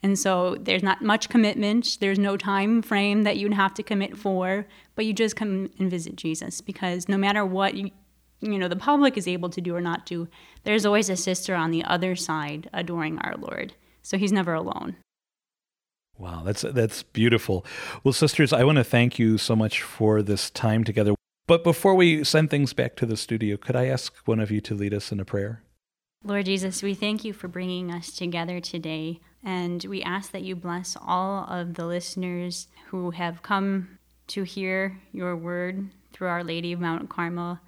And 0.04 0.20
so 0.20 0.56
there's 0.60 0.84
not 0.84 1.02
much 1.02 1.30
commitment. 1.30 1.98
There's 2.00 2.20
no 2.20 2.38
time 2.38 2.82
frame 2.82 3.24
that 3.24 3.38
you'd 3.38 3.54
have 3.54 3.74
to 3.76 3.84
commit 3.84 4.16
for, 4.16 4.68
but 4.94 5.06
you 5.06 5.14
just 5.14 5.36
come 5.36 5.72
and 5.80 5.90
visit 5.90 6.16
Jesus 6.16 6.62
because 6.62 7.10
no 7.10 7.18
matter 7.18 7.44
what 7.44 7.74
you, 7.74 7.90
you 8.42 8.60
know 8.60 8.68
the 8.68 8.76
public 8.76 9.18
is 9.18 9.28
able 9.28 9.50
to 9.50 9.62
do 9.62 9.74
or 9.74 9.82
not 9.82 10.06
do, 10.06 10.28
there's 10.64 10.86
always 10.86 11.10
a 11.10 11.16
sister 11.16 11.56
on 11.56 11.72
the 11.72 11.84
other 11.86 12.16
side 12.16 12.70
adoring 12.74 13.18
our 13.20 13.36
Lord. 13.38 13.74
So 14.04 14.18
he's 14.18 14.34
never 14.34 14.54
alone. 14.54 14.98
Wow, 16.18 16.44
that's 16.46 16.62
that's 16.62 17.04
beautiful. 17.04 17.66
Well, 18.04 18.14
sisters, 18.14 18.52
I 18.52 18.64
want 18.66 18.78
to 18.78 18.84
thank 18.84 19.18
you 19.18 19.38
so 19.38 19.56
much 19.56 19.82
for 19.82 20.22
this 20.22 20.50
time 20.50 20.84
together. 20.84 21.16
But 21.48 21.64
before 21.64 21.94
we 21.94 22.24
send 22.24 22.50
things 22.50 22.74
back 22.74 22.96
to 22.96 23.06
the 23.06 23.18
studio, 23.18 23.58
could 23.58 23.76
I 23.76 23.86
ask 23.86 24.16
one 24.26 24.40
of 24.40 24.50
you 24.50 24.62
to 24.62 24.74
lead 24.74 24.94
us 24.94 25.12
in 25.12 25.20
a 25.20 25.26
prayer? 25.26 25.62
Lord 26.24 26.46
Jesus, 26.46 26.82
we 26.82 26.96
thank 26.96 27.24
you 27.24 27.34
for 27.34 27.48
bringing 27.48 27.92
us 27.92 28.12
together 28.12 28.60
today. 28.60 29.20
And 29.44 29.84
we 29.84 30.02
ask 30.02 30.32
that 30.32 30.42
you 30.42 30.56
bless 30.56 30.98
all 31.00 31.46
of 31.48 31.76
the 31.76 31.86
listeners 31.86 32.68
who 32.88 33.12
have 33.12 33.44
come 33.44 34.00
to 34.28 34.42
hear 34.42 35.00
your 35.12 35.36
word 35.36 35.90
through 36.14 36.30
Our 36.30 36.44
Lady 36.44 36.74
of 36.74 36.80
Mount 36.80 37.10
Carmel, 37.10 37.60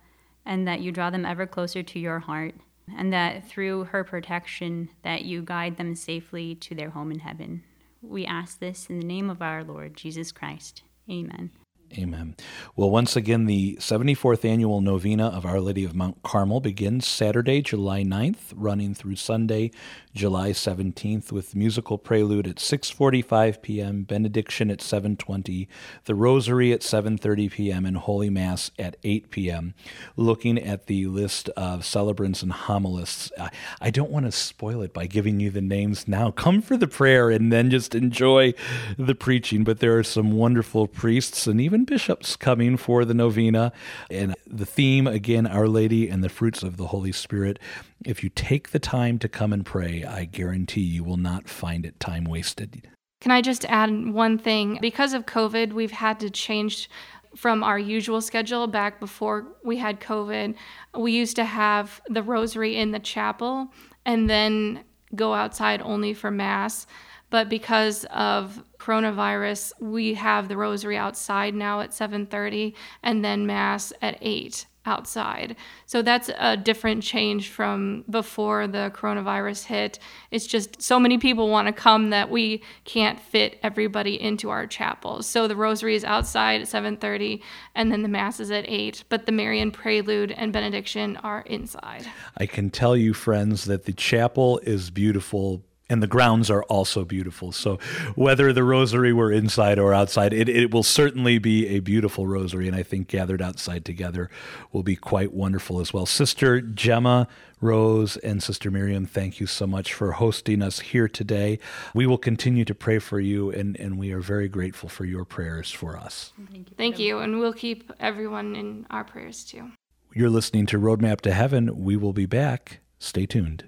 and 0.43 0.67
that 0.67 0.79
you 0.79 0.91
draw 0.91 1.11
them 1.11 1.23
ever 1.23 1.45
closer 1.45 1.83
to 1.83 1.99
your 1.99 2.17
heart, 2.17 2.55
and 2.97 3.13
that 3.13 3.47
through 3.47 3.83
her 3.85 4.03
protection 4.03 4.89
that 5.03 5.23
you 5.23 5.43
guide 5.43 5.77
them 5.77 5.93
safely 5.93 6.55
to 6.55 6.73
their 6.73 6.89
home 6.89 7.11
in 7.11 7.19
heaven. 7.19 7.63
We 8.01 8.25
ask 8.25 8.57
this 8.57 8.89
in 8.89 8.99
the 8.99 9.05
name 9.05 9.29
of 9.29 9.43
our 9.43 9.63
Lord 9.63 9.95
Jesus 9.95 10.31
Christ. 10.31 10.81
Amen. 11.07 11.51
Amen. 11.93 12.35
Well, 12.75 12.89
once 12.89 13.15
again, 13.15 13.45
the 13.45 13.77
74th 13.79 14.43
annual 14.43 14.81
novena 14.81 15.27
of 15.27 15.45
Our 15.45 15.61
Lady 15.61 15.85
of 15.85 15.95
Mount 15.95 16.21
Carmel 16.21 16.59
begins 16.59 17.07
Saturday, 17.07 17.61
July 17.61 18.03
9th, 18.03 18.53
running 18.53 18.93
through 18.93 19.15
Sunday, 19.15 19.71
July 20.17 20.49
17th 20.49 21.31
with 21.31 21.55
musical 21.55 21.99
prelude 21.99 22.47
at 22.47 22.55
6:45 22.55 23.61
p.m., 23.61 24.01
benediction 24.01 24.71
at 24.71 24.79
7:20, 24.79 25.67
the 26.05 26.15
rosary 26.15 26.73
at 26.73 26.81
7:30 26.81 27.51
p.m. 27.51 27.85
and 27.85 27.97
holy 27.97 28.31
mass 28.31 28.71
at 28.79 28.97
8 29.03 29.29
p.m. 29.29 29.75
Looking 30.15 30.57
at 30.57 30.87
the 30.87 31.05
list 31.05 31.49
of 31.49 31.85
celebrants 31.85 32.41
and 32.41 32.51
homilists, 32.51 33.31
I 33.79 33.91
don't 33.91 34.09
want 34.09 34.25
to 34.25 34.31
spoil 34.31 34.81
it 34.81 34.91
by 34.91 35.05
giving 35.05 35.39
you 35.39 35.51
the 35.51 35.61
names 35.61 36.07
now. 36.07 36.31
Come 36.31 36.63
for 36.63 36.75
the 36.75 36.87
prayer 36.87 37.29
and 37.29 37.53
then 37.53 37.69
just 37.69 37.93
enjoy 37.93 38.55
the 38.97 39.15
preaching, 39.15 39.63
but 39.63 39.79
there 39.79 39.97
are 39.99 40.03
some 40.03 40.31
wonderful 40.31 40.87
priests 40.87 41.45
and 41.45 41.61
even 41.61 41.85
bishops 41.85 42.35
coming 42.35 42.75
for 42.75 43.05
the 43.05 43.13
novena 43.13 43.71
and 44.09 44.35
the 44.47 44.65
theme 44.65 45.05
again 45.05 45.45
Our 45.45 45.67
Lady 45.67 46.09
and 46.09 46.23
the 46.23 46.29
fruits 46.29 46.63
of 46.63 46.77
the 46.77 46.87
Holy 46.87 47.11
Spirit. 47.11 47.59
If 48.05 48.23
you 48.23 48.29
take 48.29 48.71
the 48.71 48.79
time 48.79 49.19
to 49.19 49.29
come 49.29 49.53
and 49.53 49.65
pray, 49.65 50.03
I 50.03 50.25
guarantee 50.25 50.81
you 50.81 51.03
will 51.03 51.17
not 51.17 51.49
find 51.49 51.85
it 51.85 51.99
time 51.99 52.25
wasted. 52.25 52.87
Can 53.21 53.31
I 53.31 53.41
just 53.41 53.65
add 53.65 54.13
one 54.13 54.37
thing? 54.37 54.77
Because 54.81 55.13
of 55.13 55.25
COVID, 55.25 55.73
we've 55.73 55.91
had 55.91 56.19
to 56.19 56.29
change 56.29 56.89
from 57.35 57.63
our 57.63 57.77
usual 57.77 58.21
schedule 58.21 58.67
back 58.67 58.99
before 58.99 59.47
we 59.63 59.77
had 59.77 59.99
COVID. 59.99 60.55
We 60.97 61.11
used 61.11 61.35
to 61.35 61.45
have 61.45 62.01
the 62.07 62.23
rosary 62.23 62.77
in 62.77 62.91
the 62.91 62.99
chapel 62.99 63.73
and 64.05 64.29
then 64.29 64.83
go 65.15 65.33
outside 65.33 65.81
only 65.81 66.13
for 66.13 66.31
Mass. 66.31 66.87
But 67.29 67.49
because 67.49 68.05
of 68.05 68.63
coronavirus, 68.79 69.73
we 69.81 70.13
have 70.13 70.47
the 70.47 70.57
rosary 70.57 70.97
outside 70.97 71.53
now 71.53 71.81
at 71.81 71.91
7:30 71.91 72.73
and 73.03 73.23
then 73.23 73.45
Mass 73.45 73.91
at 74.01 74.17
8 74.21 74.65
outside. 74.87 75.55
So 75.85 76.01
that's 76.01 76.31
a 76.39 76.57
different 76.57 77.03
change 77.03 77.49
from 77.49 78.05
before 78.09 78.67
the 78.67 78.91
coronavirus 78.95 79.65
hit. 79.65 79.99
It's 80.31 80.47
just 80.47 80.81
so 80.81 80.99
many 80.99 81.17
people 81.17 81.49
want 81.49 81.67
to 81.67 81.73
come 81.73 82.09
that 82.11 82.31
we 82.31 82.63
can't 82.85 83.19
fit 83.19 83.59
everybody 83.61 84.19
into 84.19 84.49
our 84.49 84.65
chapels. 84.65 85.27
So 85.27 85.47
the 85.47 85.55
rosary 85.55 85.95
is 85.95 86.03
outside 86.05 86.61
at 86.61 86.67
7:30 86.67 87.41
and 87.75 87.91
then 87.91 88.01
the 88.01 88.07
mass 88.07 88.39
is 88.39 88.49
at 88.49 88.65
8, 88.67 89.03
but 89.09 89.25
the 89.25 89.31
Marian 89.31 89.71
prelude 89.71 90.31
and 90.31 90.53
benediction 90.53 91.17
are 91.17 91.41
inside. 91.41 92.07
I 92.37 92.45
can 92.45 92.69
tell 92.69 92.95
you 92.95 93.13
friends 93.13 93.65
that 93.65 93.83
the 93.83 93.93
chapel 93.93 94.59
is 94.63 94.89
beautiful 94.89 95.66
and 95.89 96.03
the 96.03 96.07
grounds 96.07 96.49
are 96.49 96.63
also 96.63 97.05
beautiful. 97.05 97.51
So 97.51 97.79
whether 98.15 98.51
the 98.51 98.63
rosary 98.63 99.13
were 99.13 99.31
inside 99.31 99.79
or 99.79 99.93
outside, 99.93 100.33
it, 100.33 100.49
it 100.49 100.73
will 100.73 100.83
certainly 100.83 101.37
be 101.37 101.67
a 101.67 101.79
beautiful 101.79 102.27
rosary, 102.27 102.67
and 102.67 102.75
I 102.75 102.83
think 102.83 103.07
gathered 103.07 103.41
outside 103.41 103.85
together 103.85 104.29
will 104.71 104.83
be 104.83 104.95
quite 104.95 105.33
wonderful 105.33 105.79
as 105.79 105.93
well. 105.93 106.05
Sister 106.05 106.59
Gemma, 106.61 107.27
Rose, 107.61 108.17
and 108.17 108.43
Sister 108.43 108.69
Miriam, 108.69 109.05
thank 109.05 109.39
you 109.39 109.47
so 109.47 109.65
much 109.65 109.93
for 109.93 110.13
hosting 110.13 110.61
us 110.61 110.79
here 110.79 111.07
today. 111.07 111.57
We 111.93 112.05
will 112.05 112.17
continue 112.17 112.65
to 112.65 112.75
pray 112.75 112.99
for 112.99 113.19
you, 113.19 113.49
and, 113.51 113.79
and 113.79 113.97
we 113.97 114.11
are 114.11 114.19
very 114.19 114.47
grateful 114.49 114.89
for 114.89 115.05
your 115.05 115.25
prayers 115.25 115.71
for 115.71 115.97
us. 115.97 116.33
Thank 116.51 116.69
you. 116.69 116.75
Thank 116.77 116.99
you, 116.99 117.19
and 117.19 117.39
we'll 117.39 117.53
keep 117.53 117.91
everyone 117.99 118.55
in 118.55 118.85
our 118.89 119.03
prayers 119.03 119.43
too. 119.43 119.71
You're 120.13 120.29
listening 120.29 120.65
to 120.67 120.79
Roadmap 120.79 121.21
to 121.21 121.33
Heaven. 121.33 121.83
We 121.83 121.95
will 121.95 122.13
be 122.13 122.25
back. 122.25 122.79
Stay 122.99 123.25
tuned. 123.25 123.66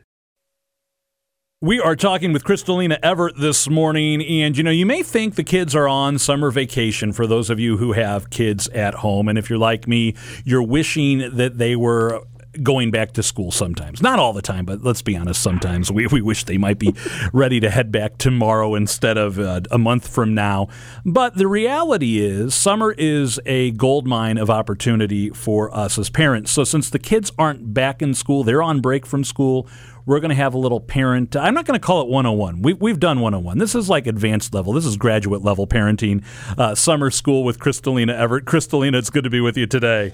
We 1.61 1.81
are 1.81 1.97
talking 1.97 2.31
with 2.31 2.45
Crystalina 2.45 2.97
Evert 3.03 3.33
this 3.35 3.69
morning, 3.69 4.23
and 4.23 4.57
you 4.57 4.63
know, 4.63 4.71
you 4.71 4.85
may 4.85 5.03
think 5.03 5.35
the 5.35 5.43
kids 5.43 5.75
are 5.75 5.89
on 5.89 6.17
summer 6.17 6.51
vacation 6.51 7.11
for 7.11 7.27
those 7.27 7.49
of 7.49 7.59
you 7.59 7.75
who 7.75 7.91
have 7.91 8.29
kids 8.29 8.69
at 8.69 8.93
home. 8.93 9.27
And 9.27 9.37
if 9.37 9.49
you're 9.49 9.59
like 9.59 9.85
me, 9.85 10.15
you're 10.45 10.63
wishing 10.63 11.35
that 11.35 11.57
they 11.57 11.75
were 11.75 12.21
going 12.61 12.91
back 12.91 13.13
to 13.13 13.23
school 13.23 13.51
sometimes. 13.51 14.01
Not 14.01 14.19
all 14.19 14.33
the 14.33 14.41
time, 14.41 14.65
but 14.65 14.83
let's 14.83 15.01
be 15.01 15.15
honest, 15.15 15.41
sometimes 15.41 15.91
we, 15.91 16.07
we 16.07 16.21
wish 16.21 16.43
they 16.43 16.57
might 16.57 16.79
be 16.79 16.93
ready 17.33 17.59
to 17.59 17.69
head 17.69 17.91
back 17.91 18.17
tomorrow 18.17 18.75
instead 18.75 19.17
of 19.17 19.39
uh, 19.39 19.61
a 19.71 19.77
month 19.77 20.07
from 20.07 20.33
now. 20.33 20.67
But 21.05 21.35
the 21.35 21.47
reality 21.47 22.19
is, 22.19 22.55
summer 22.55 22.93
is 22.97 23.39
a 23.45 23.71
gold 23.71 24.07
mine 24.07 24.37
of 24.37 24.49
opportunity 24.49 25.29
for 25.29 25.75
us 25.75 25.97
as 25.97 26.09
parents. 26.09 26.51
So 26.51 26.63
since 26.63 26.89
the 26.89 26.99
kids 26.99 27.31
aren't 27.37 27.73
back 27.73 28.01
in 28.01 28.13
school, 28.13 28.43
they're 28.43 28.63
on 28.63 28.81
break 28.81 29.05
from 29.05 29.23
school 29.23 29.67
we're 30.09 30.19
going 30.19 30.29
to 30.29 30.35
have 30.35 30.55
a 30.55 30.57
little 30.57 30.79
parent. 30.79 31.35
I'm 31.35 31.53
not 31.53 31.65
going 31.65 31.79
to 31.79 31.85
call 31.85 32.01
it 32.01 32.07
101. 32.07 32.63
We've, 32.63 32.81
we've 32.81 32.99
done 32.99 33.19
101. 33.19 33.59
This 33.59 33.75
is 33.75 33.89
like 33.89 34.07
advanced 34.07 34.55
level. 34.55 34.73
This 34.73 34.87
is 34.87 34.97
graduate 34.97 35.43
level 35.43 35.67
parenting. 35.67 36.23
Uh, 36.57 36.73
summer 36.73 37.11
school 37.11 37.43
with 37.43 37.59
Crystalina 37.59 38.17
Evert. 38.17 38.45
Crystalina, 38.45 38.95
it's 38.95 39.11
good 39.11 39.23
to 39.23 39.29
be 39.29 39.39
with 39.39 39.55
you 39.55 39.67
today. 39.67 40.13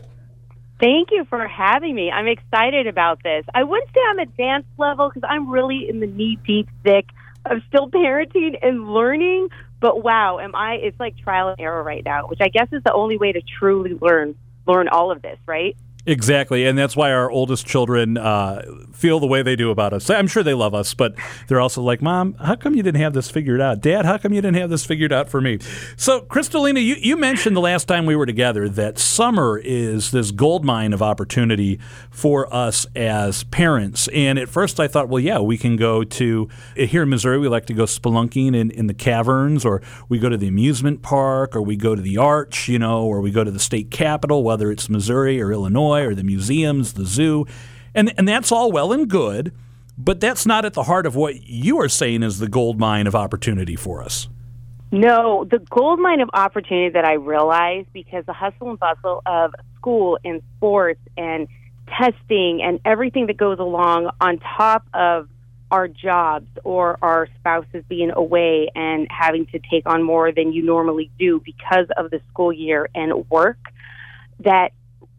Thank 0.80 1.10
you 1.12 1.26
for 1.26 1.48
having 1.48 1.96
me. 1.96 2.12
I'm 2.12 2.28
excited 2.28 2.88
about 2.88 3.24
this. 3.24 3.46
I 3.54 3.64
wouldn't 3.64 3.90
say 3.94 4.02
I'm 4.10 4.20
advanced 4.20 4.68
level 4.78 5.10
because 5.10 5.28
I'm 5.30 5.50
really 5.50 5.88
in 5.90 6.00
the 6.02 6.08
knee 6.08 6.38
deep 6.46 6.68
thick 6.84 7.06
of 7.46 7.60
still 7.70 7.90
parenting 7.90 8.58
and 8.62 8.94
learning. 8.94 9.50
But 9.80 10.04
wow, 10.04 10.40
am 10.40 10.54
I? 10.54 10.76
It's 10.76 11.00
like 11.00 11.18
trial 11.18 11.50
and 11.50 11.60
error 11.60 11.82
right 11.82 12.04
now, 12.04 12.28
which 12.28 12.40
I 12.42 12.50
guess 12.50 12.68
is 12.74 12.84
the 12.84 12.94
only 12.94 13.18
way 13.18 13.32
to 13.32 13.42
truly 13.60 13.94
learn 13.94 14.36
learn 14.68 14.88
all 14.88 15.12
of 15.12 15.22
this, 15.22 15.38
right? 15.46 15.78
Exactly, 16.08 16.68
and 16.68 16.78
that's 16.78 16.96
why 16.96 17.12
our 17.12 17.32
oldest 17.32 17.66
children 17.66 18.16
uh, 18.16 18.62
feel 18.94 19.20
the 19.20 19.26
way 19.26 19.42
they 19.42 19.56
do 19.56 19.72
about 19.72 19.92
us. 19.92 20.08
I'm 20.08 20.28
sure 20.28 20.44
they 20.44 20.54
love 20.54 20.76
us, 20.76 20.94
but 20.94 21.16
they're 21.48 21.60
also 21.60 21.82
like, 21.82 22.00
"Mom, 22.00 22.36
how 22.36 22.56
come 22.56 22.76
you 22.76 22.84
didn't 22.84 23.02
have 23.02 23.14
this 23.14 23.32
figured 23.32 23.60
out? 23.60 23.82
Dad, 23.82 24.06
how 24.06 24.20
come 24.20 24.32
you 24.32 24.40
didn't 24.40 24.58
have 24.58 24.70
this 24.70 24.86
figured 24.86 25.12
out 25.12 25.30
for 25.30 25.42
me?" 25.42 25.58
So, 25.98 26.22
Crystalina, 26.22 26.84
you, 26.84 26.96
you 27.00 27.18
mentioned 27.18 27.56
the 27.56 27.62
last 27.62 27.86
time 27.86 28.06
we 28.06 28.16
were 28.16 28.28
together 28.28 28.70
that 28.70 29.00
summer 29.00 29.58
is 29.58 30.12
this 30.12 30.30
gold 30.30 30.64
mine 30.64 30.94
of 30.94 31.02
opportunity 31.02 31.80
for 32.12 32.54
us 32.54 32.86
as 32.96 33.44
parents. 33.46 34.08
And 34.10 34.38
at 34.38 34.48
first, 34.48 34.80
I 34.80 34.88
thought, 34.88 35.10
well, 35.10 35.20
yeah, 35.20 35.40
we 35.40 35.58
can 35.58 35.76
go 35.76 36.04
to 36.04 36.48
here 36.76 37.02
in 37.02 37.10
Missouri. 37.10 37.40
We 37.40 37.48
like 37.48 37.66
to 37.66 37.74
go 37.74 37.86
spelunking 37.86 38.56
in, 38.56 38.70
in 38.70 38.86
the 38.86 38.94
caverns, 38.94 39.66
or 39.66 39.82
we 40.08 40.20
go 40.20 40.30
to 40.30 40.38
the 40.38 40.48
amusement 40.48 41.02
park, 41.02 41.56
or 41.56 41.64
we 41.64 41.76
go 41.76 41.96
to 41.96 42.02
the 42.02 42.18
Arch, 42.18 42.68
you 42.68 42.78
know, 42.78 43.06
or 43.06 43.22
we 43.22 43.32
go 43.32 43.44
to 43.44 43.50
the 43.50 43.60
state 43.60 43.90
capitol, 43.90 44.44
whether 44.44 44.70
it's 44.70 44.88
Missouri 44.88 45.42
or 45.42 45.52
Illinois 45.52 45.95
Or 46.04 46.16
the 46.16 46.24
museums, 46.24 46.94
the 46.94 47.06
zoo. 47.06 47.46
And, 47.94 48.14
and 48.18 48.28
that's 48.28 48.52
all 48.52 48.72
well 48.72 48.92
and 48.92 49.10
good, 49.10 49.54
but 49.98 50.20
that's 50.20 50.46
not 50.46 50.66
at 50.66 50.74
the 50.74 50.84
heart 50.84 51.06
of 51.06 51.16
what 51.16 51.44
you 51.44 51.80
are 51.80 51.90
saying 51.90 52.24
is 52.24 52.40
the 52.40 52.50
gold 52.50 52.80
mine 52.80 53.08
of 53.08 53.16
opportunity 53.16 53.76
for 53.76 54.02
us. 54.02 54.28
No, 54.92 55.46
the 55.50 55.60
gold 55.60 56.00
mine 56.00 56.22
of 56.22 56.30
opportunity 56.34 56.90
that 56.90 57.06
I 57.06 57.14
realize 57.14 57.86
because 57.94 58.26
the 58.26 58.34
hustle 58.34 58.70
and 58.70 58.80
bustle 58.80 59.22
of 59.26 59.54
school 59.76 60.18
and 60.24 60.42
sports 60.58 61.02
and 61.18 61.48
testing 61.88 62.62
and 62.64 62.80
everything 62.86 63.28
that 63.28 63.38
goes 63.38 63.60
along 63.60 64.10
on 64.20 64.40
top 64.40 64.86
of 64.94 65.28
our 65.72 65.88
jobs 65.88 66.48
or 66.64 66.98
our 67.02 67.28
spouses 67.40 67.84
being 67.90 68.12
away 68.12 68.70
and 68.76 69.08
having 69.10 69.46
to 69.48 69.60
take 69.60 69.86
on 69.86 70.04
more 70.04 70.32
than 70.32 70.54
you 70.54 70.64
normally 70.64 71.12
do 71.18 71.42
because 71.44 71.88
of 71.98 72.12
the 72.12 72.22
school 72.30 72.54
year 72.54 72.88
and 72.94 73.30
work 73.30 73.58
that 74.40 74.72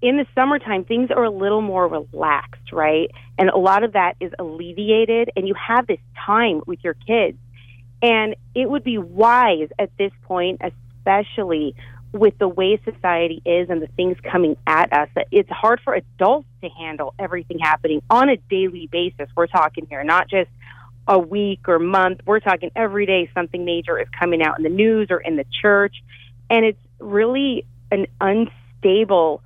in 0.07 0.16
the 0.19 0.27
summertime, 0.37 0.85
things 0.85 1.11
are 1.11 1.25
a 1.25 1.31
little 1.31 1.61
more 1.62 1.88
relaxed, 1.88 2.73
right? 2.73 3.11
And 3.38 3.51
a 3.51 3.59
lot 3.59 3.83
of 3.83 3.95
that 3.95 4.14
is 4.21 4.33
alleviated, 4.38 5.31
and 5.35 5.49
you 5.49 5.55
have 5.55 5.88
this 5.88 5.99
time 6.25 6.62
with 6.64 6.79
your 6.85 6.95
kids. 6.95 7.37
And 8.03 8.37
it 8.55 8.71
would 8.71 8.85
be 8.85 8.99
wise 8.99 9.69
at 9.81 9.90
this 9.99 10.12
point, 10.23 10.61
especially 10.62 11.75
with 12.12 12.38
the 12.38 12.47
way 12.47 12.81
society 12.85 13.42
is 13.45 13.69
and 13.69 13.83
the 13.83 13.88
things 13.88 14.16
coming 14.23 14.57
at 14.64 14.92
us, 14.92 15.09
that 15.16 15.27
it's 15.33 15.51
hard 15.51 15.81
for 15.83 15.95
adults 15.95 16.47
to 16.62 16.69
handle 16.69 17.12
everything 17.19 17.59
happening 17.59 18.01
on 18.09 18.29
a 18.29 18.37
daily 18.37 18.87
basis. 18.87 19.29
We're 19.35 19.49
talking 19.49 19.88
here, 19.90 20.05
not 20.05 20.31
just 20.31 20.51
a 21.09 21.19
week 21.19 21.69
or 21.69 21.81
month. 21.81 22.21
We're 22.25 22.38
talking 22.38 22.71
every 22.77 23.07
day 23.07 23.29
something 23.35 23.64
major 23.64 23.99
is 23.99 24.07
coming 24.16 24.40
out 24.40 24.57
in 24.57 24.62
the 24.62 24.71
news 24.71 25.09
or 25.11 25.19
in 25.19 25.35
the 25.35 25.47
church. 25.61 25.97
And 26.49 26.64
it's 26.64 26.79
really 27.01 27.66
an 27.90 28.07
unstable 28.21 29.42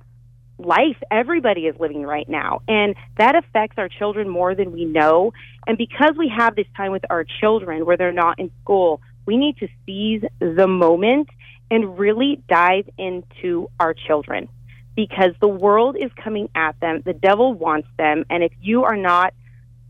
life 0.65 0.97
everybody 1.09 1.67
is 1.67 1.75
living 1.79 2.03
right 2.03 2.27
now. 2.27 2.61
And 2.67 2.95
that 3.17 3.35
affects 3.35 3.77
our 3.77 3.89
children 3.89 4.29
more 4.29 4.55
than 4.55 4.71
we 4.71 4.85
know. 4.85 5.33
And 5.67 5.77
because 5.77 6.11
we 6.17 6.31
have 6.35 6.55
this 6.55 6.67
time 6.75 6.91
with 6.91 7.05
our 7.09 7.25
children 7.39 7.85
where 7.85 7.97
they're 7.97 8.11
not 8.11 8.39
in 8.39 8.51
school, 8.61 9.01
we 9.25 9.37
need 9.37 9.57
to 9.57 9.67
seize 9.85 10.23
the 10.39 10.67
moment 10.67 11.29
and 11.69 11.97
really 11.97 12.41
dive 12.49 12.89
into 12.97 13.69
our 13.79 13.93
children 13.93 14.49
because 14.95 15.33
the 15.39 15.47
world 15.47 15.95
is 15.97 16.11
coming 16.21 16.49
at 16.53 16.79
them. 16.79 17.01
The 17.05 17.13
devil 17.13 17.53
wants 17.53 17.87
them. 17.97 18.25
And 18.29 18.43
if 18.43 18.51
you 18.61 18.83
are 18.83 18.97
not 18.97 19.33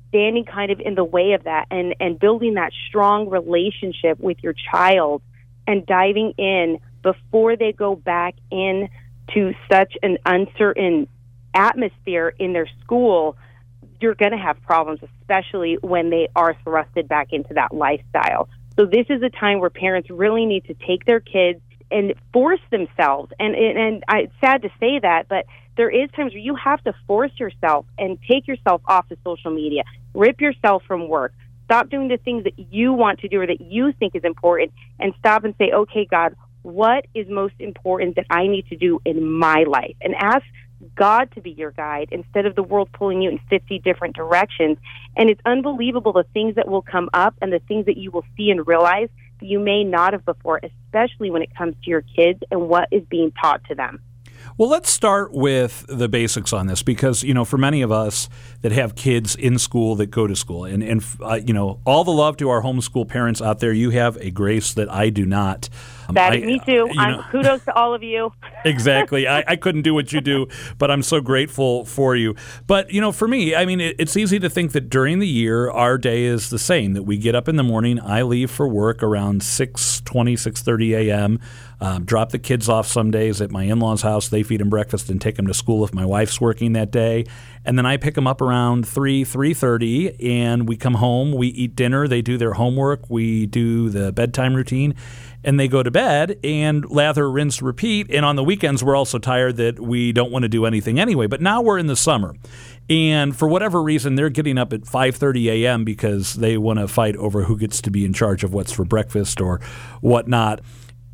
standing 0.09 0.45
kind 0.45 0.71
of 0.71 0.79
in 0.79 0.95
the 0.95 1.03
way 1.03 1.33
of 1.33 1.45
that 1.45 1.67
and, 1.71 1.95
and 1.99 2.19
building 2.19 2.55
that 2.55 2.71
strong 2.87 3.29
relationship 3.29 4.19
with 4.19 4.37
your 4.43 4.53
child 4.71 5.21
and 5.65 5.85
diving 5.85 6.33
in 6.37 6.79
before 7.01 7.55
they 7.55 7.71
go 7.71 7.95
back 7.95 8.35
in 8.51 8.89
to 9.33 9.53
such 9.71 9.97
an 10.03 10.17
uncertain 10.25 11.07
atmosphere 11.53 12.33
in 12.39 12.53
their 12.53 12.67
school, 12.83 13.37
you're 13.99 14.15
going 14.15 14.31
to 14.31 14.37
have 14.37 14.61
problems, 14.63 14.99
especially 15.21 15.77
when 15.81 16.09
they 16.09 16.27
are 16.35 16.55
thrusted 16.65 17.07
back 17.07 17.31
into 17.31 17.53
that 17.53 17.73
lifestyle. 17.73 18.49
So 18.77 18.85
this 18.85 19.05
is 19.09 19.21
a 19.21 19.29
time 19.29 19.59
where 19.59 19.69
parents 19.69 20.09
really 20.09 20.45
need 20.45 20.65
to 20.65 20.73
take 20.73 21.05
their 21.05 21.19
kids 21.19 21.61
and 21.91 22.13
force 22.33 22.61
themselves. 22.71 23.31
And 23.39 23.53
and, 23.53 23.77
and 23.77 24.03
I, 24.07 24.19
it's 24.21 24.33
sad 24.39 24.61
to 24.63 24.69
say 24.79 24.99
that, 24.99 25.27
but 25.27 25.45
there 25.77 25.89
is 25.89 26.09
times 26.11 26.33
where 26.33 26.41
you 26.41 26.55
have 26.55 26.83
to 26.83 26.93
force 27.07 27.31
yourself 27.37 27.85
and 27.97 28.17
take 28.29 28.47
yourself 28.47 28.81
off 28.85 29.09
of 29.11 29.17
social 29.23 29.51
media, 29.51 29.83
rip 30.13 30.41
yourself 30.41 30.83
from 30.87 31.07
work, 31.07 31.33
stop 31.65 31.89
doing 31.89 32.07
the 32.07 32.17
things 32.17 32.43
that 32.43 32.57
you 32.71 32.93
want 32.93 33.19
to 33.19 33.27
do 33.27 33.41
or 33.41 33.47
that 33.47 33.61
you 33.61 33.93
think 33.93 34.15
is 34.15 34.23
important, 34.23 34.71
and 34.99 35.13
stop 35.19 35.43
and 35.43 35.53
say, 35.57 35.71
okay, 35.71 36.05
God, 36.05 36.35
what 36.63 37.05
is 37.13 37.27
most 37.29 37.55
important 37.59 38.15
that 38.15 38.25
I 38.29 38.47
need 38.47 38.67
to 38.67 38.75
do 38.75 38.99
in 39.05 39.23
my 39.31 39.63
life 39.67 39.95
and 40.01 40.15
ask 40.15 40.45
God 40.95 41.31
to 41.35 41.41
be 41.41 41.51
your 41.51 41.71
guide 41.71 42.09
instead 42.11 42.45
of 42.45 42.55
the 42.55 42.63
world 42.63 42.89
pulling 42.93 43.21
you 43.21 43.29
in 43.29 43.39
50 43.49 43.79
different 43.79 44.15
directions. 44.15 44.77
And 45.15 45.29
it's 45.29 45.41
unbelievable 45.45 46.13
the 46.13 46.25
things 46.33 46.55
that 46.55 46.67
will 46.67 46.81
come 46.81 47.09
up 47.13 47.35
and 47.41 47.51
the 47.51 47.59
things 47.59 47.85
that 47.85 47.97
you 47.97 48.11
will 48.11 48.25
see 48.35 48.49
and 48.49 48.65
realize 48.65 49.09
that 49.39 49.45
you 49.45 49.59
may 49.59 49.83
not 49.83 50.13
have 50.13 50.25
before, 50.25 50.59
especially 50.63 51.29
when 51.29 51.41
it 51.41 51.55
comes 51.55 51.75
to 51.83 51.89
your 51.89 52.01
kids 52.01 52.39
and 52.51 52.67
what 52.67 52.87
is 52.91 53.03
being 53.09 53.31
taught 53.31 53.63
to 53.65 53.75
them. 53.75 53.99
Well, 54.61 54.69
let's 54.69 54.91
start 54.91 55.33
with 55.33 55.87
the 55.87 56.07
basics 56.07 56.53
on 56.53 56.67
this 56.67 56.83
because, 56.83 57.23
you 57.23 57.33
know, 57.33 57.45
for 57.45 57.57
many 57.57 57.81
of 57.81 57.91
us 57.91 58.29
that 58.61 58.71
have 58.71 58.93
kids 58.93 59.35
in 59.35 59.57
school 59.57 59.95
that 59.95 60.11
go 60.11 60.27
to 60.27 60.35
school, 60.35 60.65
and, 60.65 60.83
and 60.83 61.03
uh, 61.19 61.39
you 61.43 61.51
know, 61.51 61.79
all 61.83 62.03
the 62.03 62.11
love 62.11 62.37
to 62.37 62.49
our 62.49 62.61
homeschool 62.61 63.07
parents 63.07 63.41
out 63.41 63.57
there, 63.57 63.73
you 63.73 63.89
have 63.89 64.17
a 64.17 64.29
grace 64.29 64.75
that 64.75 64.87
I 64.87 65.09
do 65.09 65.25
not. 65.25 65.67
Um, 66.07 66.13
that 66.13 66.33
I, 66.33 66.37
me 66.41 66.61
too. 66.63 66.87
Kudos 67.31 67.65
to 67.65 67.75
all 67.75 67.95
of 67.95 68.03
you. 68.03 68.33
exactly. 68.63 69.27
I, 69.27 69.43
I, 69.47 69.55
couldn't 69.55 69.81
do 69.81 69.95
what 69.95 70.13
you 70.13 70.21
do, 70.21 70.47
but 70.77 70.91
I'm 70.91 71.01
so 71.01 71.21
grateful 71.21 71.83
for 71.85 72.15
you. 72.15 72.35
But, 72.67 72.91
you 72.91 73.01
know, 73.01 73.11
for 73.11 73.27
me, 73.27 73.55
I 73.55 73.65
mean, 73.65 73.81
it, 73.81 73.95
it's 73.97 74.15
easy 74.15 74.37
to 74.37 74.49
think 74.49 74.73
that 74.73 74.91
during 74.91 75.17
the 75.17 75.27
year, 75.27 75.71
our 75.71 75.97
day 75.97 76.25
is 76.25 76.51
the 76.51 76.59
same, 76.59 76.93
that 76.93 77.01
we 77.01 77.17
get 77.17 77.33
up 77.33 77.47
in 77.47 77.55
the 77.55 77.63
morning, 77.63 77.99
I 77.99 78.21
leave 78.21 78.51
for 78.51 78.67
work 78.67 79.01
around 79.01 79.41
6 79.41 80.01
20, 80.01 80.35
6 80.35 80.61
30 80.61 80.93
a.m., 80.93 81.39
um, 81.81 82.05
drop 82.05 82.29
the 82.29 82.39
kids 82.39 82.69
off 82.69 82.87
some 82.87 83.09
days 83.09 83.41
at 83.41 83.51
my 83.51 83.63
in-laws' 83.63 84.03
house. 84.03 84.29
They 84.29 84.43
feed 84.43 84.61
them 84.61 84.69
breakfast 84.69 85.09
and 85.09 85.19
take 85.19 85.35
them 85.35 85.47
to 85.47 85.53
school 85.53 85.83
if 85.83 85.93
my 85.93 86.05
wife's 86.05 86.39
working 86.39 86.73
that 86.73 86.91
day. 86.91 87.25
And 87.65 87.77
then 87.77 87.87
I 87.87 87.97
pick 87.97 88.13
them 88.13 88.27
up 88.27 88.39
around 88.39 88.87
3, 88.87 89.25
3.30, 89.25 90.23
and 90.23 90.67
we 90.67 90.77
come 90.77 90.95
home. 90.95 91.33
We 91.33 91.47
eat 91.47 91.75
dinner. 91.75 92.07
They 92.07 92.21
do 92.21 92.37
their 92.37 92.53
homework. 92.53 93.09
We 93.09 93.47
do 93.47 93.89
the 93.89 94.11
bedtime 94.11 94.53
routine 94.53 94.95
and 95.43 95.59
they 95.59 95.67
go 95.67 95.81
to 95.81 95.89
bed 95.89 96.39
and 96.43 96.89
lather, 96.89 97.29
rinse, 97.29 97.61
repeat. 97.61 98.07
And 98.11 98.25
on 98.25 98.35
the 98.35 98.43
weekends, 98.43 98.83
we're 98.83 98.95
also 98.95 99.17
tired 99.17 99.57
that 99.57 99.79
we 99.79 100.11
don't 100.11 100.31
want 100.31 100.43
to 100.43 100.49
do 100.49 100.65
anything 100.65 100.99
anyway. 100.99 101.27
But 101.27 101.41
now 101.41 101.61
we're 101.61 101.79
in 101.79 101.87
the 101.87 101.95
summer. 101.95 102.35
And 102.89 103.35
for 103.35 103.47
whatever 103.47 103.81
reason, 103.81 104.15
they're 104.15 104.29
getting 104.29 104.57
up 104.57 104.73
at 104.73 104.81
5:30 104.81 105.63
a.m. 105.63 105.83
because 105.83 106.35
they 106.35 106.57
want 106.57 106.79
to 106.79 106.87
fight 106.87 107.15
over 107.15 107.43
who 107.43 107.57
gets 107.57 107.81
to 107.81 107.91
be 107.91 108.05
in 108.05 108.13
charge 108.13 108.43
of 108.43 108.53
what's 108.53 108.71
for 108.71 108.85
breakfast 108.85 109.39
or 109.39 109.61
whatnot 110.01 110.61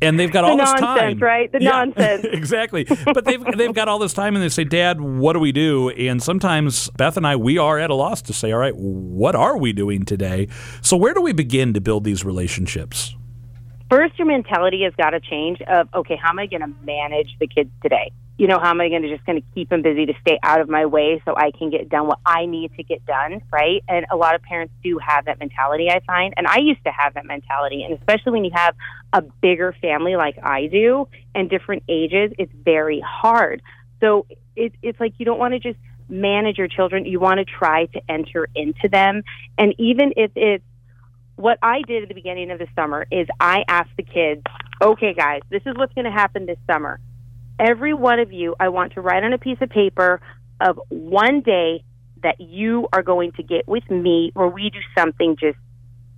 and 0.00 0.18
they've 0.18 0.30
got 0.30 0.42
the 0.42 0.48
all 0.48 0.56
this 0.56 0.72
time, 0.74 1.18
right? 1.18 1.50
The 1.50 1.62
yeah, 1.62 1.70
nonsense, 1.70 2.24
exactly. 2.32 2.84
But 2.84 3.24
they've 3.24 3.44
they've 3.56 3.74
got 3.74 3.88
all 3.88 3.98
this 3.98 4.12
time, 4.12 4.34
and 4.34 4.42
they 4.42 4.48
say, 4.48 4.64
"Dad, 4.64 5.00
what 5.00 5.32
do 5.32 5.40
we 5.40 5.52
do?" 5.52 5.90
And 5.90 6.22
sometimes 6.22 6.90
Beth 6.90 7.16
and 7.16 7.26
I, 7.26 7.36
we 7.36 7.58
are 7.58 7.78
at 7.78 7.90
a 7.90 7.94
loss 7.94 8.22
to 8.22 8.32
say, 8.32 8.52
"All 8.52 8.58
right, 8.58 8.76
what 8.76 9.34
are 9.34 9.56
we 9.56 9.72
doing 9.72 10.04
today?" 10.04 10.48
So 10.82 10.96
where 10.96 11.14
do 11.14 11.20
we 11.20 11.32
begin 11.32 11.74
to 11.74 11.80
build 11.80 12.04
these 12.04 12.24
relationships? 12.24 13.14
first 13.90 14.18
your 14.18 14.26
mentality 14.26 14.82
has 14.82 14.92
got 14.96 15.10
to 15.10 15.20
change 15.20 15.60
of 15.62 15.88
okay 15.94 16.16
how 16.16 16.30
am 16.30 16.38
i 16.38 16.46
going 16.46 16.60
to 16.60 16.72
manage 16.84 17.28
the 17.40 17.46
kids 17.46 17.70
today 17.82 18.12
you 18.38 18.46
know 18.46 18.58
how 18.58 18.70
am 18.70 18.80
i 18.80 18.88
going 18.88 19.02
to 19.02 19.08
just 19.08 19.24
going 19.26 19.40
to 19.40 19.46
keep 19.54 19.68
them 19.68 19.82
busy 19.82 20.06
to 20.06 20.14
stay 20.20 20.38
out 20.42 20.60
of 20.60 20.68
my 20.68 20.86
way 20.86 21.20
so 21.24 21.34
i 21.36 21.50
can 21.50 21.70
get 21.70 21.88
done 21.88 22.06
what 22.06 22.18
i 22.24 22.46
need 22.46 22.74
to 22.76 22.82
get 22.82 23.04
done 23.04 23.42
right 23.52 23.82
and 23.88 24.06
a 24.10 24.16
lot 24.16 24.34
of 24.34 24.42
parents 24.42 24.72
do 24.82 24.98
have 24.98 25.26
that 25.26 25.38
mentality 25.38 25.90
i 25.90 26.00
find 26.06 26.32
and 26.36 26.46
i 26.46 26.58
used 26.58 26.82
to 26.84 26.90
have 26.90 27.14
that 27.14 27.26
mentality 27.26 27.82
and 27.82 27.98
especially 27.98 28.32
when 28.32 28.44
you 28.44 28.52
have 28.54 28.74
a 29.12 29.20
bigger 29.20 29.74
family 29.82 30.16
like 30.16 30.38
i 30.42 30.66
do 30.66 31.06
and 31.34 31.50
different 31.50 31.82
ages 31.88 32.32
it's 32.38 32.52
very 32.64 33.02
hard 33.04 33.60
so 34.00 34.26
it, 34.56 34.72
it's 34.82 34.98
like 35.00 35.12
you 35.18 35.26
don't 35.26 35.38
want 35.38 35.52
to 35.52 35.58
just 35.58 35.78
manage 36.08 36.56
your 36.56 36.68
children 36.68 37.04
you 37.04 37.20
want 37.20 37.38
to 37.38 37.44
try 37.44 37.84
to 37.86 38.00
enter 38.08 38.48
into 38.54 38.88
them 38.88 39.22
and 39.58 39.74
even 39.78 40.12
if 40.16 40.30
it's 40.36 40.64
what 41.38 41.56
I 41.62 41.82
did 41.82 42.02
at 42.02 42.08
the 42.08 42.14
beginning 42.14 42.50
of 42.50 42.58
the 42.58 42.66
summer 42.74 43.06
is 43.12 43.28
I 43.38 43.62
asked 43.68 43.92
the 43.96 44.02
kids, 44.02 44.42
okay, 44.82 45.14
guys, 45.14 45.40
this 45.50 45.62
is 45.66 45.76
what's 45.76 45.94
going 45.94 46.04
to 46.04 46.10
happen 46.10 46.46
this 46.46 46.58
summer. 46.66 46.98
Every 47.58 47.94
one 47.94 48.20
of 48.20 48.32
you, 48.32 48.54
I 48.58 48.68
want 48.68 48.92
to 48.94 49.00
write 49.00 49.24
on 49.24 49.32
a 49.32 49.38
piece 49.38 49.58
of 49.60 49.68
paper 49.70 50.20
of 50.60 50.80
one 50.88 51.40
day 51.40 51.84
that 52.22 52.40
you 52.40 52.88
are 52.92 53.02
going 53.02 53.32
to 53.32 53.42
get 53.42 53.66
with 53.68 53.88
me 53.90 54.32
where 54.34 54.48
we 54.48 54.70
do 54.70 54.80
something 54.96 55.36
just 55.38 55.58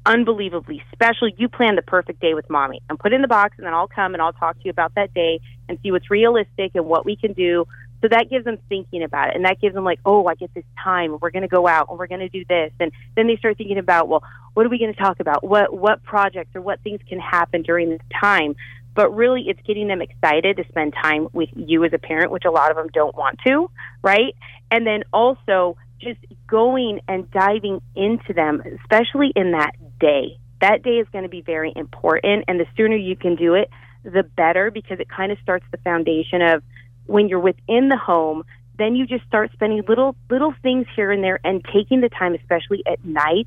unbelievably 0.06 0.82
special. 0.92 1.28
You 1.28 1.48
plan 1.48 1.76
the 1.76 1.82
perfect 1.82 2.20
day 2.20 2.34
with 2.34 2.48
mommy 2.48 2.80
and 2.88 2.98
put 2.98 3.12
it 3.12 3.16
in 3.16 3.22
the 3.22 3.28
box, 3.28 3.54
and 3.58 3.66
then 3.66 3.74
I'll 3.74 3.88
come 3.88 4.14
and 4.14 4.22
I'll 4.22 4.32
talk 4.32 4.56
to 4.56 4.64
you 4.64 4.70
about 4.70 4.94
that 4.94 5.12
day 5.14 5.40
and 5.68 5.78
see 5.82 5.92
what's 5.92 6.10
realistic 6.10 6.72
and 6.74 6.86
what 6.86 7.04
we 7.04 7.16
can 7.16 7.32
do 7.32 7.66
so 8.00 8.08
that 8.08 8.30
gives 8.30 8.44
them 8.44 8.58
thinking 8.68 9.02
about 9.02 9.30
it. 9.30 9.36
And 9.36 9.44
that 9.44 9.60
gives 9.60 9.74
them 9.74 9.84
like, 9.84 10.00
oh, 10.04 10.26
I 10.26 10.34
get 10.34 10.52
this 10.54 10.64
time. 10.82 11.18
We're 11.20 11.30
going 11.30 11.42
to 11.42 11.48
go 11.48 11.66
out 11.66 11.88
and 11.90 11.98
we're 11.98 12.06
going 12.06 12.20
to 12.20 12.28
do 12.28 12.44
this. 12.48 12.72
And 12.80 12.92
then 13.14 13.26
they 13.26 13.36
start 13.36 13.58
thinking 13.58 13.78
about, 13.78 14.08
well, 14.08 14.22
what 14.54 14.64
are 14.64 14.68
we 14.68 14.78
going 14.78 14.92
to 14.92 14.98
talk 14.98 15.20
about? 15.20 15.44
What, 15.44 15.76
what 15.76 16.02
projects 16.02 16.54
or 16.54 16.62
what 16.62 16.80
things 16.80 17.00
can 17.08 17.20
happen 17.20 17.62
during 17.62 17.90
this 17.90 18.00
time? 18.18 18.56
But 18.94 19.14
really 19.14 19.44
it's 19.48 19.60
getting 19.66 19.88
them 19.88 20.02
excited 20.02 20.56
to 20.56 20.64
spend 20.68 20.94
time 20.94 21.28
with 21.32 21.48
you 21.54 21.84
as 21.84 21.92
a 21.92 21.98
parent, 21.98 22.30
which 22.30 22.44
a 22.44 22.50
lot 22.50 22.70
of 22.70 22.76
them 22.76 22.88
don't 22.92 23.14
want 23.16 23.38
to, 23.46 23.70
right? 24.02 24.34
And 24.70 24.86
then 24.86 25.04
also 25.12 25.76
just 26.00 26.20
going 26.46 27.00
and 27.08 27.30
diving 27.30 27.80
into 27.94 28.32
them, 28.32 28.62
especially 28.82 29.32
in 29.36 29.52
that 29.52 29.72
day. 29.98 30.38
That 30.60 30.82
day 30.82 30.98
is 30.98 31.06
going 31.12 31.24
to 31.24 31.30
be 31.30 31.40
very 31.40 31.72
important, 31.74 32.44
and 32.48 32.60
the 32.60 32.66
sooner 32.76 32.96
you 32.96 33.16
can 33.16 33.36
do 33.36 33.54
it, 33.54 33.70
the 34.02 34.22
better 34.22 34.70
because 34.70 34.98
it 35.00 35.08
kind 35.08 35.32
of 35.32 35.38
starts 35.42 35.64
the 35.70 35.78
foundation 35.78 36.42
of 36.42 36.62
when 37.06 37.28
you're 37.28 37.40
within 37.40 37.88
the 37.88 37.96
home, 37.96 38.44
then 38.78 38.94
you 38.94 39.06
just 39.06 39.24
start 39.26 39.52
spending 39.52 39.82
little 39.88 40.16
little 40.30 40.54
things 40.62 40.86
here 40.96 41.10
and 41.10 41.22
there 41.22 41.38
and 41.44 41.64
taking 41.72 42.00
the 42.00 42.08
time 42.08 42.34
especially 42.34 42.82
at 42.86 43.04
night 43.04 43.46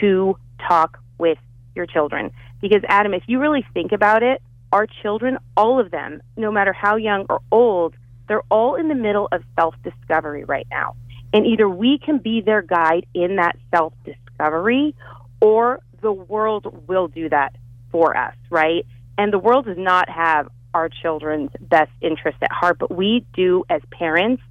to 0.00 0.36
talk 0.68 1.00
with 1.18 1.38
your 1.74 1.86
children. 1.86 2.30
Because 2.60 2.82
Adam, 2.88 3.14
if 3.14 3.24
you 3.26 3.40
really 3.40 3.66
think 3.74 3.92
about 3.92 4.22
it, 4.22 4.40
our 4.72 4.86
children, 5.02 5.38
all 5.56 5.80
of 5.80 5.90
them, 5.90 6.20
no 6.36 6.50
matter 6.50 6.72
how 6.72 6.96
young 6.96 7.26
or 7.28 7.40
old, 7.50 7.94
they're 8.28 8.42
all 8.50 8.74
in 8.74 8.88
the 8.88 8.94
middle 8.94 9.28
of 9.32 9.42
self-discovery 9.58 10.44
right 10.44 10.66
now. 10.70 10.94
And 11.32 11.46
either 11.46 11.68
we 11.68 11.98
can 11.98 12.18
be 12.18 12.40
their 12.40 12.62
guide 12.62 13.06
in 13.14 13.36
that 13.36 13.56
self-discovery 13.74 14.94
or 15.40 15.80
the 16.00 16.12
world 16.12 16.86
will 16.86 17.08
do 17.08 17.28
that 17.28 17.54
for 17.90 18.16
us, 18.16 18.34
right? 18.50 18.86
And 19.16 19.32
the 19.32 19.38
world 19.38 19.66
does 19.66 19.78
not 19.78 20.08
have 20.08 20.48
our 20.74 20.88
children's 20.88 21.50
best 21.60 21.90
interest 22.00 22.38
at 22.42 22.52
heart, 22.52 22.78
but 22.78 22.94
we 22.94 23.26
do 23.34 23.64
as 23.68 23.80
parents. 23.90 24.42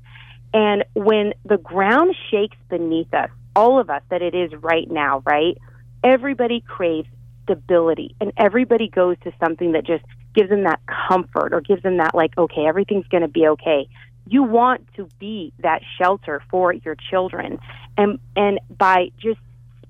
And 0.53 0.84
when 0.93 1.34
the 1.45 1.58
ground 1.58 2.15
shakes 2.32 2.58
beneath 2.69 3.13
us, 3.13 3.30
all 3.56 3.80
of 3.80 3.89
us 3.89 4.01
that 4.10 4.21
it 4.21 4.36
is 4.36 4.51
right 4.60 4.89
now, 4.89 5.23
right? 5.25 5.58
Everybody 6.03 6.62
craves 6.62 7.08
stability 7.47 8.15
and 8.19 8.33
everybody 8.38 8.89
goes 8.89 9.15
to 9.23 9.31
something 9.39 9.71
that 9.71 9.86
just 9.86 10.03
gives 10.36 10.49
them 10.49 10.63
that 10.63 10.79
comfort 11.07 11.53
or 11.53 11.62
gives 11.62 11.81
them 11.81 11.97
that 11.97 12.13
like 12.13 12.38
okay 12.38 12.65
everything's 12.67 13.07
going 13.07 13.21
to 13.21 13.29
be 13.29 13.47
okay 13.47 13.88
you 14.27 14.43
want 14.43 14.86
to 14.95 15.07
be 15.19 15.53
that 15.60 15.81
shelter 15.97 16.43
for 16.51 16.73
your 16.73 16.95
children 17.10 17.57
and 17.97 18.19
and 18.36 18.60
by 18.77 19.10
just 19.17 19.39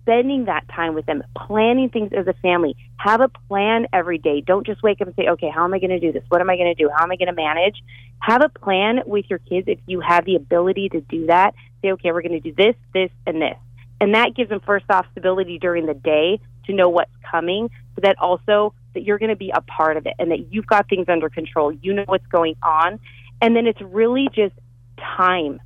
spending 0.08 0.46
that 0.46 0.66
time 0.70 0.94
with 0.94 1.06
them, 1.06 1.22
planning 1.36 1.90
things 1.90 2.14
as 2.18 2.28
a 2.28 2.34
family. 2.42 2.78
Have 2.96 3.20
a 3.20 3.28
plan 3.28 3.88
every 3.92 4.18
day. 4.18 4.40
Don't 4.40 4.66
just 4.66 4.82
wake 4.82 5.02
up 5.02 5.08
and 5.08 5.16
say, 5.18 5.28
okay, 5.28 5.50
how 5.54 5.66
am 5.66 5.74
I 5.74 5.80
going 5.80 5.90
to 5.90 6.00
do 6.00 6.14
this? 6.14 6.24
What 6.30 6.40
am 6.40 6.50
I 6.50 6.56
going 6.56 6.74
to 6.74 6.82
do? 6.82 6.90
How 6.96 7.04
am 7.04 7.12
I 7.12 7.18
going 7.18 7.28
to 7.28 7.34
manage? 7.34 7.84
Have 8.20 8.42
a 8.42 8.48
plan 8.48 9.02
with 9.06 9.26
your 9.30 9.40
kids 9.40 9.68
if 9.68 9.80
you 9.86 10.00
have 10.00 10.24
the 10.24 10.36
ability 10.36 10.90
to 10.90 11.02
do 11.02 11.28
that. 11.28 11.56
Say, 11.82 11.92
okay, 11.92 12.14
we're 12.14 12.22
going 12.22 12.40
to 12.42 12.52
do 12.52 12.54
this, 12.56 12.76
this, 12.94 13.12
and 13.26 13.42
this. 13.42 13.58
And 14.00 14.16
that 14.16 14.34
gives 14.34 14.50
them 14.50 14.62
first 14.66 14.86
off 14.90 15.06
stability 15.12 15.60
during 15.60 15.86
the 15.86 15.94
day 15.94 16.40
to 16.68 16.74
know 16.74 16.90
what's 16.90 17.12
coming, 17.30 17.70
but 17.96 18.04
that 18.04 18.18
also 18.20 18.74
that 18.94 19.04
you're 19.04 19.20
going 19.20 19.30
to 19.30 19.36
be 19.36 19.52
a 19.54 19.62
part 19.62 19.98
of 19.98 20.06
it 20.06 20.14
and 20.20 20.32
that 20.32 20.52
you've 20.52 20.68
got 20.68 20.88
things 20.88 21.08
under 21.10 21.30
control. 21.30 21.72
You 21.72 21.94
know 21.94 22.04
what's 22.06 22.26
going 22.28 22.56
on. 22.64 23.00
And 23.42 23.56
then 23.56 23.68
it's 23.68 23.82
really 23.82 24.28
just 24.34 24.54
time 25.00 25.60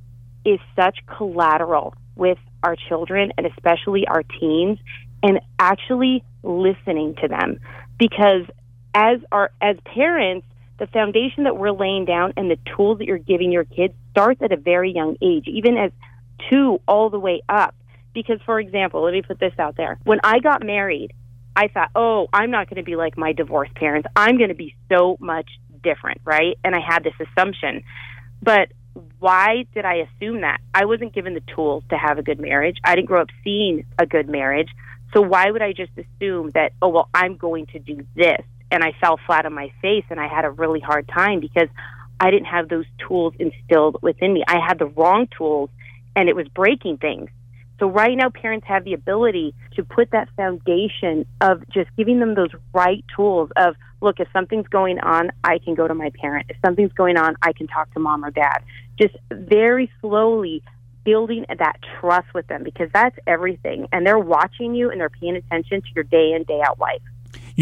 is 0.44 0.58
such 0.76 0.98
collateral 1.06 1.94
with 2.16 2.38
our 2.62 2.76
children 2.88 3.32
and 3.36 3.46
especially 3.46 4.06
our 4.06 4.22
teens 4.22 4.78
and 5.22 5.40
actually 5.58 6.24
listening 6.42 7.14
to 7.22 7.28
them 7.28 7.58
because 7.98 8.42
as 8.94 9.20
our 9.30 9.50
as 9.60 9.76
parents 9.84 10.46
the 10.78 10.86
foundation 10.88 11.44
that 11.44 11.56
we're 11.56 11.70
laying 11.70 12.04
down 12.04 12.32
and 12.36 12.50
the 12.50 12.58
tools 12.76 12.98
that 12.98 13.06
you're 13.06 13.18
giving 13.18 13.52
your 13.52 13.64
kids 13.64 13.94
starts 14.10 14.42
at 14.42 14.52
a 14.52 14.56
very 14.56 14.92
young 14.92 15.16
age 15.22 15.46
even 15.46 15.76
as 15.76 15.92
2 16.50 16.80
all 16.88 17.08
the 17.08 17.18
way 17.18 17.40
up 17.48 17.74
because 18.14 18.40
for 18.44 18.60
example 18.60 19.02
let 19.02 19.12
me 19.12 19.22
put 19.22 19.38
this 19.38 19.54
out 19.58 19.76
there 19.76 19.98
when 20.04 20.20
i 20.24 20.38
got 20.38 20.64
married 20.64 21.12
i 21.56 21.68
thought 21.68 21.90
oh 21.94 22.28
i'm 22.32 22.50
not 22.50 22.68
going 22.68 22.76
to 22.76 22.82
be 22.82 22.96
like 22.96 23.16
my 23.16 23.32
divorced 23.32 23.74
parents 23.74 24.06
i'm 24.16 24.36
going 24.36 24.50
to 24.50 24.54
be 24.54 24.74
so 24.90 25.16
much 25.20 25.48
different 25.82 26.20
right 26.24 26.58
and 26.64 26.74
i 26.74 26.80
had 26.80 27.04
this 27.04 27.14
assumption 27.20 27.82
but 28.42 28.68
why 29.18 29.64
did 29.74 29.84
I 29.84 30.06
assume 30.06 30.40
that? 30.42 30.60
I 30.74 30.84
wasn't 30.84 31.14
given 31.14 31.34
the 31.34 31.42
tools 31.54 31.84
to 31.90 31.96
have 31.96 32.18
a 32.18 32.22
good 32.22 32.40
marriage. 32.40 32.78
I 32.84 32.94
didn't 32.94 33.08
grow 33.08 33.22
up 33.22 33.28
seeing 33.44 33.86
a 33.98 34.06
good 34.06 34.28
marriage. 34.28 34.68
So 35.14 35.20
why 35.20 35.50
would 35.50 35.62
I 35.62 35.72
just 35.72 35.92
assume 35.96 36.50
that, 36.54 36.72
oh, 36.80 36.88
well, 36.88 37.08
I'm 37.14 37.36
going 37.36 37.66
to 37.66 37.78
do 37.78 38.04
this? 38.16 38.42
And 38.70 38.82
I 38.82 38.92
fell 39.00 39.18
flat 39.26 39.44
on 39.44 39.52
my 39.52 39.72
face 39.82 40.04
and 40.10 40.18
I 40.18 40.28
had 40.28 40.44
a 40.44 40.50
really 40.50 40.80
hard 40.80 41.08
time 41.08 41.40
because 41.40 41.68
I 42.18 42.30
didn't 42.30 42.46
have 42.46 42.68
those 42.68 42.86
tools 43.06 43.34
instilled 43.38 43.98
within 44.02 44.32
me. 44.32 44.42
I 44.46 44.58
had 44.66 44.78
the 44.78 44.86
wrong 44.86 45.28
tools 45.36 45.70
and 46.16 46.28
it 46.28 46.36
was 46.36 46.48
breaking 46.48 46.98
things. 46.98 47.30
So 47.78 47.88
right 47.88 48.16
now, 48.16 48.30
parents 48.30 48.66
have 48.68 48.84
the 48.84 48.94
ability 48.94 49.54
to 49.74 49.84
put 49.84 50.10
that 50.12 50.28
foundation 50.36 51.26
of 51.40 51.62
just 51.70 51.90
giving 51.96 52.20
them 52.20 52.34
those 52.34 52.50
right 52.72 53.04
tools 53.16 53.50
of, 53.56 53.74
look, 54.00 54.20
if 54.20 54.28
something's 54.32 54.68
going 54.68 55.00
on, 55.00 55.30
I 55.42 55.58
can 55.58 55.74
go 55.74 55.88
to 55.88 55.94
my 55.94 56.10
parent. 56.20 56.46
If 56.48 56.56
something's 56.64 56.92
going 56.92 57.16
on, 57.16 57.36
I 57.42 57.52
can 57.52 57.66
talk 57.66 57.92
to 57.94 58.00
mom 58.00 58.24
or 58.24 58.30
dad. 58.30 58.62
Just 59.00 59.16
very 59.30 59.90
slowly 60.00 60.62
building 61.04 61.44
that 61.48 61.78
trust 62.00 62.28
with 62.34 62.46
them 62.46 62.62
because 62.62 62.88
that's 62.92 63.16
everything. 63.26 63.88
And 63.92 64.06
they're 64.06 64.18
watching 64.18 64.74
you 64.74 64.90
and 64.90 65.00
they're 65.00 65.10
paying 65.10 65.36
attention 65.36 65.82
to 65.82 65.88
your 65.94 66.04
day 66.04 66.32
in, 66.34 66.44
day 66.44 66.60
out 66.64 66.78
life. 66.78 67.02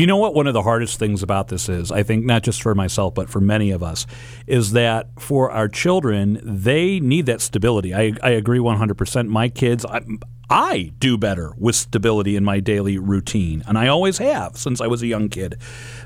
You 0.01 0.07
know 0.07 0.17
what? 0.17 0.35
One 0.35 0.47
of 0.47 0.55
the 0.55 0.63
hardest 0.63 0.99
things 0.99 1.23
about 1.23 1.49
this 1.49 1.69
is, 1.69 1.93
I 1.93 2.05
think, 2.05 2.25
not 2.25 2.43
just 2.43 2.63
for 2.63 2.75
myself, 2.75 3.15
but 3.15 3.29
for 3.29 3.39
many 3.39 3.71
of 3.71 3.83
us, 3.83 4.07
is 4.47 4.73
that 4.73 5.09
for 5.19 5.51
our 5.51 5.69
children, 5.69 6.41
they 6.43 7.01
need 7.01 7.27
that 7.27 7.43
stability. 7.43 7.95
I, 7.95 8.15
I 8.23 8.31
agree 8.31 8.61
100%. 8.61 9.29
My 9.29 9.51
kids, 9.51 9.85
I, 9.85 10.01
I 10.49 10.93
do 10.99 11.19
better 11.19 11.53
with 11.59 11.77
stability 11.77 12.35
in 12.35 12.45
my 12.45 12.61
daily 12.61 12.97
routine, 12.97 13.63
and 13.67 13.77
I 13.77 13.89
always 13.89 14.17
have 14.17 14.57
since 14.57 14.81
I 14.81 14.87
was 14.87 15.03
a 15.03 15.07
young 15.07 15.29
kid. 15.29 15.59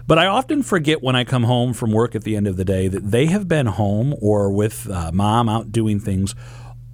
But 0.08 0.18
I 0.18 0.26
often 0.26 0.64
forget 0.64 1.00
when 1.00 1.14
I 1.14 1.22
come 1.22 1.44
home 1.44 1.72
from 1.72 1.92
work 1.92 2.16
at 2.16 2.24
the 2.24 2.34
end 2.34 2.48
of 2.48 2.56
the 2.56 2.64
day 2.64 2.88
that 2.88 3.12
they 3.12 3.26
have 3.26 3.46
been 3.46 3.66
home 3.66 4.16
or 4.20 4.50
with 4.50 4.90
uh, 4.90 5.12
mom 5.14 5.48
out 5.48 5.70
doing 5.70 6.00
things 6.00 6.34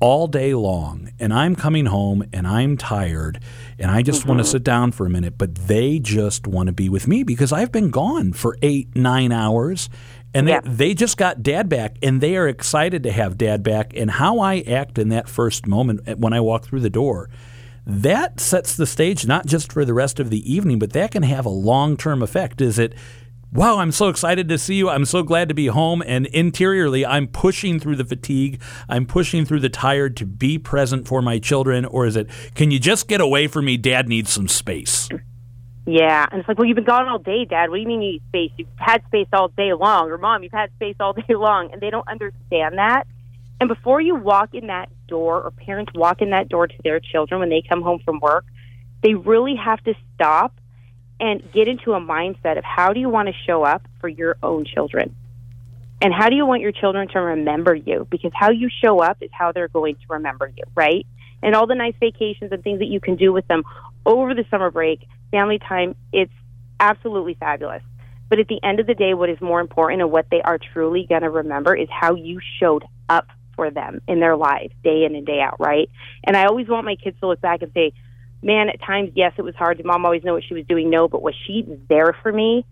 all 0.01 0.27
day 0.27 0.55
long 0.55 1.13
and 1.19 1.33
I'm 1.33 1.55
coming 1.55 1.87
home 1.87 2.25
and 2.33 2.47
I'm 2.47 2.77
tired 2.77 3.41
and 3.79 3.91
I 3.91 4.03
just 4.03 4.21
mm-hmm. 4.21 4.31
want 4.31 4.41
to 4.41 4.45
sit 4.45 4.65
down 4.65 4.93
for 4.93 5.07
a 5.07 5.11
minute, 5.11 5.37
but 5.37 5.55
they 5.55 5.99
just 5.99 6.47
want 6.47 6.69
to 6.69 6.73
be 6.73 6.89
with 6.89 7.07
me 7.07 7.23
because 7.23 7.53
I've 7.53 7.71
been 7.71 7.91
gone 7.91 8.33
for 8.33 8.57
eight, 8.63 8.97
nine 8.97 9.31
hours 9.31 9.91
and 10.33 10.49
yeah. 10.49 10.61
they, 10.61 10.71
they 10.71 10.95
just 10.95 11.17
got 11.17 11.43
dad 11.43 11.69
back 11.69 11.97
and 12.03 12.21
they 12.21 12.37
are 12.37 12.49
excited 12.49 13.03
to 13.03 13.13
have 13.13 13.37
dad 13.37 13.63
back 13.63 13.93
and 13.95 14.11
how 14.11 14.41
I 14.41 14.61
act 14.61 14.99
in 14.99 15.11
that 15.11 15.29
first 15.29 15.67
moment 15.67 16.19
when 16.19 16.33
I 16.33 16.41
walk 16.41 16.65
through 16.65 16.81
the 16.81 16.91
door. 16.91 17.29
That 17.87 18.41
sets 18.41 18.77
the 18.77 18.87
stage 18.87 19.27
not 19.27 19.47
just 19.47 19.73
for 19.73 19.85
the 19.85 19.95
rest 19.95 20.21
of 20.21 20.31
the 20.31 20.51
evening, 20.51 20.79
but 20.79 20.93
that 20.93 21.11
can 21.11 21.25
have 21.25 21.45
a 21.45 21.51
long 21.51 21.97
term 21.97 22.23
effect. 22.23 22.61
Is 22.61 22.79
it 22.79 22.95
wow, 23.53 23.79
I'm 23.79 23.93
so 23.93 24.09
excited 24.09 24.49
to 24.49 24.59
see 24.59 24.75
you. 24.75 24.89
I'm 24.89 25.05
so 25.05 25.23
glad 25.23 25.49
to 25.49 25.55
be 25.55 25.67
home. 25.67 26.03
And 26.07 26.27
interiorly, 26.27 27.05
I'm 27.05 27.27
pushing 27.27 27.81
through 27.81 27.97
the 27.97 28.05
fatigue. 28.05 28.61
I'm 28.89 29.07
pushing 29.07 29.45
through 29.45 29.61
the 29.61 29.69
tired 29.69 30.17
to 30.19 30.27
be 30.27 30.59
present 30.59 31.09
for 31.09 31.21
my 31.23 31.39
children. 31.39 31.85
Or 31.85 32.07
is 32.07 32.17
it, 32.17 32.29
can 32.55 32.71
you 32.71 32.79
just 32.79 33.09
get 33.09 33.21
away 33.21 33.47
from 33.47 33.65
me? 33.65 33.77
Dad 33.77 34.09
needs 34.09 34.31
some 34.31 34.49
space. 34.49 35.09
Yeah. 35.87 36.27
And 36.31 36.41
it's 36.41 36.49
like, 36.49 36.59
well, 36.59 36.67
you've 36.67 36.77
been 36.77 36.85
gone 36.85 37.09
all 37.09 37.19
day, 37.19 37.45
Dad. 37.45 37.71
What 37.71 37.77
do 37.77 37.83
you 37.83 37.89
mean 37.89 38.03
you 38.03 38.13
need 38.13 38.23
space? 38.29 38.53
You've 38.57 38.69
had 38.77 39.05
space 39.07 39.29
all 39.33 39.49
day 39.49 39.73
long. 39.73 40.11
Or, 40.11 40.19
Mom, 40.19 40.43
you've 40.43 40.53
had 40.53 40.71
space 40.75 40.97
all 41.01 41.13
day 41.29 41.35
long. 41.35 41.73
And 41.73 41.81
they 41.81 41.91
don't 41.91 42.07
understand 42.07 42.79
that. 42.79 43.07
And 43.61 43.69
before 43.69 44.01
you 44.01 44.15
walk 44.15 44.55
in 44.55 44.69
that 44.69 44.89
door, 45.07 45.43
or 45.43 45.51
parents 45.51 45.93
walk 45.95 46.23
in 46.23 46.31
that 46.31 46.49
door 46.49 46.67
to 46.67 46.75
their 46.83 47.01
children 47.01 47.41
when 47.41 47.51
they 47.51 47.63
come 47.69 47.83
home 47.83 48.01
from 48.05 48.21
work, 48.21 48.45
they 49.03 49.15
really 49.15 49.57
have 49.57 49.83
to 49.85 49.95
stop 50.15 50.55
and 51.21 51.53
get 51.53 51.69
into 51.69 51.93
a 51.93 52.01
mindset 52.01 52.59
of 52.59 52.65
how 52.65 52.93
do 52.93 53.01
you 53.01 53.09
want 53.09 53.29
to 53.29 53.35
show 53.47 53.63
up 53.63 53.83
for 54.01 54.09
your 54.09 54.37
own 54.43 54.65
children? 54.65 55.15
And 56.03 56.15
how 56.15 56.31
do 56.31 56.35
you 56.35 56.47
want 56.47 56.63
your 56.63 56.73
children 56.73 57.09
to 57.09 57.21
remember 57.21 57.75
you? 57.75 58.07
Because 58.11 58.33
how 58.35 58.51
you 58.51 58.71
show 58.83 59.01
up 59.01 59.19
is 59.21 59.31
how 59.33 59.53
they're 59.53 59.69
going 59.69 59.97
to 59.97 60.01
remember 60.09 60.51
you, 60.57 60.65
right? 60.75 61.07
And 61.43 61.55
all 61.55 61.67
the 61.67 61.75
nice 61.75 61.95
vacations 62.01 62.53
and 62.53 62.63
things 62.65 62.79
that 62.79 62.89
you 62.89 63.01
can 63.01 63.17
do 63.17 63.33
with 63.33 63.47
them 63.49 63.65
over 64.07 64.35
the 64.35 64.45
summer 64.51 64.71
break, 64.71 65.07
family 65.31 65.59
time, 65.59 65.95
it's 66.13 66.33
absolutely 66.79 67.35
fabulous. 67.35 67.83
But 68.31 68.39
at 68.39 68.49
the 68.49 68.63
end 68.63 68.81
of 68.81 68.87
the 68.87 68.95
day, 68.95 69.13
what 69.13 69.29
is 69.29 69.41
more 69.41 69.61
important 69.61 70.01
and 70.01 70.11
what 70.11 70.27
they 70.31 70.41
are 70.41 70.59
truly 70.73 71.05
going 71.07 71.23
to 71.23 71.31
remember 71.31 71.75
is 71.75 71.89
how 71.91 72.15
you 72.15 72.41
showed 72.59 72.85
up 73.09 73.27
for 73.57 73.71
them 73.71 74.01
in 74.09 74.21
their 74.21 74.37
lives 74.37 74.73
day 74.83 75.05
in 75.05 75.15
and 75.15 75.27
day 75.27 75.41
out, 75.41 75.57
right? 75.59 75.91
And 76.25 76.37
I 76.37 76.45
always 76.45 76.69
want 76.69 76.87
my 76.87 76.97
kids 76.97 77.19
to 77.21 77.27
look 77.27 77.41
back 77.41 77.61
and 77.61 77.73
say, 77.75 77.93
man, 78.43 78.69
at 78.69 78.81
times, 78.81 79.13
yes, 79.15 79.33
it 79.37 79.43
was 79.43 79.55
hard. 79.55 79.77
Did 79.77 79.87
mom 79.87 80.05
always 80.05 80.25
know 80.25 80.35
what 80.35 80.45
she 80.45 80.55
was 80.55 80.67
doing? 80.67 80.91
No, 80.91 81.09
but 81.09 81.23
was 81.23 81.35
she 81.47 81.65
there 81.89 82.17
for 82.23 82.33
me? 82.33 82.65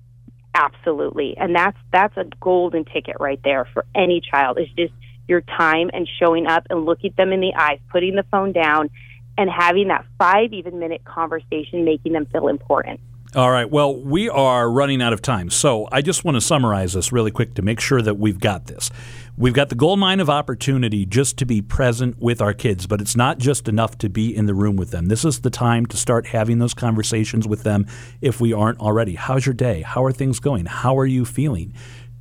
Absolutely. 0.54 1.36
And 1.36 1.54
that's 1.54 1.76
that's 1.92 2.16
a 2.16 2.24
golden 2.40 2.84
ticket 2.84 3.16
right 3.20 3.40
there 3.44 3.66
for 3.72 3.84
any 3.94 4.20
child. 4.20 4.58
It's 4.58 4.72
just 4.72 4.92
your 5.28 5.42
time 5.42 5.90
and 5.92 6.08
showing 6.18 6.46
up 6.46 6.66
and 6.70 6.84
looking 6.84 7.12
them 7.16 7.32
in 7.32 7.40
the 7.40 7.52
eyes, 7.54 7.78
putting 7.90 8.16
the 8.16 8.24
phone 8.24 8.52
down, 8.52 8.90
and 9.36 9.50
having 9.50 9.88
that 9.88 10.04
five 10.18 10.52
even 10.52 10.78
minute 10.78 11.04
conversation, 11.04 11.84
making 11.84 12.12
them 12.12 12.26
feel 12.26 12.48
important. 12.48 12.98
All 13.36 13.50
right. 13.50 13.70
Well, 13.70 13.94
we 13.94 14.30
are 14.30 14.70
running 14.70 15.02
out 15.02 15.12
of 15.12 15.20
time. 15.20 15.50
So 15.50 15.86
I 15.92 16.00
just 16.00 16.24
want 16.24 16.36
to 16.36 16.40
summarize 16.40 16.94
this 16.94 17.12
really 17.12 17.30
quick 17.30 17.54
to 17.54 17.62
make 17.62 17.78
sure 17.78 18.00
that 18.00 18.14
we've 18.14 18.40
got 18.40 18.66
this. 18.66 18.90
We've 19.40 19.54
got 19.54 19.68
the 19.68 19.76
gold 19.76 20.00
mine 20.00 20.18
of 20.18 20.28
opportunity 20.28 21.06
just 21.06 21.36
to 21.36 21.46
be 21.46 21.62
present 21.62 22.18
with 22.18 22.42
our 22.42 22.52
kids, 22.52 22.88
but 22.88 23.00
it's 23.00 23.14
not 23.14 23.38
just 23.38 23.68
enough 23.68 23.96
to 23.98 24.08
be 24.08 24.34
in 24.34 24.46
the 24.46 24.54
room 24.54 24.74
with 24.74 24.90
them. 24.90 25.06
This 25.06 25.24
is 25.24 25.42
the 25.42 25.48
time 25.48 25.86
to 25.86 25.96
start 25.96 26.26
having 26.26 26.58
those 26.58 26.74
conversations 26.74 27.46
with 27.46 27.62
them 27.62 27.86
if 28.20 28.40
we 28.40 28.52
aren't 28.52 28.80
already. 28.80 29.14
How's 29.14 29.46
your 29.46 29.54
day? 29.54 29.82
How 29.82 30.02
are 30.02 30.10
things 30.10 30.40
going? 30.40 30.66
How 30.66 30.98
are 30.98 31.06
you 31.06 31.24
feeling? 31.24 31.72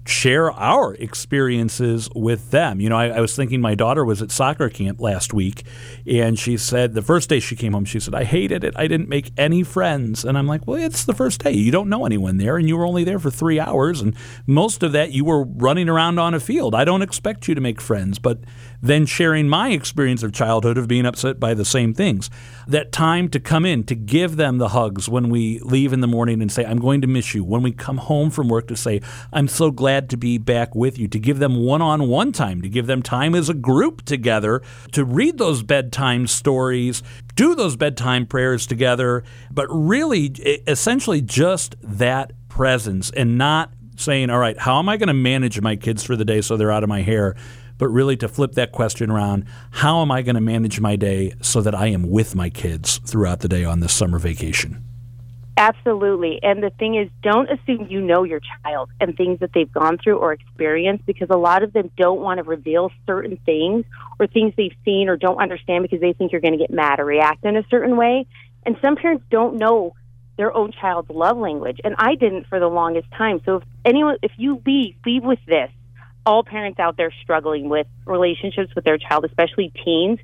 Share 0.07 0.51
our 0.51 0.93
experiences 0.95 2.09
with 2.15 2.51
them. 2.51 2.79
You 2.79 2.89
know, 2.89 2.97
I, 2.97 3.07
I, 3.07 3.19
was 3.19 3.35
thinking 3.35 3.61
my 3.61 3.75
daughter 3.75 4.05
was 4.05 4.21
at 4.21 4.31
soccer 4.31 4.69
camp 4.69 5.01
last 5.01 5.33
week, 5.33 5.63
and 6.05 6.39
she 6.39 6.57
said 6.57 6.93
the 6.93 7.01
first 7.01 7.29
day 7.29 7.39
she 7.39 7.55
came 7.55 7.73
home, 7.73 7.85
she 7.85 7.99
said, 7.99 8.15
I 8.15 8.23
hated 8.23 8.63
it. 8.63 8.73
I 8.77 8.87
didn't 8.87 9.09
make 9.09 9.31
any 9.37 9.63
friends. 9.63 10.23
And 10.23 10.37
I'm 10.37 10.47
like, 10.47 10.65
well, 10.65 10.81
it's 10.81 11.03
the 11.03 11.13
first 11.13 11.43
day. 11.43 11.51
You 11.51 11.71
don't 11.71 11.89
know 11.89 12.05
anyone 12.05 12.37
there, 12.37 12.57
and 12.57 12.67
you 12.67 12.77
were 12.77 12.85
only 12.85 13.03
there 13.03 13.19
for 13.19 13.29
three 13.29 13.59
hours, 13.59 14.01
and 14.01 14.15
most 14.45 14.83
of 14.83 14.91
that 14.93 15.11
you 15.11 15.25
were 15.25 15.43
running 15.43 15.89
around 15.89 16.19
on 16.19 16.33
a 16.33 16.39
field. 16.39 16.73
I 16.73 16.85
don't 16.85 17.01
expect 17.01 17.47
you 17.47 17.55
to 17.55 17.61
make 17.61 17.81
friends, 17.81 18.19
but 18.19 18.39
then 18.81 19.05
sharing 19.05 19.49
my 19.49 19.69
experience 19.69 20.23
of 20.23 20.31
childhood 20.31 20.77
of 20.77 20.87
being 20.87 21.05
upset 21.05 21.39
by 21.39 21.53
the 21.53 21.65
same 21.65 21.93
things. 21.93 22.29
That 22.67 22.91
time 22.91 23.29
to 23.29 23.39
come 23.39 23.65
in, 23.65 23.83
to 23.85 23.95
give 23.95 24.35
them 24.35 24.57
the 24.57 24.69
hugs 24.69 25.09
when 25.09 25.29
we 25.29 25.59
leave 25.59 25.93
in 25.93 26.01
the 26.01 26.07
morning 26.07 26.41
and 26.41 26.51
say, 26.51 26.65
I'm 26.65 26.79
going 26.79 27.01
to 27.01 27.07
miss 27.07 27.33
you. 27.33 27.43
When 27.43 27.63
we 27.63 27.71
come 27.71 27.97
home 27.97 28.29
from 28.29 28.49
work 28.49 28.67
to 28.67 28.75
say, 28.75 29.01
I'm 29.33 29.47
so 29.47 29.71
glad 29.71 29.96
to 30.09 30.17
be 30.17 30.37
back 30.37 30.75
with 30.75 30.97
you. 30.97 31.07
To 31.07 31.19
give 31.19 31.39
them 31.39 31.63
one 31.63 31.81
on 31.81 32.07
one 32.07 32.31
time, 32.31 32.61
to 32.61 32.69
give 32.69 32.87
them 32.87 33.01
time 33.01 33.35
as 33.35 33.49
a 33.49 33.53
group 33.53 34.03
together, 34.03 34.61
to 34.93 35.03
read 35.03 35.37
those 35.37 35.63
bedtime 35.63 36.27
stories, 36.27 37.03
do 37.35 37.55
those 37.55 37.75
bedtime 37.75 38.25
prayers 38.25 38.67
together, 38.67 39.23
but 39.51 39.67
really, 39.69 40.25
essentially, 40.67 41.21
just 41.21 41.75
that 41.81 42.33
presence 42.49 43.11
and 43.11 43.37
not 43.37 43.71
saying, 43.95 44.29
all 44.29 44.39
right, 44.39 44.57
how 44.57 44.79
am 44.79 44.89
I 44.89 44.97
going 44.97 45.07
to 45.07 45.13
manage 45.13 45.59
my 45.61 45.75
kids 45.75 46.03
for 46.03 46.15
the 46.15 46.25
day 46.25 46.41
so 46.41 46.57
they're 46.57 46.71
out 46.71 46.83
of 46.83 46.89
my 46.89 47.01
hair? 47.01 47.35
but 47.77 47.89
really 47.89 48.17
to 48.17 48.27
flip 48.27 48.53
that 48.53 48.71
question 48.71 49.11
around 49.11 49.45
how 49.69 50.01
am 50.01 50.11
I 50.11 50.23
going 50.23 50.33
to 50.33 50.41
manage 50.41 50.79
my 50.79 50.95
day 50.95 51.33
so 51.41 51.61
that 51.61 51.75
I 51.75 51.87
am 51.87 52.09
with 52.09 52.35
my 52.35 52.49
kids 52.49 52.97
throughout 53.05 53.41
the 53.41 53.47
day 53.47 53.63
on 53.63 53.81
this 53.81 53.93
summer 53.93 54.17
vacation? 54.17 54.86
Absolutely. 55.59 56.39
And 56.43 56.61
the 56.61 56.69
thing 56.69 56.95
is, 56.95 57.09
don't 57.23 57.49
assume 57.49 57.87
you 57.89 57.99
know 57.99 58.23
your 58.23 58.39
child 58.63 58.91
and 59.01 59.17
things 59.17 59.39
that 59.39 59.49
they've 59.55 59.71
gone 59.71 59.97
through 59.97 60.19
or 60.19 60.31
experienced 60.31 61.05
because 61.07 61.29
a 61.31 61.35
lot 61.37 61.63
of 61.63 61.73
them 61.73 61.89
don't 61.97 62.21
want 62.21 62.37
to 62.37 62.43
reveal 62.43 62.91
certain 63.07 63.37
things 63.37 63.83
or 64.19 64.27
things 64.27 64.53
they've 64.55 64.75
seen 64.85 65.09
or 65.09 65.17
don't 65.17 65.41
understand 65.41 65.81
because 65.81 65.99
they 65.99 66.13
think 66.13 66.31
you're 66.31 66.41
going 66.41 66.53
to 66.53 66.59
get 66.59 66.69
mad 66.69 66.99
or 66.99 67.05
react 67.05 67.43
in 67.43 67.57
a 67.57 67.63
certain 67.71 67.97
way. 67.97 68.27
And 68.67 68.77
some 68.83 68.97
parents 68.97 69.25
don't 69.31 69.57
know 69.57 69.95
their 70.37 70.55
own 70.55 70.71
child's 70.79 71.09
love 71.09 71.37
language. 71.37 71.81
And 71.83 71.95
I 71.97 72.13
didn't 72.13 72.45
for 72.45 72.59
the 72.59 72.67
longest 72.67 73.07
time. 73.17 73.41
So 73.43 73.55
if 73.57 73.63
anyone, 73.83 74.17
if 74.21 74.33
you 74.37 74.61
leave, 74.63 74.95
leave 75.03 75.23
with 75.23 75.39
this 75.47 75.71
all 76.23 76.43
parents 76.43 76.77
out 76.79 76.97
there 76.97 77.11
struggling 77.23 77.67
with 77.67 77.87
relationships 78.05 78.75
with 78.75 78.85
their 78.85 78.99
child, 78.99 79.25
especially 79.25 79.71
teens, 79.83 80.19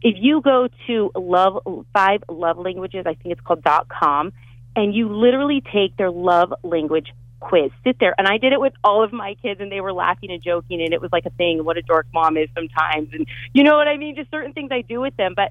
if 0.00 0.16
you 0.18 0.40
go 0.40 0.68
to 0.86 1.10
love 1.14 1.84
five 1.92 2.22
love 2.30 2.56
languages, 2.56 3.04
I 3.04 3.12
think 3.12 3.32
it's 3.32 3.40
called 3.42 3.62
dot 3.62 3.88
com, 3.90 4.32
and 4.76 4.94
you 4.94 5.08
literally 5.08 5.62
take 5.72 5.96
their 5.96 6.10
love 6.10 6.52
language 6.62 7.12
quiz. 7.40 7.70
Sit 7.84 7.96
there, 7.98 8.14
and 8.18 8.28
I 8.28 8.38
did 8.38 8.52
it 8.52 8.60
with 8.60 8.74
all 8.84 9.02
of 9.02 9.12
my 9.12 9.34
kids, 9.42 9.60
and 9.60 9.72
they 9.72 9.80
were 9.80 9.92
laughing 9.92 10.30
and 10.30 10.42
joking, 10.42 10.82
and 10.82 10.92
it 10.92 11.00
was 11.00 11.10
like 11.10 11.26
a 11.26 11.30
thing. 11.30 11.64
What 11.64 11.76
a 11.76 11.82
dork 11.82 12.06
mom 12.12 12.36
is 12.36 12.48
sometimes, 12.54 13.08
and 13.12 13.26
you 13.52 13.64
know 13.64 13.76
what 13.76 13.88
I 13.88 13.96
mean. 13.96 14.14
Just 14.14 14.30
certain 14.30 14.52
things 14.52 14.70
I 14.72 14.82
do 14.82 15.00
with 15.00 15.16
them, 15.16 15.34
but 15.34 15.50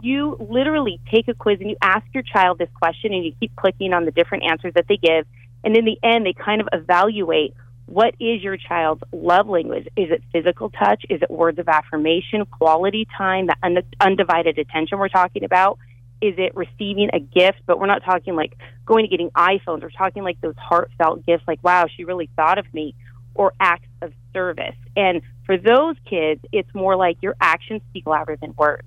you 0.00 0.36
literally 0.38 1.00
take 1.12 1.26
a 1.28 1.34
quiz 1.34 1.58
and 1.60 1.70
you 1.70 1.76
ask 1.82 2.04
your 2.12 2.22
child 2.22 2.58
this 2.58 2.68
question, 2.74 3.12
and 3.14 3.24
you 3.24 3.32
keep 3.40 3.54
clicking 3.56 3.92
on 3.92 4.04
the 4.04 4.10
different 4.10 4.44
answers 4.44 4.74
that 4.74 4.86
they 4.88 4.96
give, 4.96 5.26
and 5.64 5.76
in 5.76 5.84
the 5.84 5.98
end, 6.02 6.26
they 6.26 6.34
kind 6.34 6.60
of 6.60 6.68
evaluate 6.72 7.54
what 7.86 8.14
is 8.20 8.42
your 8.42 8.58
child's 8.58 9.02
love 9.12 9.48
language? 9.48 9.88
Is 9.96 10.10
it 10.10 10.22
physical 10.30 10.68
touch? 10.68 11.06
Is 11.08 11.22
it 11.22 11.30
words 11.30 11.58
of 11.58 11.68
affirmation, 11.68 12.44
quality 12.44 13.08
time, 13.16 13.46
the 13.46 13.56
un- 13.62 13.82
undivided 13.98 14.58
attention 14.58 14.98
we're 14.98 15.08
talking 15.08 15.42
about? 15.42 15.78
Is 16.20 16.34
it 16.38 16.54
receiving 16.54 17.10
a 17.12 17.20
gift? 17.20 17.60
But 17.66 17.78
we're 17.78 17.86
not 17.86 18.04
talking 18.04 18.34
like 18.34 18.56
going 18.86 19.04
to 19.04 19.08
getting 19.08 19.30
iPhones. 19.30 19.82
We're 19.82 19.90
talking 19.90 20.22
like 20.22 20.40
those 20.40 20.56
heartfelt 20.56 21.26
gifts, 21.26 21.44
like, 21.46 21.62
wow, 21.62 21.86
she 21.94 22.04
really 22.04 22.28
thought 22.36 22.58
of 22.58 22.72
me, 22.72 22.94
or 23.34 23.52
acts 23.60 23.88
of 24.02 24.12
service. 24.32 24.76
And 24.96 25.22
for 25.46 25.56
those 25.56 25.96
kids, 26.08 26.40
it's 26.52 26.72
more 26.74 26.96
like 26.96 27.18
your 27.22 27.36
actions 27.40 27.82
speak 27.90 28.06
louder 28.06 28.36
than 28.36 28.54
words. 28.56 28.86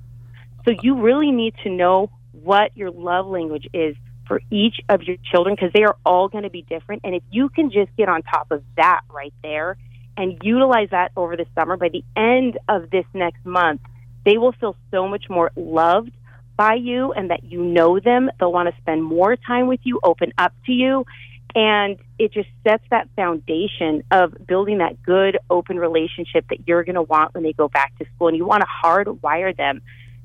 So 0.65 0.73
you 0.81 1.01
really 1.01 1.31
need 1.31 1.55
to 1.63 1.69
know 1.69 2.11
what 2.31 2.71
your 2.75 2.91
love 2.91 3.27
language 3.27 3.67
is 3.73 3.95
for 4.27 4.41
each 4.49 4.79
of 4.87 5.03
your 5.03 5.17
children 5.31 5.55
because 5.55 5.71
they 5.73 5.83
are 5.83 5.97
all 6.05 6.27
going 6.29 6.43
to 6.43 6.49
be 6.49 6.61
different. 6.61 7.01
And 7.03 7.15
if 7.15 7.23
you 7.31 7.49
can 7.49 7.71
just 7.71 7.95
get 7.97 8.07
on 8.09 8.21
top 8.21 8.51
of 8.51 8.63
that 8.77 9.01
right 9.09 9.33
there 9.41 9.77
and 10.15 10.39
utilize 10.43 10.89
that 10.91 11.11
over 11.17 11.35
the 11.35 11.45
summer, 11.55 11.77
by 11.77 11.89
the 11.89 12.03
end 12.15 12.57
of 12.67 12.89
this 12.89 13.05
next 13.13 13.45
month, 13.45 13.81
they 14.23 14.37
will 14.37 14.51
feel 14.53 14.75
so 14.91 15.07
much 15.07 15.25
more 15.29 15.51
loved 15.55 16.11
by 16.55 16.75
you 16.75 17.11
and 17.13 17.31
that 17.31 17.43
you 17.43 17.63
know 17.63 17.99
them. 17.99 18.29
They'll 18.39 18.51
want 18.51 18.73
to 18.73 18.81
spend 18.81 19.03
more 19.03 19.35
time 19.35 19.67
with 19.67 19.79
you, 19.83 19.99
open 20.03 20.33
up 20.37 20.53
to 20.65 20.71
you. 20.71 21.05
And 21.53 21.97
it 22.17 22.31
just 22.31 22.47
sets 22.65 22.83
that 22.91 23.09
foundation 23.15 24.03
of 24.09 24.33
building 24.47 24.77
that 24.77 25.03
good, 25.03 25.37
open 25.49 25.77
relationship 25.77 26.45
that 26.49 26.67
you're 26.67 26.83
going 26.83 26.95
to 26.95 27.01
want 27.01 27.33
when 27.33 27.43
they 27.43 27.53
go 27.53 27.67
back 27.67 27.97
to 27.99 28.05
school. 28.15 28.29
And 28.29 28.37
you 28.37 28.45
want 28.45 28.61
to 28.61 28.67
hardwire 28.83 29.55
them 29.55 29.81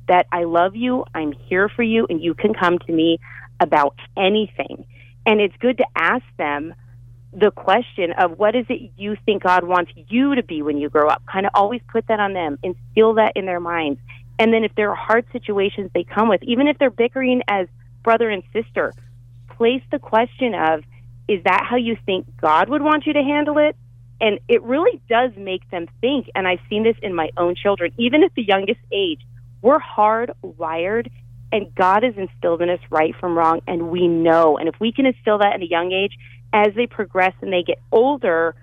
that 0.09 0.27
I 0.31 0.45
love 0.45 0.77
you, 0.77 1.05
I'm 1.14 1.33
here 1.33 1.68
for 1.68 1.83
you, 1.83 2.07
and 2.09 2.22
you 2.22 2.35
can 2.35 2.55
come 2.55 2.79
to 2.79 2.93
me 2.93 3.18
about 3.59 3.97
anything. 4.16 4.87
And 5.24 5.41
it's 5.41 5.57
good 5.59 5.79
to 5.79 5.87
ask 5.97 6.24
them 6.37 6.74
the 7.33 7.51
question 7.51 8.12
of 8.12 8.39
what 8.39 8.55
is 8.55 8.64
it 8.68 8.93
you 8.97 9.16
think 9.27 9.43
God 9.43 9.64
wants 9.64 9.93
you 10.09 10.37
to 10.37 10.43
be 10.43 10.62
when 10.62 10.79
you 10.79 10.89
grow 10.89 11.09
up? 11.09 11.22
Kind 11.27 11.45
of 11.45 11.53
always 11.55 11.81
put 11.89 12.07
that 12.07 12.20
on 12.20 12.33
them, 12.33 12.59
instill 12.62 13.14
that 13.14 13.33
in 13.35 13.47
their 13.47 13.61
minds. 13.61 14.01
And 14.39 14.53
then 14.53 14.64
if 14.64 14.74
there 14.74 14.91
are 14.91 14.97
hard 14.97 15.24
situations 15.32 15.91
they 15.95 16.05
come 16.05 16.28
with, 16.28 16.43
even 16.43 16.68
if 16.68 16.78
they're 16.78 16.91
bickering 16.91 17.43
as 17.49 17.68
brother 18.03 18.28
and 18.28 18.43
sister, 18.53 18.93
place 19.57 19.82
the 19.91 19.99
question 19.99 20.55
of, 20.55 20.84
is 21.28 21.43
that 21.45 21.66
how 21.68 21.76
you 21.76 21.97
think 22.07 22.26
God 22.41 22.68
would 22.68 22.82
want 22.82 23.07
you 23.07 23.12
to 23.14 23.22
handle 23.22 23.59
it? 23.59 23.76
And 24.20 24.39
it 24.49 24.62
really 24.62 25.01
does 25.09 25.32
make 25.37 25.68
them 25.70 25.89
think. 26.01 26.30
And 26.34 26.47
I've 26.47 26.61
seen 26.70 26.84
this 26.84 26.97
in 27.03 27.14
my 27.14 27.30
own 27.37 27.55
children, 27.55 27.93
even 27.99 28.22
at 28.22 28.34
the 28.34 28.43
youngest 28.43 28.80
age. 28.93 29.20
We're 29.62 29.80
hardwired 29.80 31.11
and 31.53 31.74
God 31.74 32.03
has 32.03 32.14
instilled 32.16 32.62
in 32.62 32.70
us 32.70 32.80
right 32.91 33.14
from 33.16 33.37
wrong, 33.37 33.61
and 33.66 33.89
we 33.89 34.09
know. 34.09 34.59
And 34.59 34.68
if 34.68 34.74
we 34.80 34.93
can 34.93 35.07
instill 35.07 35.39
that 35.39 35.55
at 35.55 35.62
a 35.62 35.68
young 35.68 35.93
age, 35.93 36.16
as 36.53 36.74
they 36.74 36.87
progress 36.87 37.34
and 37.41 37.53
they 37.53 37.62
get 37.62 37.78
older, 37.93 38.55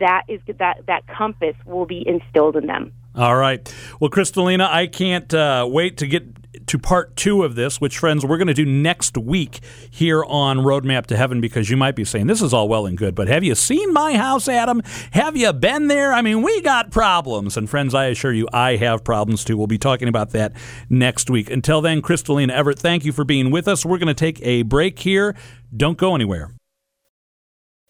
that 0.00 0.24
is 0.28 0.40
that 0.58 0.86
that 0.86 1.06
compass 1.06 1.54
will 1.64 1.86
be 1.86 2.06
instilled 2.06 2.56
in 2.56 2.66
them. 2.66 2.92
All 3.14 3.36
right. 3.36 3.74
Well, 4.00 4.10
Crystalina, 4.10 4.68
I 4.68 4.86
can't 4.86 5.32
uh, 5.34 5.66
wait 5.70 5.98
to 5.98 6.06
get 6.06 6.66
to 6.66 6.78
part 6.78 7.16
two 7.16 7.42
of 7.42 7.54
this, 7.54 7.80
which, 7.80 7.98
friends, 7.98 8.24
we're 8.24 8.38
going 8.38 8.48
to 8.48 8.54
do 8.54 8.64
next 8.64 9.18
week 9.18 9.60
here 9.90 10.24
on 10.24 10.58
Roadmap 10.58 11.06
to 11.06 11.16
Heaven 11.16 11.40
because 11.40 11.68
you 11.68 11.76
might 11.76 11.94
be 11.96 12.04
saying, 12.04 12.26
this 12.26 12.40
is 12.40 12.54
all 12.54 12.68
well 12.68 12.86
and 12.86 12.96
good, 12.96 13.14
but 13.14 13.28
have 13.28 13.44
you 13.44 13.54
seen 13.54 13.92
my 13.92 14.16
house, 14.16 14.48
Adam? 14.48 14.80
Have 15.12 15.36
you 15.36 15.52
been 15.52 15.88
there? 15.88 16.12
I 16.12 16.22
mean, 16.22 16.42
we 16.42 16.62
got 16.62 16.90
problems. 16.90 17.56
And, 17.56 17.68
friends, 17.68 17.94
I 17.94 18.06
assure 18.06 18.32
you, 18.32 18.48
I 18.52 18.76
have 18.76 19.04
problems 19.04 19.44
too. 19.44 19.56
We'll 19.56 19.66
be 19.66 19.78
talking 19.78 20.08
about 20.08 20.30
that 20.30 20.52
next 20.88 21.28
week. 21.28 21.50
Until 21.50 21.80
then, 21.80 22.00
Crystalina 22.00 22.52
Evert, 22.52 22.78
thank 22.78 23.04
you 23.04 23.12
for 23.12 23.24
being 23.24 23.50
with 23.50 23.68
us. 23.68 23.84
We're 23.84 23.98
going 23.98 24.08
to 24.08 24.14
take 24.14 24.40
a 24.42 24.62
break 24.62 24.98
here. 24.98 25.34
Don't 25.76 25.98
go 25.98 26.14
anywhere. 26.14 26.54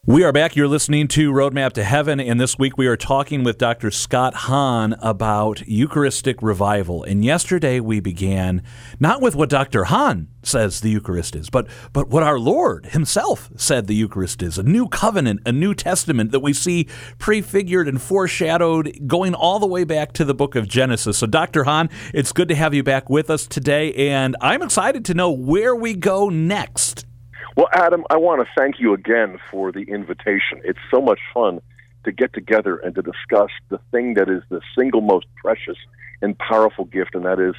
We 0.04 0.24
are 0.24 0.32
back. 0.32 0.56
You're 0.56 0.66
listening 0.66 1.06
to 1.08 1.30
Roadmap 1.30 1.74
to 1.74 1.84
Heaven, 1.84 2.18
and 2.18 2.40
this 2.40 2.58
week 2.58 2.76
we 2.76 2.88
are 2.88 2.96
talking 2.96 3.44
with 3.44 3.56
Dr. 3.56 3.92
Scott 3.92 4.34
Hahn 4.34 4.96
about 4.98 5.62
Eucharistic 5.68 6.42
revival. 6.42 7.04
And 7.04 7.24
yesterday 7.24 7.78
we 7.78 8.00
began 8.00 8.64
not 8.98 9.22
with 9.22 9.36
what 9.36 9.48
Dr. 9.48 9.84
Hahn 9.84 10.26
says 10.42 10.80
the 10.80 10.90
Eucharist 10.90 11.36
is, 11.36 11.50
but, 11.50 11.68
but 11.92 12.08
what 12.08 12.24
our 12.24 12.40
Lord 12.40 12.86
Himself 12.86 13.48
said 13.54 13.86
the 13.86 13.94
Eucharist 13.94 14.42
is 14.42 14.58
a 14.58 14.64
new 14.64 14.88
covenant, 14.88 15.38
a 15.46 15.52
new 15.52 15.72
testament 15.72 16.32
that 16.32 16.40
we 16.40 16.52
see 16.52 16.88
prefigured 17.18 17.86
and 17.86 18.02
foreshadowed 18.02 19.06
going 19.06 19.34
all 19.34 19.60
the 19.60 19.68
way 19.68 19.84
back 19.84 20.12
to 20.14 20.24
the 20.24 20.34
book 20.34 20.56
of 20.56 20.66
Genesis. 20.66 21.18
So, 21.18 21.28
Dr. 21.28 21.62
Hahn, 21.62 21.88
it's 22.12 22.32
good 22.32 22.48
to 22.48 22.56
have 22.56 22.74
you 22.74 22.82
back 22.82 23.08
with 23.08 23.30
us 23.30 23.46
today, 23.46 23.92
and 23.94 24.34
I'm 24.40 24.62
excited 24.62 25.04
to 25.04 25.14
know 25.14 25.30
where 25.30 25.76
we 25.76 25.94
go 25.94 26.28
next. 26.28 27.06
Well, 27.54 27.68
Adam, 27.74 28.04
I 28.08 28.16
want 28.16 28.40
to 28.40 28.48
thank 28.56 28.80
you 28.80 28.94
again 28.94 29.38
for 29.50 29.72
the 29.72 29.82
invitation. 29.82 30.62
It's 30.64 30.78
so 30.90 31.02
much 31.02 31.18
fun 31.34 31.60
to 32.04 32.10
get 32.10 32.32
together 32.32 32.76
and 32.78 32.94
to 32.94 33.02
discuss 33.02 33.50
the 33.68 33.78
thing 33.90 34.14
that 34.14 34.30
is 34.30 34.42
the 34.48 34.62
single 34.76 35.02
most 35.02 35.26
precious 35.36 35.76
and 36.22 36.38
powerful 36.38 36.86
gift, 36.86 37.14
and 37.14 37.26
that 37.26 37.38
is 37.38 37.54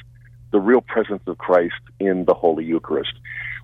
the 0.50 0.58
real 0.58 0.80
presence 0.80 1.22
of 1.28 1.38
Christ 1.38 1.80
in 2.00 2.24
the 2.24 2.34
Holy 2.34 2.64
Eucharist. 2.64 3.12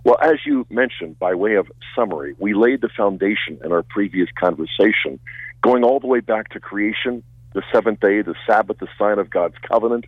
Well, 0.05 0.19
as 0.23 0.39
you 0.47 0.67
mentioned, 0.71 1.19
by 1.19 1.35
way 1.35 1.57
of 1.57 1.71
summary, 1.97 2.37
we 2.39 2.55
laid 2.55 2.81
the 2.81 2.91
foundation 2.97 3.59
in 3.65 3.73
our 3.73 3.83
previous 3.83 4.29
conversation, 4.39 5.19
going 5.63 5.83
all 5.83 5.99
the 5.99 6.07
way 6.07 6.21
back 6.21 6.51
to 6.51 6.61
creation, 6.61 7.25
the 7.55 7.63
seventh 7.73 7.99
day, 7.99 8.23
the 8.23 8.37
Sabbath, 8.47 8.79
the 8.79 8.89
sign 8.97 9.19
of 9.19 9.31
God's 9.31 9.57
covenant, 9.69 10.05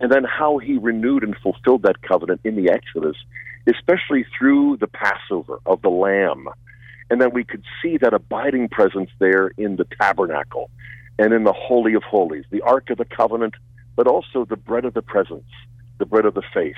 and 0.00 0.10
then 0.10 0.24
how 0.24 0.56
he 0.56 0.78
renewed 0.78 1.24
and 1.24 1.36
fulfilled 1.36 1.82
that 1.82 2.00
covenant 2.00 2.40
in 2.42 2.56
the 2.56 2.70
Exodus 2.70 3.16
especially 3.68 4.24
through 4.36 4.78
the 4.78 4.86
Passover 4.86 5.60
of 5.66 5.82
the 5.82 5.90
Lamb. 5.90 6.48
And 7.10 7.20
then 7.20 7.32
we 7.32 7.44
could 7.44 7.64
see 7.82 7.96
that 7.98 8.14
abiding 8.14 8.68
presence 8.68 9.10
there 9.18 9.48
in 9.56 9.76
the 9.76 9.86
tabernacle 10.00 10.70
and 11.18 11.32
in 11.32 11.44
the 11.44 11.52
Holy 11.52 11.94
of 11.94 12.02
Holies, 12.02 12.44
the 12.50 12.62
Ark 12.62 12.90
of 12.90 12.98
the 12.98 13.04
Covenant, 13.04 13.54
but 13.96 14.06
also 14.06 14.44
the 14.44 14.56
bread 14.56 14.84
of 14.84 14.94
the 14.94 15.02
presence, 15.02 15.48
the 15.98 16.06
bread 16.06 16.24
of 16.24 16.34
the 16.34 16.42
face, 16.54 16.74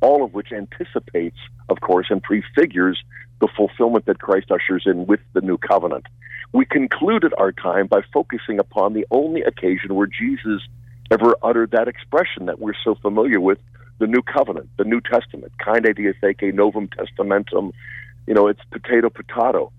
all 0.00 0.24
of 0.24 0.32
which 0.32 0.52
anticipates, 0.52 1.38
of 1.68 1.80
course, 1.80 2.06
and 2.10 2.22
prefigures 2.22 3.02
the 3.40 3.48
fulfillment 3.56 4.06
that 4.06 4.20
Christ 4.20 4.50
ushers 4.50 4.84
in 4.86 5.06
with 5.06 5.20
the 5.32 5.40
new 5.40 5.58
covenant. 5.58 6.06
We 6.52 6.64
concluded 6.64 7.32
our 7.38 7.52
time 7.52 7.86
by 7.86 8.02
focusing 8.12 8.58
upon 8.58 8.92
the 8.92 9.06
only 9.10 9.42
occasion 9.42 9.94
where 9.94 10.06
Jesus 10.06 10.62
ever 11.10 11.34
uttered 11.42 11.72
that 11.72 11.88
expression 11.88 12.46
that 12.46 12.60
we're 12.60 12.74
so 12.84 12.94
familiar 12.96 13.40
with 13.40 13.58
the 14.00 14.06
new 14.06 14.22
covenant, 14.22 14.68
the 14.78 14.84
New 14.84 15.00
Testament, 15.00 15.52
kainē 15.64 15.94
diathēkē 15.96 16.52
novum 16.54 16.88
testamentum. 16.88 17.72
You 18.26 18.34
know, 18.34 18.48
it's 18.48 18.60
potato, 18.70 19.10
potato. 19.10 19.70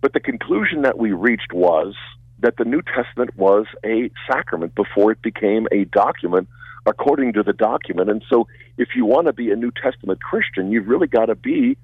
But 0.00 0.12
the 0.12 0.20
conclusion 0.20 0.82
that 0.82 0.98
we 0.98 1.12
reached 1.12 1.52
was 1.52 1.94
that 2.40 2.56
the 2.56 2.64
New 2.64 2.82
Testament 2.82 3.36
was 3.36 3.66
a 3.84 4.10
sacrament 4.30 4.74
before 4.74 5.12
it 5.12 5.22
became 5.22 5.68
a 5.70 5.84
document 5.84 6.48
according 6.86 7.34
to 7.34 7.42
the 7.42 7.52
document. 7.52 8.10
And 8.10 8.24
so, 8.28 8.48
if 8.76 8.88
you 8.96 9.04
want 9.04 9.26
to 9.28 9.32
be 9.32 9.50
a 9.50 9.56
New 9.56 9.70
Testament 9.70 10.20
Christian, 10.20 10.72
you've 10.72 10.88
really 10.88 11.06
got 11.06 11.26
to 11.26 11.34
be 11.34 11.76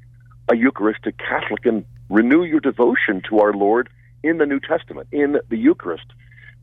a 0.49 0.57
Eucharistic 0.57 1.18
Catholic 1.18 1.66
and 1.66 1.84
renew 2.09 2.43
your 2.43 2.61
devotion 2.61 3.22
to 3.28 3.41
our 3.41 3.53
Lord 3.53 3.89
in 4.22 4.39
the 4.39 4.47
New 4.47 4.61
Testament, 4.61 5.09
in 5.12 5.39
the 5.51 5.57
Eucharist. 5.57 6.07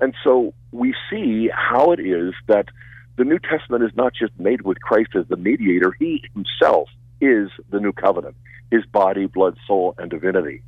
And 0.02 0.16
so, 0.24 0.54
we 0.72 0.96
see 1.10 1.50
how 1.54 1.92
it 1.92 2.00
is 2.00 2.34
that 2.48 2.68
the 3.16 3.24
New 3.24 3.40
Testament 3.40 3.84
is 3.84 3.92
not 3.96 4.14
just 4.14 4.38
made 4.40 4.62
with 4.62 4.82
Christ 4.82 5.12
as 5.16 5.28
the 5.28 5.38
mediator, 5.38 5.96
he 6.00 6.24
himself 6.34 6.90
is 7.22 7.50
the 7.70 7.80
new 7.80 7.94
covenant, 7.94 8.36
his 8.72 8.86
body, 8.86 9.28
blood, 9.28 9.56
soul, 9.68 9.94
and 9.98 10.10
divinity. 10.10 10.64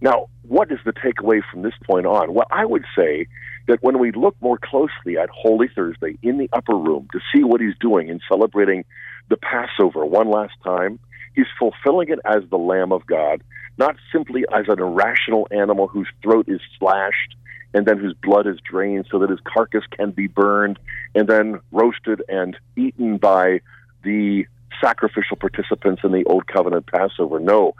Now, 0.00 0.28
what 0.42 0.70
is 0.70 0.78
the 0.84 0.92
takeaway 0.92 1.40
from 1.50 1.62
this 1.62 1.72
point 1.84 2.06
on? 2.06 2.34
Well, 2.34 2.46
I 2.50 2.64
would 2.64 2.84
say 2.96 3.26
that 3.66 3.82
when 3.82 3.98
we 3.98 4.12
look 4.12 4.36
more 4.40 4.58
closely 4.58 5.18
at 5.20 5.28
Holy 5.30 5.68
Thursday 5.74 6.18
in 6.22 6.38
the 6.38 6.48
upper 6.52 6.76
room 6.76 7.08
to 7.12 7.20
see 7.34 7.42
what 7.42 7.60
he's 7.60 7.76
doing 7.80 8.08
in 8.08 8.20
celebrating 8.28 8.84
the 9.28 9.36
Passover 9.36 10.04
one 10.04 10.30
last 10.30 10.54
time, 10.62 11.00
he's 11.34 11.46
fulfilling 11.58 12.10
it 12.10 12.20
as 12.24 12.42
the 12.50 12.58
Lamb 12.58 12.92
of 12.92 13.06
God, 13.06 13.42
not 13.76 13.96
simply 14.12 14.44
as 14.54 14.66
an 14.68 14.78
irrational 14.78 15.48
animal 15.50 15.88
whose 15.88 16.08
throat 16.22 16.48
is 16.48 16.60
slashed 16.78 17.34
and 17.74 17.86
then 17.86 17.98
whose 17.98 18.14
blood 18.22 18.46
is 18.46 18.58
drained 18.68 19.06
so 19.10 19.18
that 19.18 19.30
his 19.30 19.40
carcass 19.44 19.84
can 19.90 20.10
be 20.10 20.26
burned 20.26 20.78
and 21.14 21.28
then 21.28 21.60
roasted 21.70 22.22
and 22.28 22.56
eaten 22.76 23.18
by 23.18 23.60
the 24.04 24.46
sacrificial 24.80 25.36
participants 25.36 26.02
in 26.04 26.12
the 26.12 26.24
Old 26.24 26.46
Covenant 26.46 26.86
Passover. 26.86 27.40
No. 27.40 27.74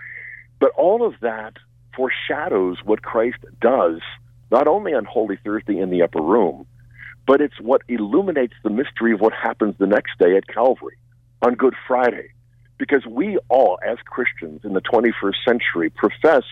But 0.59 0.71
all 0.77 1.07
of 1.07 1.15
that 1.21 1.55
foreshadows 1.97 2.79
what 2.85 3.03
Christ 3.03 3.39
does, 3.61 4.01
not 4.51 4.67
only 4.67 4.95
on 4.95 5.05
Holy 5.05 5.39
Thursday 5.45 5.79
in 5.79 5.91
the 5.91 6.03
upper 6.03 6.21
room, 6.21 6.67
but 7.27 7.41
it's 7.41 7.61
what 7.61 7.83
illuminates 7.89 8.55
the 8.65 8.71
mystery 8.71 9.13
of 9.13 9.21
what 9.21 9.33
happens 9.33 9.75
the 9.79 9.87
next 9.87 10.19
day 10.19 10.37
at 10.37 10.47
Calvary 10.49 10.97
on 11.43 11.55
Good 11.55 11.75
Friday. 11.87 12.31
Because 12.79 13.05
we 13.07 13.39
all, 13.49 13.79
as 13.87 13.99
Christians 14.07 14.61
in 14.65 14.73
the 14.73 14.81
21st 14.81 15.35
century, 15.47 15.91
profess 15.91 16.45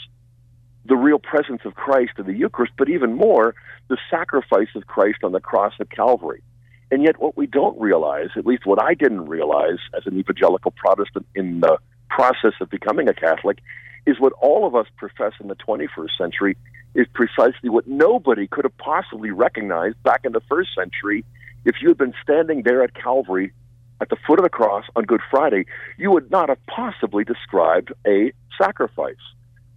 the 0.87 0.97
real 0.97 1.19
presence 1.19 1.63
of 1.65 1.75
Christ 1.75 2.13
in 2.19 2.27
the 2.27 2.33
Eucharist, 2.33 2.73
but 2.79 2.89
even 2.89 3.15
more, 3.15 3.55
the 3.89 3.99
sacrifice 4.11 4.69
of 4.75 4.87
Christ 4.87 5.19
on 5.23 5.33
the 5.33 5.41
cross 5.41 5.75
at 5.81 5.91
Calvary. 5.91 6.43
And 6.91 7.03
yet, 7.03 7.21
what 7.21 7.37
we 7.37 7.47
don't 7.47 7.79
realize, 7.81 8.29
at 8.37 8.47
least 8.47 8.65
what 8.65 8.83
I 8.83 8.95
didn't 8.95 9.27
realize 9.27 9.79
as 9.97 10.07
an 10.07 10.19
evangelical 10.19 10.71
Protestant 10.71 11.27
in 11.35 11.61
the 11.61 11.79
process 12.09 12.53
of 12.61 12.71
becoming 12.71 13.09
a 13.09 13.15
Catholic, 13.15 13.59
is 14.07 14.21
what 14.21 14.33
all 14.35 14.67
of 14.67 14.77
us 14.77 14.87
profess 14.97 15.33
in 15.41 15.49
the 15.49 15.57
21st 15.57 16.17
century 16.17 16.57
is 16.95 17.07
precisely 17.13 17.69
what 17.69 17.87
nobody 17.89 18.47
could 18.47 18.65
have 18.65 18.77
possibly 18.79 19.31
recognized 19.31 20.01
back 20.05 20.21
in 20.25 20.33
the 20.33 20.41
first 20.49 20.71
century. 20.75 21.25
If 21.65 21.77
you 21.83 21.89
had 21.89 21.99
been 21.99 22.15
standing 22.23 22.63
there 22.63 22.83
at 22.83 22.95
Calvary 22.95 23.53
at 24.01 24.09
the 24.09 24.17
foot 24.27 24.39
of 24.39 24.45
the 24.45 24.51
cross 24.51 24.85
on 24.95 25.05
Good 25.05 25.21
Friday, 25.31 25.67
you 25.99 26.13
would 26.13 26.31
not 26.31 26.49
have 26.49 26.65
possibly 26.67 27.25
described 27.25 27.93
a 28.07 28.33
sacrifice 28.57 29.17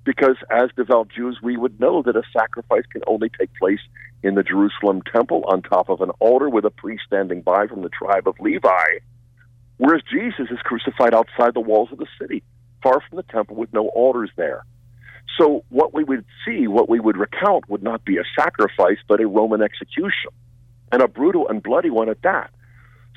because 0.04 0.38
as 0.50 0.70
devout 0.76 1.10
Jews, 1.16 1.40
we 1.42 1.58
would 1.58 1.80
know 1.80 2.02
that 2.04 2.16
a 2.16 2.24
sacrifice 2.34 2.86
can 2.92 3.02
only 3.08 3.30
take 3.30 3.54
place 3.56 3.80
in 4.24 4.36
the 4.36 4.44
Jerusalem 4.44 5.02
temple 5.14 5.44
on 5.48 5.62
top 5.62 5.90
of 5.90 6.02
an 6.02 6.10
altar 6.20 6.50
with 6.50 6.66
a 6.66 6.70
priest 6.70 7.04
standing 7.08 7.42
by 7.42 7.68
from 7.68 7.82
the 7.82 7.90
tribe 7.90 8.28
of 8.28 8.40
Levi, 8.40 9.00
whereas 9.78 10.02
Jesus 10.12 10.48
is 10.52 10.60
crucified 10.64 11.14
outside 11.14 11.54
the 11.54 11.62
walls 11.62 11.90
of 11.92 12.00
the 12.00 12.08
city, 12.20 12.44
far 12.84 13.02
from 13.08 13.18
the 13.18 13.24
temple 13.24 13.56
with 13.56 13.72
no 13.74 13.88
altars 13.90 14.32
there. 14.36 14.66
So, 15.38 15.64
what 15.70 15.94
we 15.94 16.04
would 16.04 16.26
see, 16.46 16.68
what 16.68 16.90
we 16.90 17.00
would 17.00 17.16
recount, 17.16 17.70
would 17.70 17.84
not 17.84 18.04
be 18.04 18.18
a 18.18 18.24
sacrifice, 18.38 18.98
but 19.08 19.22
a 19.22 19.28
Roman 19.28 19.62
execution, 19.62 20.32
and 20.92 21.02
a 21.02 21.08
brutal 21.08 21.48
and 21.48 21.64
bloody 21.64 21.90
one 21.90 22.10
at 22.10 22.22
that. 22.24 22.52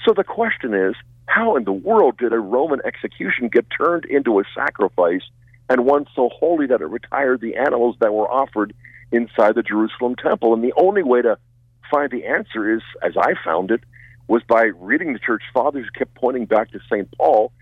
So, 0.05 0.13
the 0.15 0.25
question 0.25 0.75
is 0.75 0.95
how 1.27 1.57
in 1.57 1.65
the 1.65 1.73
world 1.73 2.19
did 2.19 2.33
a 2.33 2.39
Roman 2.39 2.81
execution 2.85 3.49
get 3.49 3.67
turned 3.77 4.05
into 4.05 4.39
a 4.39 4.45
sacrifice 4.55 5.23
and 5.69 5.85
one 5.85 6.07
so 6.15 6.29
holy 6.29 6.67
that 6.67 6.81
it 6.81 6.87
retired 6.87 7.41
the 7.41 7.57
animals 7.57 7.97
that 8.01 8.13
were 8.13 8.31
offered 8.31 8.75
inside 9.11 9.55
the 9.55 9.63
Jerusalem 9.63 10.17
temple. 10.17 10.55
And 10.55 10.63
the 10.63 10.73
only 10.77 11.03
way 11.03 11.23
to 11.23 11.39
find 11.91 12.11
the 12.11 12.27
answer 12.27 12.75
is, 12.75 12.83
as 13.03 13.13
I 13.17 13.35
found 13.45 13.71
it, 13.71 13.83
was 14.29 14.43
by 14.49 14.65
reading 14.79 15.13
the 15.13 15.19
church 15.19 15.43
fathers 15.53 15.87
who 15.87 15.99
kept 15.99 16.15
pointing 16.15 16.47
back 16.47 16.71
to 16.73 16.81
St. 16.91 17.09
Paul. 17.19 17.53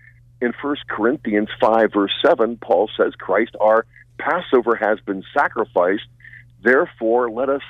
In 0.41 0.53
1 0.61 0.75
Corinthians 0.89 1.49
5, 1.59 1.93
verse 1.93 2.13
7, 2.25 2.57
Paul 2.57 2.89
says, 2.97 3.13
Christ, 3.15 3.55
our 3.59 3.85
Passover, 4.17 4.75
has 4.75 4.99
been 5.05 5.23
sacrificed. 5.37 6.07
Therefore, 6.63 7.29
let 7.29 7.49
us 7.49 7.61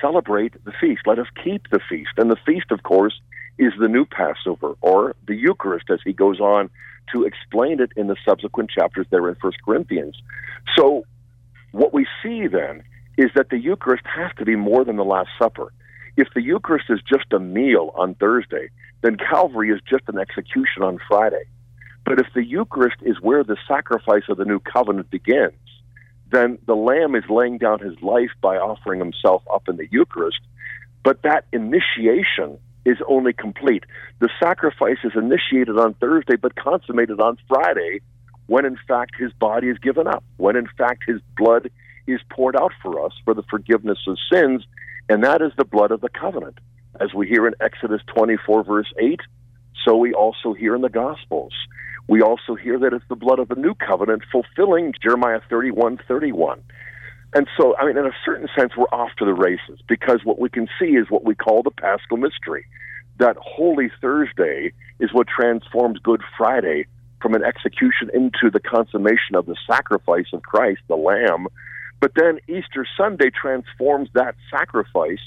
celebrate 0.00 0.52
the 0.64 0.72
feast. 0.80 1.02
Let 1.06 1.18
us 1.18 1.28
keep 1.44 1.70
the 1.70 1.80
feast. 1.88 2.10
And 2.16 2.30
the 2.30 2.38
feast, 2.44 2.70
of 2.70 2.82
course, 2.82 3.20
is 3.62 3.72
the 3.78 3.86
new 3.86 4.04
Passover 4.04 4.74
or 4.80 5.14
the 5.28 5.36
Eucharist, 5.36 5.88
as 5.88 6.00
he 6.04 6.12
goes 6.12 6.40
on 6.40 6.68
to 7.12 7.24
explain 7.24 7.80
it 7.80 7.92
in 7.96 8.08
the 8.08 8.16
subsequent 8.26 8.70
chapters 8.70 9.06
there 9.10 9.28
in 9.28 9.36
First 9.36 9.58
Corinthians. 9.64 10.20
So, 10.76 11.04
what 11.70 11.94
we 11.94 12.06
see 12.22 12.48
then 12.48 12.82
is 13.16 13.30
that 13.36 13.50
the 13.50 13.58
Eucharist 13.58 14.04
has 14.06 14.32
to 14.38 14.44
be 14.44 14.56
more 14.56 14.84
than 14.84 14.96
the 14.96 15.04
Last 15.04 15.30
Supper. 15.38 15.72
If 16.16 16.28
the 16.34 16.42
Eucharist 16.42 16.86
is 16.88 17.00
just 17.08 17.32
a 17.32 17.38
meal 17.38 17.92
on 17.94 18.16
Thursday, 18.16 18.70
then 19.02 19.16
Calvary 19.16 19.70
is 19.70 19.80
just 19.88 20.04
an 20.08 20.18
execution 20.18 20.82
on 20.82 20.98
Friday. 21.08 21.44
But 22.04 22.18
if 22.18 22.26
the 22.34 22.44
Eucharist 22.44 22.96
is 23.02 23.20
where 23.20 23.44
the 23.44 23.56
sacrifice 23.68 24.24
of 24.28 24.38
the 24.38 24.44
new 24.44 24.58
covenant 24.58 25.08
begins, 25.10 25.54
then 26.32 26.58
the 26.66 26.74
Lamb 26.74 27.14
is 27.14 27.24
laying 27.30 27.58
down 27.58 27.78
his 27.78 27.94
life 28.02 28.30
by 28.40 28.56
offering 28.56 28.98
himself 28.98 29.42
up 29.52 29.68
in 29.68 29.76
the 29.76 29.86
Eucharist. 29.90 30.40
But 31.04 31.22
that 31.22 31.44
initiation 31.52 32.58
is 32.84 32.98
only 33.06 33.32
complete. 33.32 33.84
The 34.18 34.28
sacrifice 34.42 34.98
is 35.04 35.12
initiated 35.14 35.78
on 35.78 35.94
Thursday 35.94 36.36
but 36.36 36.54
consummated 36.56 37.20
on 37.20 37.38
Friday 37.48 38.00
when 38.46 38.64
in 38.64 38.76
fact 38.88 39.14
his 39.16 39.32
body 39.32 39.68
is 39.68 39.78
given 39.78 40.06
up, 40.06 40.24
when 40.36 40.56
in 40.56 40.68
fact 40.76 41.04
his 41.06 41.20
blood 41.36 41.70
is 42.06 42.20
poured 42.30 42.56
out 42.56 42.72
for 42.82 43.04
us 43.04 43.12
for 43.24 43.34
the 43.34 43.44
forgiveness 43.44 43.98
of 44.06 44.18
sins, 44.32 44.64
and 45.08 45.22
that 45.24 45.40
is 45.42 45.52
the 45.56 45.64
blood 45.64 45.90
of 45.90 46.00
the 46.00 46.08
covenant. 46.08 46.58
As 47.00 47.14
we 47.14 47.26
hear 47.26 47.46
in 47.46 47.54
Exodus 47.60 48.02
24, 48.14 48.64
verse 48.64 48.92
8, 48.98 49.20
so 49.84 49.96
we 49.96 50.12
also 50.12 50.52
hear 50.52 50.74
in 50.74 50.82
the 50.82 50.90
Gospels. 50.90 51.52
We 52.08 52.20
also 52.20 52.54
hear 52.54 52.78
that 52.80 52.92
it's 52.92 53.04
the 53.08 53.16
blood 53.16 53.38
of 53.38 53.48
the 53.48 53.54
new 53.54 53.74
covenant 53.74 54.22
fulfilling 54.30 54.92
Jeremiah 55.02 55.40
31, 55.48 56.00
31. 56.06 56.62
And 57.34 57.46
so, 57.56 57.76
I 57.76 57.86
mean, 57.86 57.96
in 57.96 58.04
a 58.04 58.12
certain 58.24 58.48
sense, 58.56 58.72
we're 58.76 58.84
off 58.92 59.10
to 59.18 59.24
the 59.24 59.32
races 59.32 59.80
because 59.88 60.20
what 60.24 60.38
we 60.38 60.50
can 60.50 60.68
see 60.78 60.96
is 60.96 61.10
what 61.10 61.24
we 61.24 61.34
call 61.34 61.62
the 61.62 61.70
Paschal 61.70 62.18
Mystery. 62.18 62.66
That 63.18 63.36
Holy 63.40 63.90
Thursday 64.00 64.72
is 65.00 65.12
what 65.12 65.28
transforms 65.28 65.98
Good 65.98 66.22
Friday 66.36 66.86
from 67.20 67.34
an 67.34 67.42
execution 67.42 68.10
into 68.12 68.50
the 68.50 68.60
consummation 68.60 69.34
of 69.34 69.46
the 69.46 69.56
sacrifice 69.66 70.26
of 70.32 70.42
Christ, 70.42 70.80
the 70.88 70.96
Lamb. 70.96 71.46
But 72.00 72.12
then 72.16 72.38
Easter 72.48 72.86
Sunday 72.96 73.30
transforms 73.30 74.08
that 74.14 74.34
sacrifice 74.50 75.20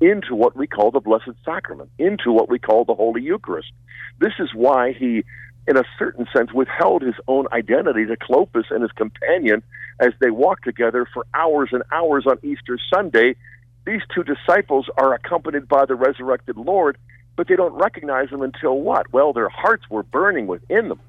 into 0.00 0.34
what 0.34 0.56
we 0.56 0.66
call 0.66 0.90
the 0.90 1.00
Blessed 1.00 1.32
Sacrament, 1.44 1.90
into 1.98 2.30
what 2.30 2.48
we 2.48 2.58
call 2.58 2.84
the 2.84 2.94
Holy 2.94 3.22
Eucharist. 3.22 3.72
This 4.20 4.34
is 4.38 4.50
why 4.54 4.92
he 4.92 5.24
in 5.68 5.76
a 5.76 5.84
certain 5.98 6.26
sense, 6.34 6.52
withheld 6.52 7.02
his 7.02 7.14
own 7.28 7.46
identity 7.52 8.06
to 8.06 8.16
Clopas 8.16 8.70
and 8.70 8.82
his 8.82 8.90
companion 8.92 9.62
as 10.00 10.12
they 10.18 10.30
walked 10.30 10.64
together 10.64 11.06
for 11.12 11.26
hours 11.34 11.68
and 11.72 11.82
hours 11.92 12.26
on 12.26 12.38
Easter 12.42 12.78
Sunday. 12.92 13.36
These 13.84 14.00
two 14.14 14.24
disciples 14.24 14.88
are 14.96 15.12
accompanied 15.12 15.68
by 15.68 15.84
the 15.84 15.94
resurrected 15.94 16.56
Lord, 16.56 16.96
but 17.36 17.48
they 17.48 17.56
don't 17.56 17.74
recognize 17.74 18.30
him 18.30 18.40
until 18.40 18.80
what? 18.80 19.12
Well, 19.12 19.34
their 19.34 19.50
hearts 19.50 19.84
were 19.90 20.02
burning 20.02 20.46
within 20.46 20.88
them 20.88 21.00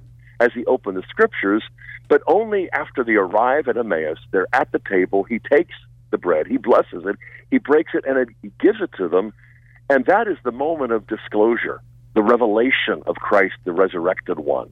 as 0.41 0.51
he 0.53 0.65
opened 0.65 0.97
the 0.97 1.03
scriptures, 1.09 1.63
but 2.09 2.21
only 2.27 2.69
after 2.73 3.03
they 3.03 3.15
arrive 3.15 3.69
at 3.69 3.77
Emmaus, 3.77 4.17
they're 4.31 4.47
at 4.53 4.71
the 4.73 4.81
table, 4.89 5.23
he 5.23 5.39
takes 5.39 5.75
the 6.11 6.17
bread, 6.17 6.47
he 6.47 6.57
blesses 6.57 7.05
it, 7.05 7.15
he 7.49 7.59
breaks 7.59 7.91
it, 7.93 8.03
and 8.05 8.17
it, 8.17 8.29
he 8.41 8.51
gives 8.59 8.81
it 8.81 8.89
to 8.97 9.07
them, 9.07 9.33
and 9.89 10.05
that 10.05 10.27
is 10.27 10.37
the 10.43 10.51
moment 10.51 10.91
of 10.91 11.07
disclosure 11.07 11.81
the 12.13 12.21
revelation 12.21 13.03
of 13.05 13.15
Christ, 13.15 13.55
the 13.65 13.71
resurrected 13.71 14.39
one. 14.39 14.71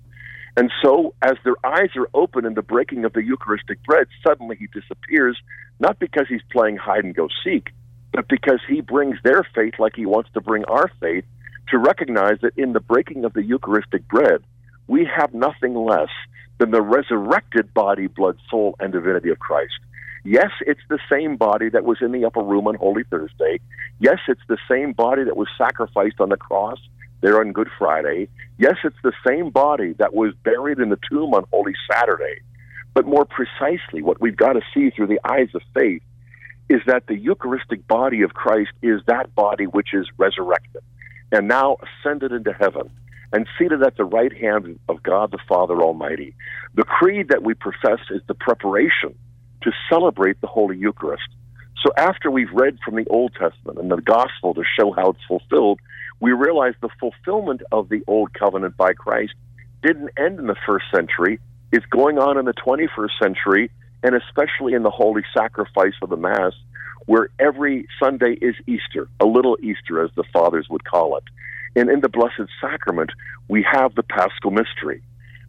And 0.56 0.72
so, 0.82 1.14
as 1.22 1.36
their 1.44 1.56
eyes 1.64 1.90
are 1.96 2.10
open 2.16 2.46
in 2.46 2.56
the 2.56 2.64
breaking 2.64 3.06
of 3.06 3.14
the 3.14 3.24
Eucharistic 3.24 3.84
bread, 3.84 4.08
suddenly 4.26 4.56
he 4.56 4.68
disappears, 4.68 5.38
not 5.80 6.00
because 6.00 6.26
he's 6.28 6.42
playing 6.52 6.78
hide 6.78 7.04
and 7.04 7.16
go 7.16 7.28
seek, 7.44 7.70
but 8.12 8.28
because 8.28 8.60
he 8.68 8.82
brings 8.82 9.18
their 9.24 9.46
faith 9.54 9.76
like 9.78 9.96
he 9.96 10.08
wants 10.08 10.32
to 10.34 10.42
bring 10.42 10.66
our 10.66 10.90
faith 11.00 11.26
to 11.70 11.78
recognize 11.78 12.40
that 12.42 12.58
in 12.58 12.74
the 12.74 12.80
breaking 12.80 13.24
of 13.24 13.34
the 13.34 13.44
Eucharistic 13.44 14.08
bread, 14.08 14.42
we 14.88 15.06
have 15.06 15.34
nothing 15.34 15.76
less 15.76 16.10
than 16.58 16.72
the 16.72 16.82
resurrected 16.82 17.72
body, 17.74 18.08
blood, 18.08 18.38
soul, 18.50 18.76
and 18.80 18.94
divinity 18.94 19.30
of 19.30 19.38
Christ. 19.38 19.80
Yes, 20.24 20.50
it's 20.62 20.82
the 20.90 21.00
same 21.10 21.38
body 21.38 21.70
that 21.70 21.86
was 21.86 22.00
in 22.02 22.12
the 22.12 22.26
upper 22.26 22.42
room 22.42 22.68
on 22.68 22.76
Holy 22.76 23.04
Thursday. 23.04 23.60
Yes, 24.00 24.20
it's 24.28 24.42
the 24.48 24.58
same 24.70 24.94
body 24.94 25.24
that 25.24 25.38
was 25.38 25.48
sacrificed 25.58 26.20
on 26.20 26.30
the 26.30 26.38
cross 26.38 26.80
there 27.22 27.40
on 27.40 27.52
Good 27.52 27.70
Friday. 27.78 28.30
Yes, 28.58 28.76
it's 28.84 28.98
the 29.04 29.14
same 29.28 29.50
body 29.50 29.94
that 29.94 30.14
was 30.14 30.34
buried 30.44 30.80
in 30.80 30.90
the 30.90 31.00
tomb 31.10 31.34
on 31.34 31.46
Holy 31.52 31.74
Saturday. 31.92 32.42
But 32.94 33.06
more 33.06 33.26
precisely, 33.26 34.02
what 34.02 34.22
we've 34.22 34.36
got 34.36 34.54
to 34.54 34.62
see 34.74 34.90
through 34.90 35.08
the 35.08 35.20
eyes 35.24 35.50
of 35.54 35.62
faith 35.74 36.02
is 36.70 36.82
that 36.88 37.08
the 37.08 37.18
Eucharistic 37.18 37.88
body 37.88 38.22
of 38.22 38.34
Christ 38.34 38.72
is 38.82 39.02
that 39.08 39.34
body 39.36 39.66
which 39.66 39.94
is 39.94 40.08
resurrected 40.18 40.82
and 41.32 41.48
now 41.48 41.78
ascended 41.82 42.32
into 42.32 42.54
heaven 42.54 42.90
and 43.34 43.48
seated 43.58 43.84
at 43.84 43.98
the 43.98 44.06
right 44.06 44.36
hand 44.36 44.80
of 44.88 45.04
God 45.04 45.32
the 45.32 45.40
Father 45.48 45.82
Almighty. 45.82 46.36
The 46.76 46.84
creed 46.84 47.30
that 47.30 47.44
we 47.44 47.54
profess 47.54 48.00
is 48.10 48.22
the 48.28 48.34
preparation 48.34 49.16
to 49.64 49.72
celebrate 49.90 50.40
the 50.42 50.48
Holy 50.48 50.78
Eucharist. 50.78 51.28
So 51.84 51.92
after 51.98 52.32
we've 52.32 52.52
read 52.52 52.80
from 52.84 52.96
the 52.96 53.06
Old 53.10 53.34
Testament 53.34 53.80
and 53.80 53.92
the 53.92 54.02
Gospel 54.02 54.54
to 54.54 54.64
show 54.78 54.92
how 54.94 55.12
it's 55.12 55.24
fulfilled, 55.28 55.80
we 56.20 56.32
realize 56.32 56.74
the 56.82 56.90
fulfillment 57.00 57.62
of 57.72 57.90
the 57.90 58.04
Old 58.08 58.34
Covenant 58.34 58.76
by 58.78 58.94
Christ 58.94 59.34
didn't 59.84 60.10
end 60.18 60.40
in 60.40 60.48
the 60.48 60.56
first 60.66 60.86
century. 60.94 61.40
It's 61.72 61.86
going 61.88 62.18
on 62.18 62.38
in 62.38 62.46
the 62.46 62.54
21st 62.54 63.12
century, 63.22 63.72
and 64.04 64.16
especially 64.16 64.74
in 64.74 64.84
the 64.84 64.90
holy 64.90 65.24
sacrifice 65.36 65.94
of 66.02 66.10
the 66.10 66.18
Mass, 66.18 66.54
where 67.06 67.30
every 67.40 67.88
Sunday 68.02 68.34
is 68.42 68.56
Easter, 68.66 69.08
a 69.20 69.26
little 69.26 69.58
Easter, 69.62 70.04
as 70.04 70.12
the 70.16 70.24
fathers 70.34 70.68
would 70.70 70.84
call 70.86 71.18
it. 71.18 71.24
And 71.76 71.90
in 71.90 72.02
the 72.02 72.10
Blessed 72.10 72.50
Sacrament, 72.60 73.12
we 73.48 73.66
have 73.72 73.96
the 73.96 74.04
Paschal 74.04 74.52
Mystery. 74.52 75.02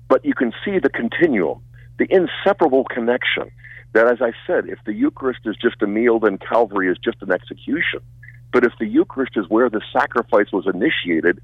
But 0.09 0.25
you 0.25 0.35
can 0.35 0.53
see 0.65 0.79
the 0.79 0.91
continuum, 0.91 1.61
the 1.99 2.07
inseparable 2.11 2.85
connection 2.85 3.51
that, 3.93 4.07
as 4.07 4.21
I 4.21 4.33
said, 4.47 4.69
if 4.69 4.79
the 4.85 4.93
Eucharist 4.93 5.41
is 5.47 5.57
just 5.57 5.83
a 5.83 5.87
meal, 5.87 6.19
then 6.19 6.39
Calvary 6.39 6.91
is 6.91 6.99
just 6.99 7.23
an 7.23 7.33
execution. 7.33 8.01
But 8.53 8.65
if 8.65 8.73
the 8.79 8.87
Eucharist 8.87 9.33
is 9.37 9.47
where 9.49 9.69
the 9.69 9.83
sacrifice 9.93 10.51
was 10.53 10.67
initiated, 10.67 11.41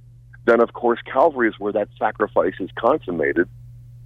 then 0.47 0.61
of 0.61 0.73
course 0.73 1.01
Calvary 1.11 1.49
is 1.49 1.55
where 1.59 1.73
that 1.73 1.89
sacrifice 1.99 2.55
is 2.61 2.71
consummated. 2.79 3.49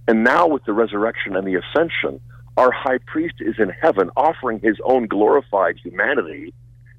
And 0.07 0.23
now 0.23 0.47
with 0.47 0.65
the 0.65 0.73
resurrection 0.73 1.35
and 1.35 1.47
the 1.47 1.55
ascension, 1.55 2.19
our 2.57 2.71
high 2.71 2.97
priest 3.05 3.35
is 3.39 3.55
in 3.57 3.69
heaven 3.69 4.09
offering 4.17 4.59
his 4.59 4.77
own 4.83 5.07
glorified 5.07 5.77
humanity 5.81 6.53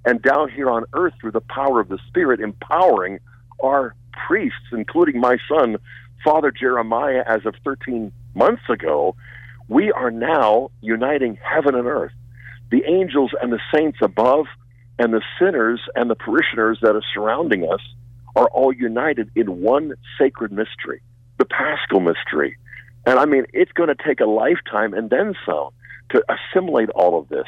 and 0.05 0.23
down 0.23 0.49
here 0.49 0.71
on 0.71 0.85
earth 0.95 1.13
through 1.21 1.33
the 1.33 1.41
power 1.43 1.81
of 1.81 1.89
the 1.89 1.99
Spirit, 2.09 2.41
empowering 2.41 3.19
our 3.63 3.95
priests, 4.27 4.73
including 4.73 5.21
my 5.21 5.37
son, 5.49 5.77
Father 6.25 6.51
Jeremiah, 6.51 7.23
as 7.27 7.45
of 7.45 7.55
13 7.65 8.13
months 8.35 8.63
ago. 8.69 9.15
We 9.69 9.93
are 9.93 10.11
now 10.11 10.71
uniting 10.81 11.39
heaven 11.43 11.75
and 11.75 11.87
earth. 11.87 12.13
The 12.71 12.85
angels 12.85 13.33
and 13.43 13.53
the 13.53 13.61
saints 13.75 13.99
above, 14.03 14.47
and 15.01 15.15
the 15.15 15.23
sinners 15.39 15.81
and 15.95 16.11
the 16.11 16.15
parishioners 16.15 16.79
that 16.83 16.95
are 16.95 17.03
surrounding 17.15 17.65
us 17.65 17.81
are 18.37 18.49
all 18.51 18.71
united 18.71 19.31
in 19.35 19.63
one 19.63 19.95
sacred 20.19 20.53
mystery, 20.53 21.01
the 21.39 21.47
Paschal 21.47 22.01
mystery. 22.01 22.59
And 23.07 23.19
I 23.19 23.25
mean, 23.25 23.47
it's 23.55 23.73
going 23.73 23.89
to 23.89 23.95
take 23.95 24.21
a 24.21 24.27
lifetime 24.27 24.93
and 24.93 25.09
then 25.09 25.35
some 25.47 25.71
to 26.11 26.23
assimilate 26.29 26.91
all 26.91 27.19
of 27.19 27.31
this. 27.31 27.47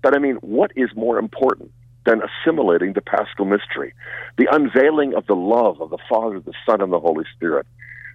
But 0.00 0.14
I 0.14 0.20
mean, 0.20 0.36
what 0.36 0.70
is 0.76 0.90
more 0.94 1.18
important 1.18 1.72
than 2.06 2.22
assimilating 2.22 2.92
the 2.92 3.00
Paschal 3.00 3.46
mystery? 3.46 3.94
The 4.38 4.46
unveiling 4.52 5.14
of 5.14 5.26
the 5.26 5.34
love 5.34 5.80
of 5.80 5.90
the 5.90 5.98
Father, 6.08 6.38
the 6.38 6.54
Son, 6.64 6.80
and 6.80 6.92
the 6.92 7.00
Holy 7.00 7.24
Spirit. 7.34 7.66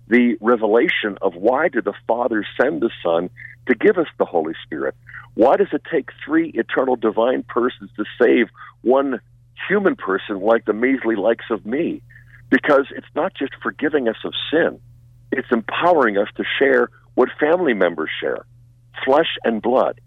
The 0.08 0.38
revelation 0.40 1.18
of 1.22 1.36
why 1.36 1.68
did 1.68 1.84
the 1.84 1.94
Father 2.08 2.46
send 2.60 2.82
the 2.82 2.92
Son 3.04 3.30
to 3.68 3.76
give 3.76 3.98
us 3.98 4.08
the 4.18 4.26
Holy 4.26 4.54
Spirit? 4.64 4.96
Why 5.36 5.56
does 5.56 5.68
it 5.72 5.84
take 5.92 6.10
three 6.26 6.50
eternal 6.56 6.96
divine 6.96 7.44
persons 7.44 7.92
to 7.98 8.06
save 8.22 8.48
one 8.82 9.20
human 9.68 9.96
person 9.96 10.40
like 10.40 10.66
the 10.66 10.74
measly 10.74 11.16
likes 11.16 11.46
of 11.52 11.66
me? 11.66 12.02
Because 12.50 12.88
it's 12.96 13.08
not 13.16 13.34
just 13.34 13.54
forgiving 13.62 14.08
us 14.08 14.18
of 14.24 14.34
sin, 14.52 14.80
it's 15.32 15.52
empowering 15.52 16.18
us 16.18 16.30
to 16.38 16.44
share 16.58 16.90
what 17.16 17.30
family 17.40 17.74
members 17.74 18.10
share 18.22 18.46
flesh 19.06 19.38
and 19.44 19.62
blood. 19.62 20.02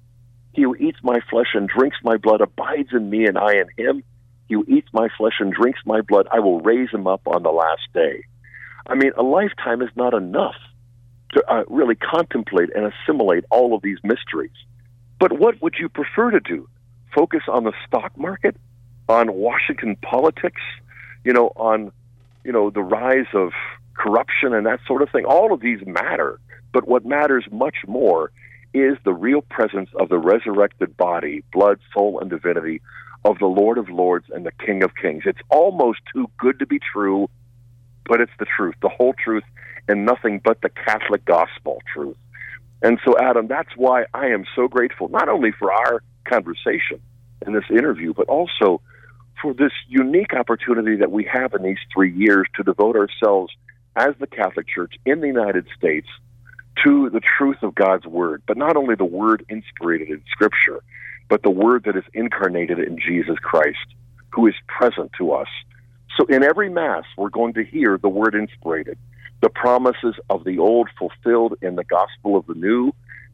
He 0.53 0.63
who 0.63 0.75
eats 0.77 0.99
my 1.03 1.21
flesh 1.31 1.55
and 1.55 1.69
drinks 1.69 1.99
my 2.03 2.17
blood 2.17 2.41
abides 2.41 2.89
in 2.93 3.09
me, 3.09 3.27
and 3.27 3.39
I 3.39 3.53
in 3.53 3.69
him. 3.77 4.03
He 4.49 4.55
who 4.55 4.65
eats 4.67 4.89
my 4.93 5.09
flesh 5.17 5.35
and 5.39 5.53
drinks 5.53 5.81
my 5.87 6.01
blood, 6.01 6.27
I 6.33 6.41
will 6.41 6.61
raise 6.61 6.91
him 6.91 7.07
up 7.07 7.23
on 7.27 7.43
the 7.43 7.51
last 7.51 7.83
day. 7.95 8.25
I 8.87 8.97
mean, 8.97 9.13
a 9.17 9.23
lifetime 9.23 9.81
is 9.83 9.91
not 9.95 10.15
enough 10.15 10.57
to 11.33 11.45
uh, 11.53 11.64
really 11.68 11.95
contemplate 11.95 12.70
and 12.74 12.93
assimilate 12.93 13.45
all 13.51 13.74
of 13.74 13.83
these 13.83 13.99
mysteries. 14.03 14.51
But 15.18 15.39
what 15.39 15.61
would 15.62 15.74
you 15.78 15.89
prefer 15.89 16.31
to 16.31 16.41
do? 16.41 16.68
Focus 17.14 17.43
on 17.49 17.64
the 17.64 17.72
stock 17.87 18.16
market, 18.16 18.57
on 19.09 19.33
Washington 19.33 19.97
politics, 19.97 20.62
you 21.24 21.33
know, 21.33 21.53
on 21.57 21.93
you 22.45 22.53
know 22.53 22.70
the 22.70 22.83
rise 22.83 23.26
of 23.35 23.53
corruption 23.95 24.55
and 24.55 24.66
that 24.66 24.81
sort 24.87 25.03
of 25.03 25.11
thing. 25.11 25.24
All 25.24 25.53
of 25.53 25.61
these 25.61 25.81
matter, 25.87 26.41
but 26.72 26.89
what 26.89 27.05
matters 27.05 27.45
much 27.51 27.76
more 27.87 28.31
is 28.72 28.97
the 29.05 29.12
real 29.12 29.43
presence 29.43 29.91
of 29.99 30.09
the 30.09 30.18
resurrected 30.18 30.97
body, 30.97 31.43
blood, 31.53 31.81
soul, 31.93 32.20
and 32.20 32.31
divinity 32.31 32.81
of 33.24 33.39
the 33.39 33.47
Lord 33.47 33.78
of 33.78 33.89
Lords 33.91 34.26
and 34.31 34.47
the 34.47 34.53
King 34.53 34.83
of 34.83 34.95
Kings. 34.95 35.24
It's 35.26 35.41
almost 35.51 36.01
too 36.12 36.31
good 36.39 36.59
to 36.61 36.66
be 36.66 36.78
true, 36.78 37.28
but 38.07 38.21
it's 38.21 38.33
the 38.39 38.47
truth, 38.47 38.75
the 38.83 38.89
whole 38.89 39.15
truth, 39.15 39.45
and 39.89 40.05
nothing 40.05 40.41
but 40.43 40.61
the 40.63 40.69
Catholic 40.69 41.25
gospel 41.25 41.83
truth. 41.93 42.17
And 42.83 42.99
so, 43.05 43.19
Adam, 43.19 43.47
that's 43.47 43.71
why 43.77 44.05
I 44.15 44.27
am 44.27 44.45
so 44.57 44.69
grateful, 44.69 45.09
not 45.09 45.29
only 45.29 45.53
for 45.53 45.73
our 45.73 46.03
conversation 46.25 47.01
in 47.47 47.53
this 47.53 47.65
interview, 47.71 48.15
but 48.15 48.29
also 48.29 48.81
for 49.43 49.55
this 49.55 49.73
unique 49.89 50.35
opportunity 50.35 50.97
that 50.97 51.11
we 51.11 51.25
have 51.25 51.55
in 51.55 51.63
these 51.63 51.79
three 51.93 52.13
years 52.13 52.47
to 52.57 52.63
devote 52.63 52.97
ourselves 52.97 53.53
as 53.97 54.15
the 54.19 54.27
Catholic 54.27 54.69
Church 54.69 54.95
in 55.05 55.21
the 55.21 55.27
United 55.27 55.67
States 55.77 56.09
to 56.85 57.11
the 57.11 57.21
truth 57.21 57.63
of 57.63 57.75
God's 57.75 58.07
Word, 58.07 58.43
but 58.47 58.57
not 58.57 58.77
only 58.77 58.95
the 58.95 59.05
Word 59.05 59.45
inspired 59.49 60.03
in 60.03 60.23
Scripture, 60.31 60.83
but 61.29 61.43
the 61.43 61.51
Word 61.51 61.85
that 61.85 61.97
is 61.97 62.05
incarnated 62.15 62.79
in 62.79 62.99
Jesus 62.99 63.39
Christ, 63.39 63.79
who 64.31 64.47
is 64.47 64.55
present 64.67 65.11
to 65.19 65.33
us. 65.33 65.49
So 66.17 66.27
in 66.27 66.43
every 66.43 66.69
Mass, 66.69 67.05
we're 67.17 67.31
going 67.31 67.55
to 67.55 67.65
hear 67.65 67.99
the 67.99 68.09
Word 68.09 68.35
inspired 68.35 68.99
the 69.43 69.49
promises 69.49 70.15
of 70.29 70.45
the 70.45 70.59
old 70.59 70.89
fulfilled 70.99 71.55
in 71.63 71.77
the 71.77 71.85
gospel 71.85 72.37
of 72.37 72.47
the 72.47 72.55
new, 72.55 72.93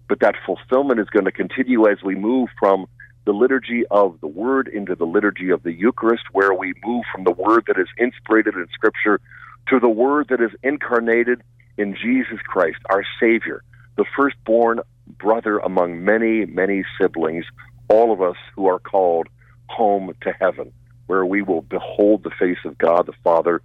but 0.08 0.20
that 0.20 0.36
fulfillment 0.44 1.00
is 1.00 1.08
going 1.08 1.24
to 1.24 1.32
continue 1.32 1.88
as 1.88 1.98
we 2.04 2.14
move 2.14 2.48
from 2.58 2.86
the 3.24 3.32
liturgy 3.32 3.84
of 3.90 4.20
the 4.20 4.28
Word 4.28 4.68
into 4.68 4.94
the 4.94 5.04
liturgy 5.04 5.50
of 5.50 5.62
the 5.64 5.72
Eucharist, 5.72 6.22
where 6.32 6.54
we 6.54 6.74
move 6.84 7.04
from 7.12 7.24
the 7.24 7.32
Word 7.32 7.64
that 7.66 7.78
is 7.78 7.88
inspired 7.98 8.46
in 8.46 8.66
Scripture 8.72 9.20
to 9.68 9.80
the 9.80 9.88
Word 9.88 10.28
that 10.28 10.40
is 10.40 10.52
incarnated 10.62 11.42
in 11.76 11.96
Jesus 11.96 12.38
Christ, 12.46 12.78
our 12.88 13.02
Savior, 13.18 13.62
the 13.96 14.04
firstborn 14.16 14.80
brother 15.18 15.58
among 15.58 16.04
many, 16.04 16.46
many 16.46 16.84
siblings, 17.00 17.44
all 17.88 18.12
of 18.12 18.22
us 18.22 18.36
who 18.54 18.66
are 18.66 18.78
called 18.78 19.26
home 19.68 20.14
to 20.22 20.32
heaven, 20.32 20.72
where 21.06 21.24
we 21.24 21.42
will 21.42 21.62
behold 21.62 22.22
the 22.22 22.30
face 22.38 22.58
of 22.64 22.78
God 22.78 23.06
the 23.06 23.12
Father 23.24 23.62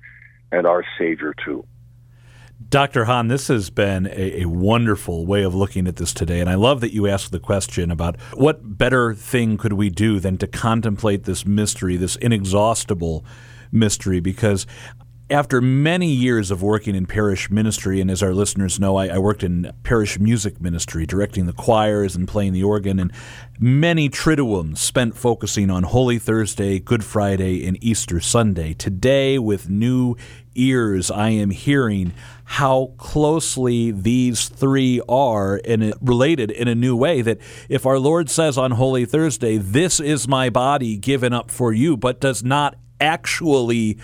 and 0.52 0.68
our 0.68 0.84
Savior 0.98 1.34
too. 1.44 1.66
Dr. 2.70 3.06
Hahn, 3.06 3.28
this 3.28 3.48
has 3.48 3.70
been 3.70 4.06
a, 4.08 4.44
a, 4.44 4.46
wonderful 4.46 5.26
way 5.26 5.44
of 5.44 5.56
looking 5.56 5.88
at 5.88 5.96
this 5.96 6.14
today. 6.14 6.40
And 6.40 6.50
I 6.50 6.56
love 6.56 6.80
that 6.82 6.94
you 6.94 7.08
asked 7.08 7.32
the 7.32 7.40
question 7.40 7.90
about 7.90 8.20
what 8.34 8.78
better 8.78 9.16
thing 9.16 9.58
could 9.58 9.74
we 9.74 9.90
do 9.90 10.20
than 10.20 10.38
to 10.38 10.48
contemplate 10.48 11.24
this 11.24 11.46
mystery, 11.46 11.98
this 11.98 12.16
inexhaustible 12.18 13.26
mystery, 13.72 14.20
because 14.20 14.68
after 15.32 15.62
many 15.62 16.08
years 16.08 16.52
of 16.52 16.62
working 16.62 16.94
in 16.94 17.06
parish 17.06 17.50
ministry, 17.50 18.02
and 18.02 18.12
as 18.12 18.22
our 18.22 18.34
listeners 18.34 18.80
know, 18.80 18.98
I, 18.98 19.08
I, 19.08 19.18
worked 19.18 19.44
in 19.44 19.72
parish 19.82 20.20
music 20.20 20.60
ministry, 20.60 21.06
directing 21.06 21.46
the 21.46 21.54
choirs 21.54 22.18
and 22.18 22.28
playing 22.28 22.52
the 22.52 22.64
organ, 22.64 23.00
and 23.00 23.14
many 23.58 24.10
triduums 24.10 24.80
spent 24.80 25.16
focusing 25.16 25.70
on 25.70 25.84
Holy 25.84 26.20
Thursday, 26.20 26.80
Good 26.80 27.06
Friday, 27.06 27.66
and 27.66 27.82
Easter 27.82 28.20
Sunday. 28.20 28.74
Today, 28.74 29.40
with 29.40 29.70
new 29.70 30.18
ears, 30.54 31.10
I 31.10 31.30
am 31.30 31.52
hearing 31.52 32.14
how 32.44 32.92
closely 32.98 33.92
these 33.92 34.50
three 34.50 35.00
are 35.08 35.58
in 35.58 35.94
related 36.02 36.52
in 36.52 36.68
a 36.68 36.76
new 36.76 36.96
way. 36.96 37.22
That 37.22 37.38
if 37.70 37.86
our 37.86 38.00
Lord 38.00 38.30
says 38.30 38.58
on 38.58 38.72
Holy 38.72 39.06
Thursday, 39.06 39.56
This 39.56 40.02
is 40.02 40.28
my 40.28 40.50
body 40.50 40.98
given 40.98 41.32
up 41.32 41.50
for 41.50 41.72
you, 41.72 41.96
but 41.96 42.20
does 42.20 42.44
not 42.44 42.76
actually 43.00 43.98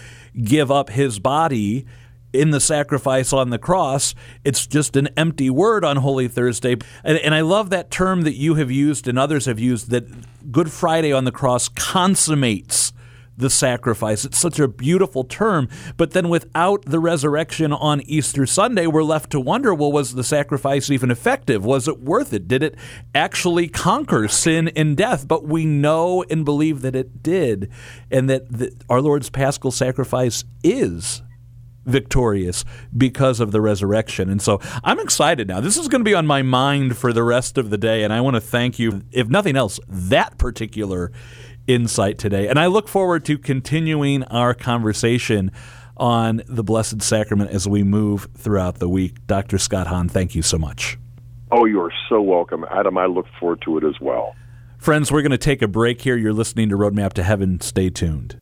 give 0.43 0.71
up 0.71 0.89
his 0.89 1.19
body 1.19 1.85
in 2.33 2.51
the 2.51 2.59
sacrifice 2.59 3.33
on 3.33 3.49
the 3.49 3.57
cross. 3.57 4.13
It's 4.43 4.67
just 4.67 4.95
an 4.95 5.09
empty 5.17 5.49
word 5.49 5.83
on 5.83 5.97
Holy 5.97 6.27
Thursday. 6.27 6.77
And, 7.03 7.17
and 7.17 7.33
I 7.33 7.41
love 7.41 7.69
that 7.69 7.89
term 7.89 8.21
that 8.21 8.35
you 8.35 8.55
have 8.55 8.69
used 8.69 9.07
and 9.07 9.17
others 9.17 9.45
have 9.45 9.59
used 9.59 9.89
that 9.91 10.51
Good 10.51 10.71
Friday 10.71 11.11
on 11.11 11.25
the 11.25 11.31
cross 11.31 11.69
consummates 11.69 12.93
the 13.37 13.49
sacrifice. 13.49 14.25
It's 14.25 14.39
such 14.39 14.59
a 14.59 14.67
beautiful 14.67 15.23
term. 15.23 15.69
But 15.95 16.11
then 16.11 16.27
without 16.27 16.83
the 16.85 16.99
resurrection 16.99 17.71
on 17.71 18.01
Easter 18.01 18.45
Sunday, 18.45 18.87
we're 18.87 19.03
left 19.03 19.29
to 19.31 19.39
wonder 19.39 19.73
well, 19.73 19.91
was 19.91 20.15
the 20.15 20.23
sacrifice 20.23 20.89
even 20.89 21.11
effective? 21.11 21.63
Was 21.63 21.87
it 21.87 22.01
worth 22.01 22.33
it? 22.33 22.47
Did 22.47 22.63
it 22.63 22.75
actually 23.13 23.67
conquer 23.67 24.27
sin 24.27 24.69
and 24.75 24.97
death? 24.97 25.27
But 25.27 25.45
we 25.45 25.65
know 25.65 26.23
and 26.29 26.43
believe 26.43 26.81
that 26.81 26.95
it 26.95 27.21
did, 27.21 27.69
and 28.09 28.29
that 28.29 28.51
the, 28.51 28.75
our 28.89 29.01
Lord's 29.01 29.29
paschal 29.29 29.71
sacrifice 29.71 30.43
is 30.63 31.21
victorious 31.85 32.65
because 32.95 33.39
of 33.39 33.51
the 33.51 33.61
resurrection. 33.61 34.29
And 34.29 34.41
so 34.41 34.59
I'm 34.83 34.99
excited 34.99 35.47
now. 35.47 35.61
This 35.61 35.77
is 35.77 35.87
going 35.87 36.01
to 36.01 36.09
be 36.09 36.13
on 36.13 36.27
my 36.27 36.41
mind 36.41 36.97
for 36.97 37.13
the 37.13 37.23
rest 37.23 37.57
of 37.57 37.69
the 37.69 37.77
day. 37.77 38.03
And 38.03 38.11
I 38.11 38.21
want 38.21 38.35
to 38.35 38.41
thank 38.41 38.77
you, 38.77 39.03
if 39.11 39.29
nothing 39.29 39.55
else, 39.55 39.79
that 39.87 40.37
particular 40.37 41.11
insight 41.67 42.17
today. 42.17 42.47
And 42.47 42.57
I 42.57 42.67
look 42.67 42.87
forward 42.87 43.25
to 43.25 43.37
continuing 43.37 44.23
our 44.23 44.53
conversation 44.53 45.51
on 45.97 46.41
the 46.47 46.63
Blessed 46.63 47.01
Sacrament 47.01 47.51
as 47.51 47.67
we 47.67 47.83
move 47.83 48.27
throughout 48.35 48.79
the 48.79 48.89
week. 48.89 49.25
Dr. 49.27 49.57
Scott 49.57 49.87
Hahn, 49.87 50.09
thank 50.09 50.35
you 50.35 50.41
so 50.41 50.57
much. 50.57 50.97
Oh, 51.51 51.65
you 51.65 51.81
are 51.81 51.93
so 52.09 52.21
welcome. 52.21 52.65
Adam, 52.69 52.97
I 52.97 53.05
look 53.05 53.25
forward 53.39 53.61
to 53.63 53.77
it 53.77 53.83
as 53.83 53.95
well. 54.01 54.35
Friends, 54.77 55.11
we're 55.11 55.21
going 55.21 55.31
to 55.31 55.37
take 55.37 55.61
a 55.61 55.67
break 55.67 56.01
here. 56.01 56.15
You're 56.15 56.33
listening 56.33 56.69
to 56.69 56.77
Roadmap 56.77 57.13
to 57.13 57.23
Heaven. 57.23 57.59
Stay 57.61 57.89
tuned. 57.89 58.39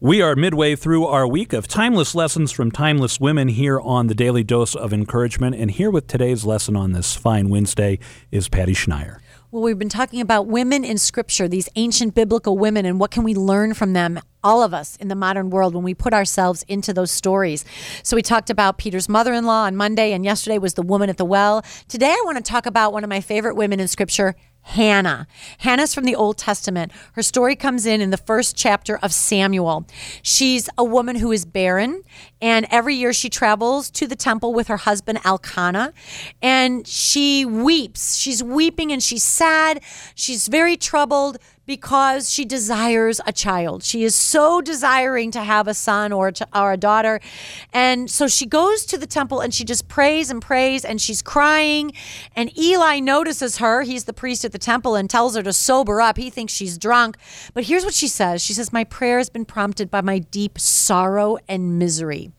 We 0.00 0.22
are 0.22 0.36
midway 0.36 0.76
through 0.76 1.06
our 1.06 1.26
week 1.26 1.52
of 1.52 1.66
timeless 1.66 2.14
lessons 2.14 2.52
from 2.52 2.70
timeless 2.70 3.18
women 3.18 3.48
here 3.48 3.80
on 3.80 4.06
the 4.06 4.14
Daily 4.14 4.44
Dose 4.44 4.76
of 4.76 4.92
Encouragement. 4.92 5.56
And 5.56 5.72
here 5.72 5.90
with 5.90 6.06
today's 6.06 6.44
lesson 6.44 6.76
on 6.76 6.92
this 6.92 7.16
fine 7.16 7.48
Wednesday 7.48 7.98
is 8.30 8.48
Patty 8.48 8.74
Schneier. 8.74 9.18
Well, 9.50 9.62
we've 9.62 9.78
been 9.78 9.88
talking 9.88 10.20
about 10.20 10.46
women 10.46 10.84
in 10.84 10.98
Scripture, 10.98 11.48
these 11.48 11.70
ancient 11.74 12.14
biblical 12.14 12.58
women, 12.58 12.84
and 12.84 13.00
what 13.00 13.10
can 13.10 13.24
we 13.24 13.34
learn 13.34 13.72
from 13.72 13.94
them, 13.94 14.20
all 14.44 14.62
of 14.62 14.74
us 14.74 14.96
in 14.96 15.08
the 15.08 15.14
modern 15.14 15.48
world, 15.48 15.74
when 15.74 15.82
we 15.82 15.94
put 15.94 16.12
ourselves 16.12 16.66
into 16.68 16.92
those 16.92 17.10
stories. 17.10 17.64
So 18.02 18.14
we 18.14 18.20
talked 18.20 18.50
about 18.50 18.76
Peter's 18.76 19.08
mother 19.08 19.32
in 19.32 19.46
law 19.46 19.64
on 19.64 19.74
Monday, 19.74 20.12
and 20.12 20.22
yesterday 20.22 20.58
was 20.58 20.74
the 20.74 20.82
woman 20.82 21.08
at 21.08 21.16
the 21.16 21.24
well. 21.24 21.64
Today, 21.88 22.10
I 22.10 22.22
want 22.26 22.36
to 22.36 22.42
talk 22.42 22.66
about 22.66 22.92
one 22.92 23.04
of 23.04 23.08
my 23.08 23.22
favorite 23.22 23.56
women 23.56 23.80
in 23.80 23.88
Scripture, 23.88 24.36
Hannah. 24.62 25.26
Hannah's 25.58 25.94
from 25.94 26.04
the 26.04 26.14
Old 26.14 26.36
Testament. 26.36 26.92
Her 27.12 27.22
story 27.22 27.56
comes 27.56 27.86
in 27.86 28.00
in 28.00 28.10
the 28.10 28.16
first 28.16 28.54
chapter 28.56 28.98
of 28.98 29.12
Samuel. 29.12 29.86
She's 30.22 30.68
a 30.76 30.84
woman 30.84 31.16
who 31.16 31.32
is 31.32 31.46
barren, 31.46 32.02
and 32.40 32.66
every 32.70 32.94
year 32.94 33.12
she 33.12 33.30
travels 33.30 33.90
to 33.92 34.06
the 34.06 34.16
temple 34.16 34.52
with 34.52 34.68
her 34.68 34.76
husband 34.76 35.20
Elkanah, 35.24 35.94
and 36.42 36.86
she 36.86 37.44
weeps. 37.44 38.16
She's 38.16 38.42
weeping 38.42 38.92
and 38.92 39.02
she's 39.02 39.24
sad. 39.24 39.82
She's 40.14 40.48
very 40.48 40.76
troubled 40.76 41.38
because 41.68 42.30
she 42.30 42.46
desires 42.46 43.20
a 43.26 43.32
child. 43.32 43.84
She 43.84 44.02
is 44.02 44.14
so 44.14 44.62
desiring 44.62 45.30
to 45.32 45.42
have 45.42 45.68
a 45.68 45.74
son 45.74 46.12
or 46.12 46.28
a, 46.28 46.58
or 46.58 46.72
a 46.72 46.76
daughter. 46.78 47.20
And 47.74 48.10
so 48.10 48.26
she 48.26 48.46
goes 48.46 48.86
to 48.86 48.96
the 48.96 49.06
temple 49.06 49.40
and 49.40 49.52
she 49.52 49.64
just 49.64 49.86
prays 49.86 50.30
and 50.30 50.40
prays 50.40 50.82
and 50.82 50.98
she's 50.98 51.20
crying. 51.20 51.92
And 52.34 52.56
Eli 52.58 53.00
notices 53.00 53.58
her. 53.58 53.82
He's 53.82 54.04
the 54.04 54.14
priest 54.14 54.46
at 54.46 54.52
the 54.52 54.58
temple 54.58 54.96
and 54.96 55.10
tells 55.10 55.36
her 55.36 55.42
to 55.42 55.52
sober 55.52 56.00
up. 56.00 56.16
He 56.16 56.30
thinks 56.30 56.54
she's 56.54 56.78
drunk. 56.78 57.18
But 57.52 57.64
here's 57.64 57.84
what 57.84 57.94
she 57.94 58.08
says 58.08 58.42
She 58.42 58.54
says, 58.54 58.72
My 58.72 58.84
prayer 58.84 59.18
has 59.18 59.28
been 59.28 59.44
prompted 59.44 59.90
by 59.90 60.00
my 60.00 60.20
deep 60.20 60.58
sorrow 60.58 61.36
and 61.46 61.78
misery. 61.78 62.32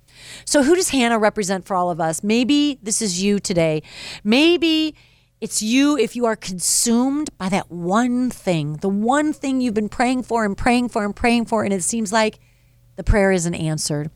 So, 0.43 0.63
who 0.63 0.75
does 0.75 0.89
Hannah 0.89 1.19
represent 1.19 1.65
for 1.65 1.75
all 1.75 1.91
of 1.91 2.01
us? 2.01 2.23
Maybe 2.23 2.80
this 2.82 3.01
is 3.01 3.21
you 3.21 3.39
today. 3.39 3.84
Maybe 4.23 4.95
it's 5.41 5.61
you 5.61 5.97
if 5.97 6.15
you 6.15 6.25
are 6.25 6.35
consumed 6.35 7.29
by 7.37 7.49
that 7.49 7.71
one 7.71 8.29
thing, 8.29 8.73
the 8.77 8.89
one 8.89 9.33
thing 9.33 9.61
you've 9.61 9.73
been 9.73 9.89
praying 9.89 10.23
for 10.23 10.45
and 10.45 10.57
praying 10.57 10.89
for 10.89 11.05
and 11.05 11.15
praying 11.15 11.45
for, 11.45 11.63
and 11.63 11.73
it 11.73 11.83
seems 11.83 12.11
like 12.11 12.39
the 12.95 13.03
prayer 13.03 13.31
isn't 13.31 13.55
answered. 13.55 14.11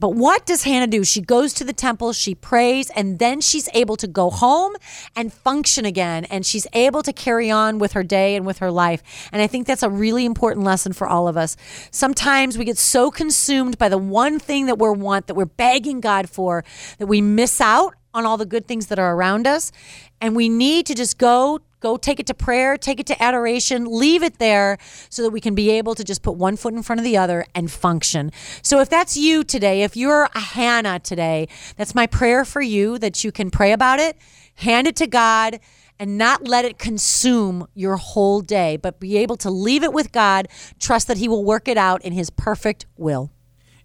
But 0.00 0.10
what 0.10 0.46
does 0.46 0.62
Hannah 0.62 0.86
do? 0.86 1.02
She 1.02 1.20
goes 1.20 1.52
to 1.54 1.64
the 1.64 1.72
temple, 1.72 2.12
she 2.12 2.34
prays, 2.34 2.88
and 2.90 3.18
then 3.18 3.40
she's 3.40 3.68
able 3.74 3.96
to 3.96 4.06
go 4.06 4.30
home 4.30 4.76
and 5.16 5.32
function 5.32 5.84
again. 5.84 6.24
And 6.26 6.46
she's 6.46 6.68
able 6.72 7.02
to 7.02 7.12
carry 7.12 7.50
on 7.50 7.78
with 7.78 7.92
her 7.92 8.04
day 8.04 8.36
and 8.36 8.46
with 8.46 8.58
her 8.58 8.70
life. 8.70 9.02
And 9.32 9.42
I 9.42 9.48
think 9.48 9.66
that's 9.66 9.82
a 9.82 9.90
really 9.90 10.24
important 10.24 10.64
lesson 10.64 10.92
for 10.92 11.08
all 11.08 11.26
of 11.26 11.36
us. 11.36 11.56
Sometimes 11.90 12.56
we 12.56 12.64
get 12.64 12.78
so 12.78 13.10
consumed 13.10 13.76
by 13.76 13.88
the 13.88 13.98
one 13.98 14.38
thing 14.38 14.66
that 14.66 14.78
we 14.78 14.88
want, 14.90 15.26
that 15.26 15.34
we're 15.34 15.46
begging 15.46 16.00
God 16.00 16.30
for, 16.30 16.64
that 16.98 17.06
we 17.06 17.20
miss 17.20 17.60
out 17.60 17.94
on 18.14 18.26
all 18.26 18.36
the 18.36 18.46
good 18.46 18.66
things 18.66 18.86
that 18.86 18.98
are 18.98 19.14
around 19.14 19.46
us. 19.46 19.72
And 20.20 20.34
we 20.34 20.48
need 20.48 20.86
to 20.86 20.94
just 20.94 21.18
go 21.18 21.60
go 21.80 21.96
take 21.96 22.18
it 22.18 22.26
to 22.26 22.34
prayer, 22.34 22.76
take 22.76 22.98
it 22.98 23.06
to 23.06 23.22
adoration, 23.22 23.84
leave 23.86 24.22
it 24.22 24.38
there 24.38 24.78
so 25.10 25.22
that 25.22 25.30
we 25.30 25.40
can 25.40 25.54
be 25.54 25.70
able 25.70 25.94
to 25.94 26.04
just 26.04 26.22
put 26.22 26.34
one 26.34 26.56
foot 26.56 26.74
in 26.74 26.82
front 26.82 26.98
of 27.00 27.04
the 27.04 27.16
other 27.16 27.44
and 27.54 27.70
function. 27.70 28.32
So 28.62 28.80
if 28.80 28.88
that's 28.88 29.16
you 29.16 29.44
today, 29.44 29.82
if 29.82 29.96
you're 29.96 30.28
a 30.34 30.40
Hannah 30.40 30.98
today, 30.98 31.48
that's 31.76 31.94
my 31.94 32.06
prayer 32.06 32.44
for 32.44 32.60
you 32.60 32.98
that 32.98 33.22
you 33.22 33.32
can 33.32 33.50
pray 33.50 33.72
about 33.72 34.00
it, 34.00 34.16
hand 34.56 34.86
it 34.86 34.96
to 34.96 35.06
God 35.06 35.60
and 36.00 36.16
not 36.16 36.46
let 36.46 36.64
it 36.64 36.78
consume 36.78 37.66
your 37.74 37.96
whole 37.96 38.40
day, 38.40 38.76
but 38.76 39.00
be 39.00 39.16
able 39.16 39.36
to 39.36 39.50
leave 39.50 39.82
it 39.82 39.92
with 39.92 40.12
God, 40.12 40.48
trust 40.78 41.08
that 41.08 41.18
he 41.18 41.28
will 41.28 41.44
work 41.44 41.66
it 41.66 41.76
out 41.76 42.02
in 42.04 42.12
his 42.12 42.30
perfect 42.30 42.86
will. 42.96 43.30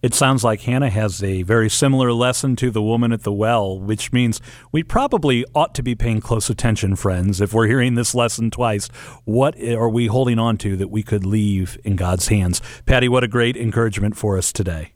It 0.03 0.13
sounds 0.13 0.43
like 0.43 0.59
Hannah 0.59 0.89
has 0.89 1.23
a 1.23 1.43
very 1.43 1.69
similar 1.69 2.11
lesson 2.11 2.57
to 2.57 2.69
the 2.69 2.81
woman 2.81 3.13
at 3.13 3.23
the 3.23 3.31
well, 3.31 3.79
which 3.79 4.11
means 4.11 4.41
we 4.69 4.83
probably 4.83 5.45
ought 5.55 5.73
to 5.75 5.81
be 5.81 5.95
paying 5.95 6.19
close 6.19 6.49
attention, 6.49 6.97
friends. 6.97 7.39
If 7.39 7.53
we're 7.53 7.67
hearing 7.67 7.95
this 7.95 8.13
lesson 8.13 8.51
twice, 8.51 8.89
what 9.23 9.57
are 9.63 9.87
we 9.87 10.07
holding 10.07 10.39
on 10.39 10.57
to 10.57 10.75
that 10.75 10.89
we 10.89 11.03
could 11.03 11.25
leave 11.25 11.77
in 11.85 11.95
God's 11.95 12.27
hands? 12.27 12.61
Patty, 12.85 13.07
what 13.07 13.23
a 13.23 13.29
great 13.29 13.55
encouragement 13.55 14.17
for 14.17 14.37
us 14.37 14.51
today. 14.51 14.91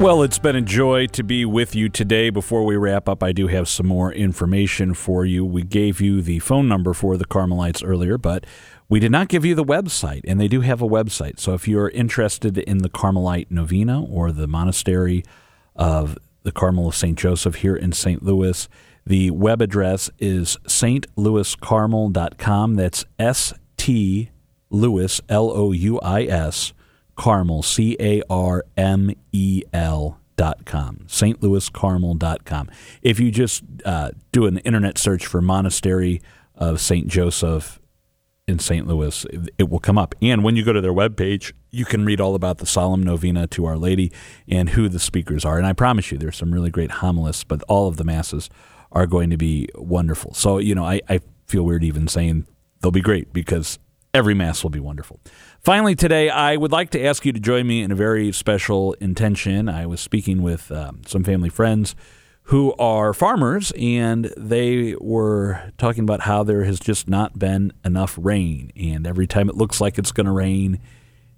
Well, 0.00 0.22
it's 0.22 0.40
been 0.40 0.56
a 0.56 0.60
joy 0.60 1.06
to 1.06 1.22
be 1.22 1.46
with 1.46 1.74
you 1.74 1.88
today. 1.88 2.28
Before 2.28 2.62
we 2.64 2.76
wrap 2.76 3.08
up, 3.08 3.22
I 3.22 3.32
do 3.32 3.46
have 3.46 3.66
some 3.68 3.86
more 3.86 4.12
information 4.12 4.92
for 4.92 5.24
you. 5.24 5.46
We 5.46 5.62
gave 5.62 6.00
you 6.00 6.20
the 6.20 6.40
phone 6.40 6.68
number 6.68 6.92
for 6.92 7.16
the 7.16 7.24
Carmelites 7.24 7.82
earlier, 7.82 8.18
but 8.18 8.44
we 8.88 9.00
did 9.00 9.12
not 9.12 9.28
give 9.28 9.46
you 9.46 9.54
the 9.54 9.64
website, 9.64 10.22
and 10.26 10.40
they 10.40 10.48
do 10.48 10.62
have 10.62 10.82
a 10.82 10.86
website. 10.86 11.38
So 11.38 11.54
if 11.54 11.68
you're 11.68 11.90
interested 11.90 12.58
in 12.58 12.78
the 12.78 12.90
Carmelite 12.90 13.50
Novena 13.50 14.02
or 14.02 14.30
the 14.30 14.48
monastery 14.48 15.24
of 15.74 16.18
the 16.42 16.52
Carmel 16.52 16.88
of 16.88 16.96
St. 16.96 17.16
Joseph 17.16 17.54
here 17.56 17.76
in 17.76 17.92
St. 17.92 18.22
Louis, 18.22 18.68
the 19.06 19.30
web 19.30 19.62
address 19.62 20.10
is 20.18 20.58
stlouiscarmel.com. 20.66 22.74
That's 22.74 23.04
S 23.18 23.54
T 23.76 24.30
Louis, 24.70 25.20
L 25.28 25.50
O 25.50 25.72
U 25.72 26.00
I 26.00 26.24
S 26.24 26.72
Carmel, 27.16 27.62
C 27.62 27.96
A 28.00 28.22
R 28.28 28.64
M 28.76 29.10
E 29.32 29.62
L 29.72 30.18
dot 30.36 30.64
com, 30.64 31.06
dot 32.18 32.44
com. 32.44 32.70
If 33.02 33.20
you 33.20 33.30
just 33.30 33.62
uh, 33.84 34.10
do 34.32 34.46
an 34.46 34.58
internet 34.58 34.98
search 34.98 35.26
for 35.26 35.40
Monastery 35.40 36.20
of 36.54 36.80
St. 36.80 37.06
Joseph 37.08 37.80
in 38.46 38.58
St. 38.58 38.86
Louis, 38.86 39.24
it 39.56 39.70
will 39.70 39.78
come 39.78 39.96
up. 39.96 40.14
And 40.20 40.44
when 40.44 40.54
you 40.54 40.64
go 40.64 40.72
to 40.72 40.80
their 40.80 40.92
webpage, 40.92 41.52
you 41.70 41.84
can 41.84 42.04
read 42.04 42.20
all 42.20 42.34
about 42.34 42.58
the 42.58 42.66
solemn 42.66 43.02
novena 43.02 43.46
to 43.48 43.64
Our 43.64 43.78
Lady 43.78 44.12
and 44.46 44.70
who 44.70 44.88
the 44.88 44.98
speakers 44.98 45.44
are. 45.44 45.56
And 45.56 45.66
I 45.66 45.72
promise 45.72 46.12
you, 46.12 46.18
there's 46.18 46.36
some 46.36 46.52
really 46.52 46.70
great 46.70 46.90
homilists, 46.90 47.44
but 47.44 47.62
all 47.68 47.88
of 47.88 47.96
the 47.96 48.04
masses 48.04 48.50
are 48.92 49.06
going 49.06 49.30
to 49.30 49.36
be 49.36 49.68
wonderful. 49.74 50.34
So, 50.34 50.58
you 50.58 50.74
know, 50.74 50.84
I, 50.84 51.00
I 51.08 51.20
feel 51.46 51.64
weird 51.64 51.84
even 51.84 52.06
saying 52.06 52.46
they'll 52.80 52.90
be 52.90 53.00
great 53.00 53.32
because 53.32 53.78
every 54.12 54.34
mass 54.34 54.62
will 54.62 54.70
be 54.70 54.80
wonderful. 54.80 55.20
Finally, 55.64 55.94
today, 55.94 56.28
I 56.28 56.58
would 56.58 56.72
like 56.72 56.90
to 56.90 57.02
ask 57.02 57.24
you 57.24 57.32
to 57.32 57.40
join 57.40 57.66
me 57.66 57.80
in 57.80 57.90
a 57.90 57.94
very 57.94 58.32
special 58.32 58.92
intention. 59.00 59.66
I 59.66 59.86
was 59.86 59.98
speaking 59.98 60.42
with 60.42 60.70
um, 60.70 61.00
some 61.06 61.24
family 61.24 61.48
friends 61.48 61.96
who 62.42 62.74
are 62.74 63.14
farmers, 63.14 63.72
and 63.78 64.26
they 64.36 64.94
were 65.00 65.72
talking 65.78 66.04
about 66.04 66.20
how 66.20 66.42
there 66.42 66.64
has 66.64 66.78
just 66.78 67.08
not 67.08 67.38
been 67.38 67.72
enough 67.82 68.18
rain. 68.20 68.72
And 68.76 69.06
every 69.06 69.26
time 69.26 69.48
it 69.48 69.54
looks 69.54 69.80
like 69.80 69.96
it's 69.96 70.12
going 70.12 70.26
to 70.26 70.32
rain, 70.32 70.80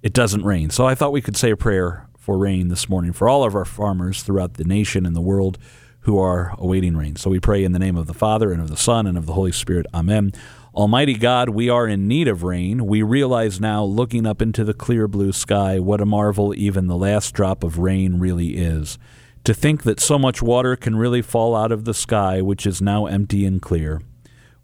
it 0.03 0.13
doesn't 0.13 0.45
rain. 0.45 0.71
So 0.71 0.89
I 0.89 0.97
thought 0.97 1.13
we 1.13 1.23
could 1.23 1.37
say 1.37 1.53
a 1.53 1.57
prayer 1.57 2.09
for 2.19 2.37
rain 2.37 2.67
this 2.67 2.89
morning 2.89 3.13
for 3.13 3.29
all 3.29 3.45
of 3.45 3.55
our 3.55 3.65
farmers 3.65 4.25
throughout 4.25 4.55
the 4.55 4.65
nation 4.65 5.07
and 5.07 5.15
the 5.15 5.21
world 5.21 5.57
who 6.01 6.19
are 6.19 6.53
awaiting 6.59 6.97
rain. 6.97 7.15
So 7.15 7.31
we 7.31 7.39
pray 7.39 7.63
in 7.63 7.71
the 7.71 7.79
name 7.79 7.97
of 7.97 8.09
the 8.09 8.15
Father, 8.15 8.53
and 8.53 8.61
of 8.61 8.71
the 8.71 8.77
Son, 8.77 9.07
and 9.07 9.17
of 9.17 9.27
the 9.27 9.35
Holy 9.35 9.53
Spirit. 9.53 9.87
Amen. 9.95 10.33
Almighty 10.77 11.15
God, 11.15 11.49
we 11.49 11.71
are 11.71 11.89
in 11.89 12.07
need 12.07 12.29
of 12.29 12.43
rain. 12.43 12.87
We 12.87 13.03
realize 13.03 13.59
now, 13.59 13.83
looking 13.83 14.27
up 14.27 14.43
into 14.43 14.63
the 14.63 14.75
clear 14.75 15.09
blue 15.09 15.33
sky, 15.33 15.79
what 15.81 16.03
a 16.03 16.05
marvel 16.05 16.55
even 16.55 16.87
the 16.87 16.99
last 16.99 17.33
drop 17.33 17.65
of 17.65 17.79
rain 17.79 18.19
really 18.19 18.59
is. 18.59 18.99
To 19.45 19.55
think 19.55 19.85
that 19.85 20.01
so 20.01 20.19
much 20.19 20.43
water 20.43 20.77
can 20.77 20.97
really 20.97 21.23
fall 21.23 21.57
out 21.57 21.73
of 21.73 21.87
the 21.87 21.95
sky, 21.95 22.43
which 22.43 22.67
is 22.67 22.83
now 22.83 23.07
empty 23.07 23.47
and 23.47 23.63
clear. 23.63 24.03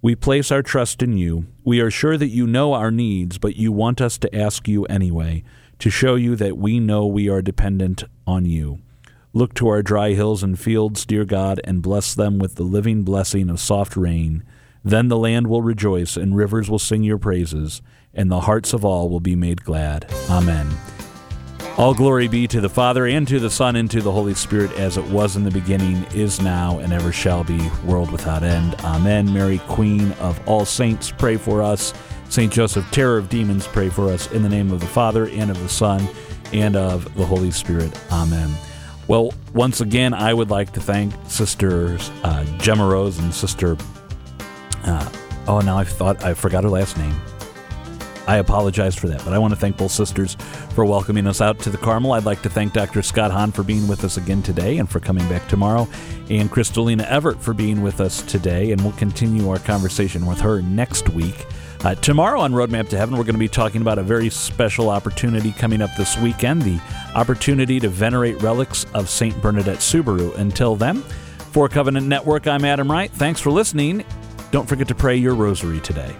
We 0.02 0.14
place 0.14 0.52
our 0.52 0.62
trust 0.62 1.02
in 1.02 1.16
you. 1.16 1.46
We 1.64 1.80
are 1.80 1.90
sure 1.90 2.18
that 2.18 2.28
you 2.28 2.46
know 2.46 2.74
our 2.74 2.90
needs, 2.90 3.38
but 3.38 3.56
you 3.56 3.72
want 3.72 4.02
us 4.02 4.18
to 4.18 4.36
ask 4.36 4.68
you 4.68 4.84
anyway, 4.84 5.44
to 5.78 5.88
show 5.88 6.16
you 6.16 6.36
that 6.36 6.58
we 6.58 6.78
know 6.78 7.06
we 7.06 7.30
are 7.30 7.40
dependent 7.40 8.04
on 8.26 8.44
you. 8.44 8.80
Look 9.32 9.54
to 9.54 9.68
our 9.68 9.82
dry 9.82 10.10
hills 10.10 10.42
and 10.42 10.58
fields, 10.58 11.06
dear 11.06 11.24
God, 11.24 11.58
and 11.64 11.80
bless 11.80 12.14
them 12.14 12.38
with 12.38 12.56
the 12.56 12.64
living 12.64 13.02
blessing 13.02 13.48
of 13.48 13.60
soft 13.60 13.96
rain. 13.96 14.44
Then 14.84 15.08
the 15.08 15.16
land 15.16 15.46
will 15.46 15.62
rejoice, 15.62 16.16
and 16.16 16.36
rivers 16.36 16.68
will 16.68 16.78
sing 16.78 17.02
your 17.02 17.18
praises, 17.18 17.82
and 18.12 18.30
the 18.30 18.40
hearts 18.40 18.72
of 18.72 18.84
all 18.84 19.08
will 19.08 19.20
be 19.20 19.36
made 19.36 19.62
glad. 19.62 20.06
Amen. 20.28 20.68
All 21.78 21.94
glory 21.94 22.28
be 22.28 22.46
to 22.48 22.60
the 22.60 22.68
Father, 22.68 23.06
and 23.06 23.26
to 23.28 23.40
the 23.40 23.48
Son, 23.48 23.76
and 23.76 23.90
to 23.90 24.02
the 24.02 24.12
Holy 24.12 24.34
Spirit, 24.34 24.72
as 24.72 24.98
it 24.98 25.04
was 25.06 25.36
in 25.36 25.44
the 25.44 25.50
beginning, 25.50 26.04
is 26.14 26.40
now, 26.40 26.78
and 26.80 26.92
ever 26.92 27.12
shall 27.12 27.44
be, 27.44 27.70
world 27.86 28.10
without 28.10 28.42
end. 28.42 28.74
Amen. 28.84 29.32
Mary, 29.32 29.58
Queen 29.68 30.12
of 30.12 30.38
all 30.46 30.64
saints, 30.64 31.10
pray 31.10 31.36
for 31.36 31.62
us. 31.62 31.94
Saint 32.28 32.52
Joseph, 32.52 32.90
terror 32.90 33.16
of 33.16 33.28
demons, 33.28 33.66
pray 33.66 33.88
for 33.88 34.08
us. 34.10 34.30
In 34.32 34.42
the 34.42 34.48
name 34.48 34.70
of 34.70 34.80
the 34.80 34.86
Father, 34.86 35.28
and 35.28 35.50
of 35.50 35.58
the 35.62 35.68
Son, 35.68 36.06
and 36.52 36.76
of 36.76 37.14
the 37.14 37.24
Holy 37.24 37.50
Spirit. 37.50 37.98
Amen. 38.10 38.50
Well, 39.08 39.32
once 39.54 39.80
again, 39.80 40.12
I 40.12 40.34
would 40.34 40.50
like 40.50 40.72
to 40.72 40.80
thank 40.80 41.14
Sisters 41.26 42.10
uh, 42.22 42.44
Gemma 42.58 42.86
Rose 42.86 43.18
and 43.18 43.32
Sister. 43.32 43.76
Uh, 44.84 45.10
oh, 45.46 45.60
now 45.60 45.78
I 45.78 45.84
thought 45.84 46.24
I 46.24 46.34
forgot 46.34 46.64
her 46.64 46.70
last 46.70 46.96
name. 46.96 47.14
I 48.26 48.36
apologize 48.36 48.94
for 48.94 49.08
that, 49.08 49.24
but 49.24 49.32
I 49.32 49.38
want 49.38 49.52
to 49.52 49.58
thank 49.58 49.76
both 49.76 49.90
sisters 49.90 50.36
for 50.74 50.84
welcoming 50.84 51.26
us 51.26 51.40
out 51.40 51.58
to 51.60 51.70
the 51.70 51.78
Carmel. 51.78 52.12
I'd 52.12 52.24
like 52.24 52.42
to 52.42 52.48
thank 52.48 52.72
Dr. 52.72 53.02
Scott 53.02 53.32
Hahn 53.32 53.50
for 53.50 53.64
being 53.64 53.88
with 53.88 54.04
us 54.04 54.16
again 54.16 54.42
today 54.42 54.78
and 54.78 54.88
for 54.88 55.00
coming 55.00 55.28
back 55.28 55.48
tomorrow, 55.48 55.88
and 56.30 56.50
Crystalina 56.50 57.04
Evert 57.08 57.42
for 57.42 57.52
being 57.52 57.82
with 57.82 58.00
us 58.00 58.22
today, 58.22 58.70
and 58.70 58.80
we'll 58.80 58.92
continue 58.92 59.50
our 59.50 59.58
conversation 59.58 60.24
with 60.24 60.40
her 60.40 60.62
next 60.62 61.08
week. 61.10 61.46
Uh, 61.84 61.96
tomorrow 61.96 62.40
on 62.40 62.52
Roadmap 62.52 62.88
to 62.90 62.96
Heaven, 62.96 63.16
we're 63.16 63.24
going 63.24 63.34
to 63.34 63.40
be 63.40 63.48
talking 63.48 63.80
about 63.80 63.98
a 63.98 64.04
very 64.04 64.30
special 64.30 64.88
opportunity 64.88 65.50
coming 65.50 65.82
up 65.82 65.90
this 65.96 66.16
weekend 66.18 66.62
the 66.62 66.80
opportunity 67.16 67.80
to 67.80 67.88
venerate 67.88 68.40
relics 68.40 68.86
of 68.94 69.08
St. 69.08 69.40
Bernadette 69.42 69.78
Soubirous. 69.78 70.38
Until 70.38 70.76
then, 70.76 71.02
for 71.50 71.68
Covenant 71.68 72.06
Network, 72.06 72.46
I'm 72.46 72.64
Adam 72.64 72.88
Wright. 72.88 73.10
Thanks 73.10 73.40
for 73.40 73.50
listening. 73.50 74.04
Don't 74.52 74.68
forget 74.68 74.86
to 74.88 74.94
pray 74.94 75.16
your 75.16 75.34
rosary 75.34 75.80
today. 75.80 76.14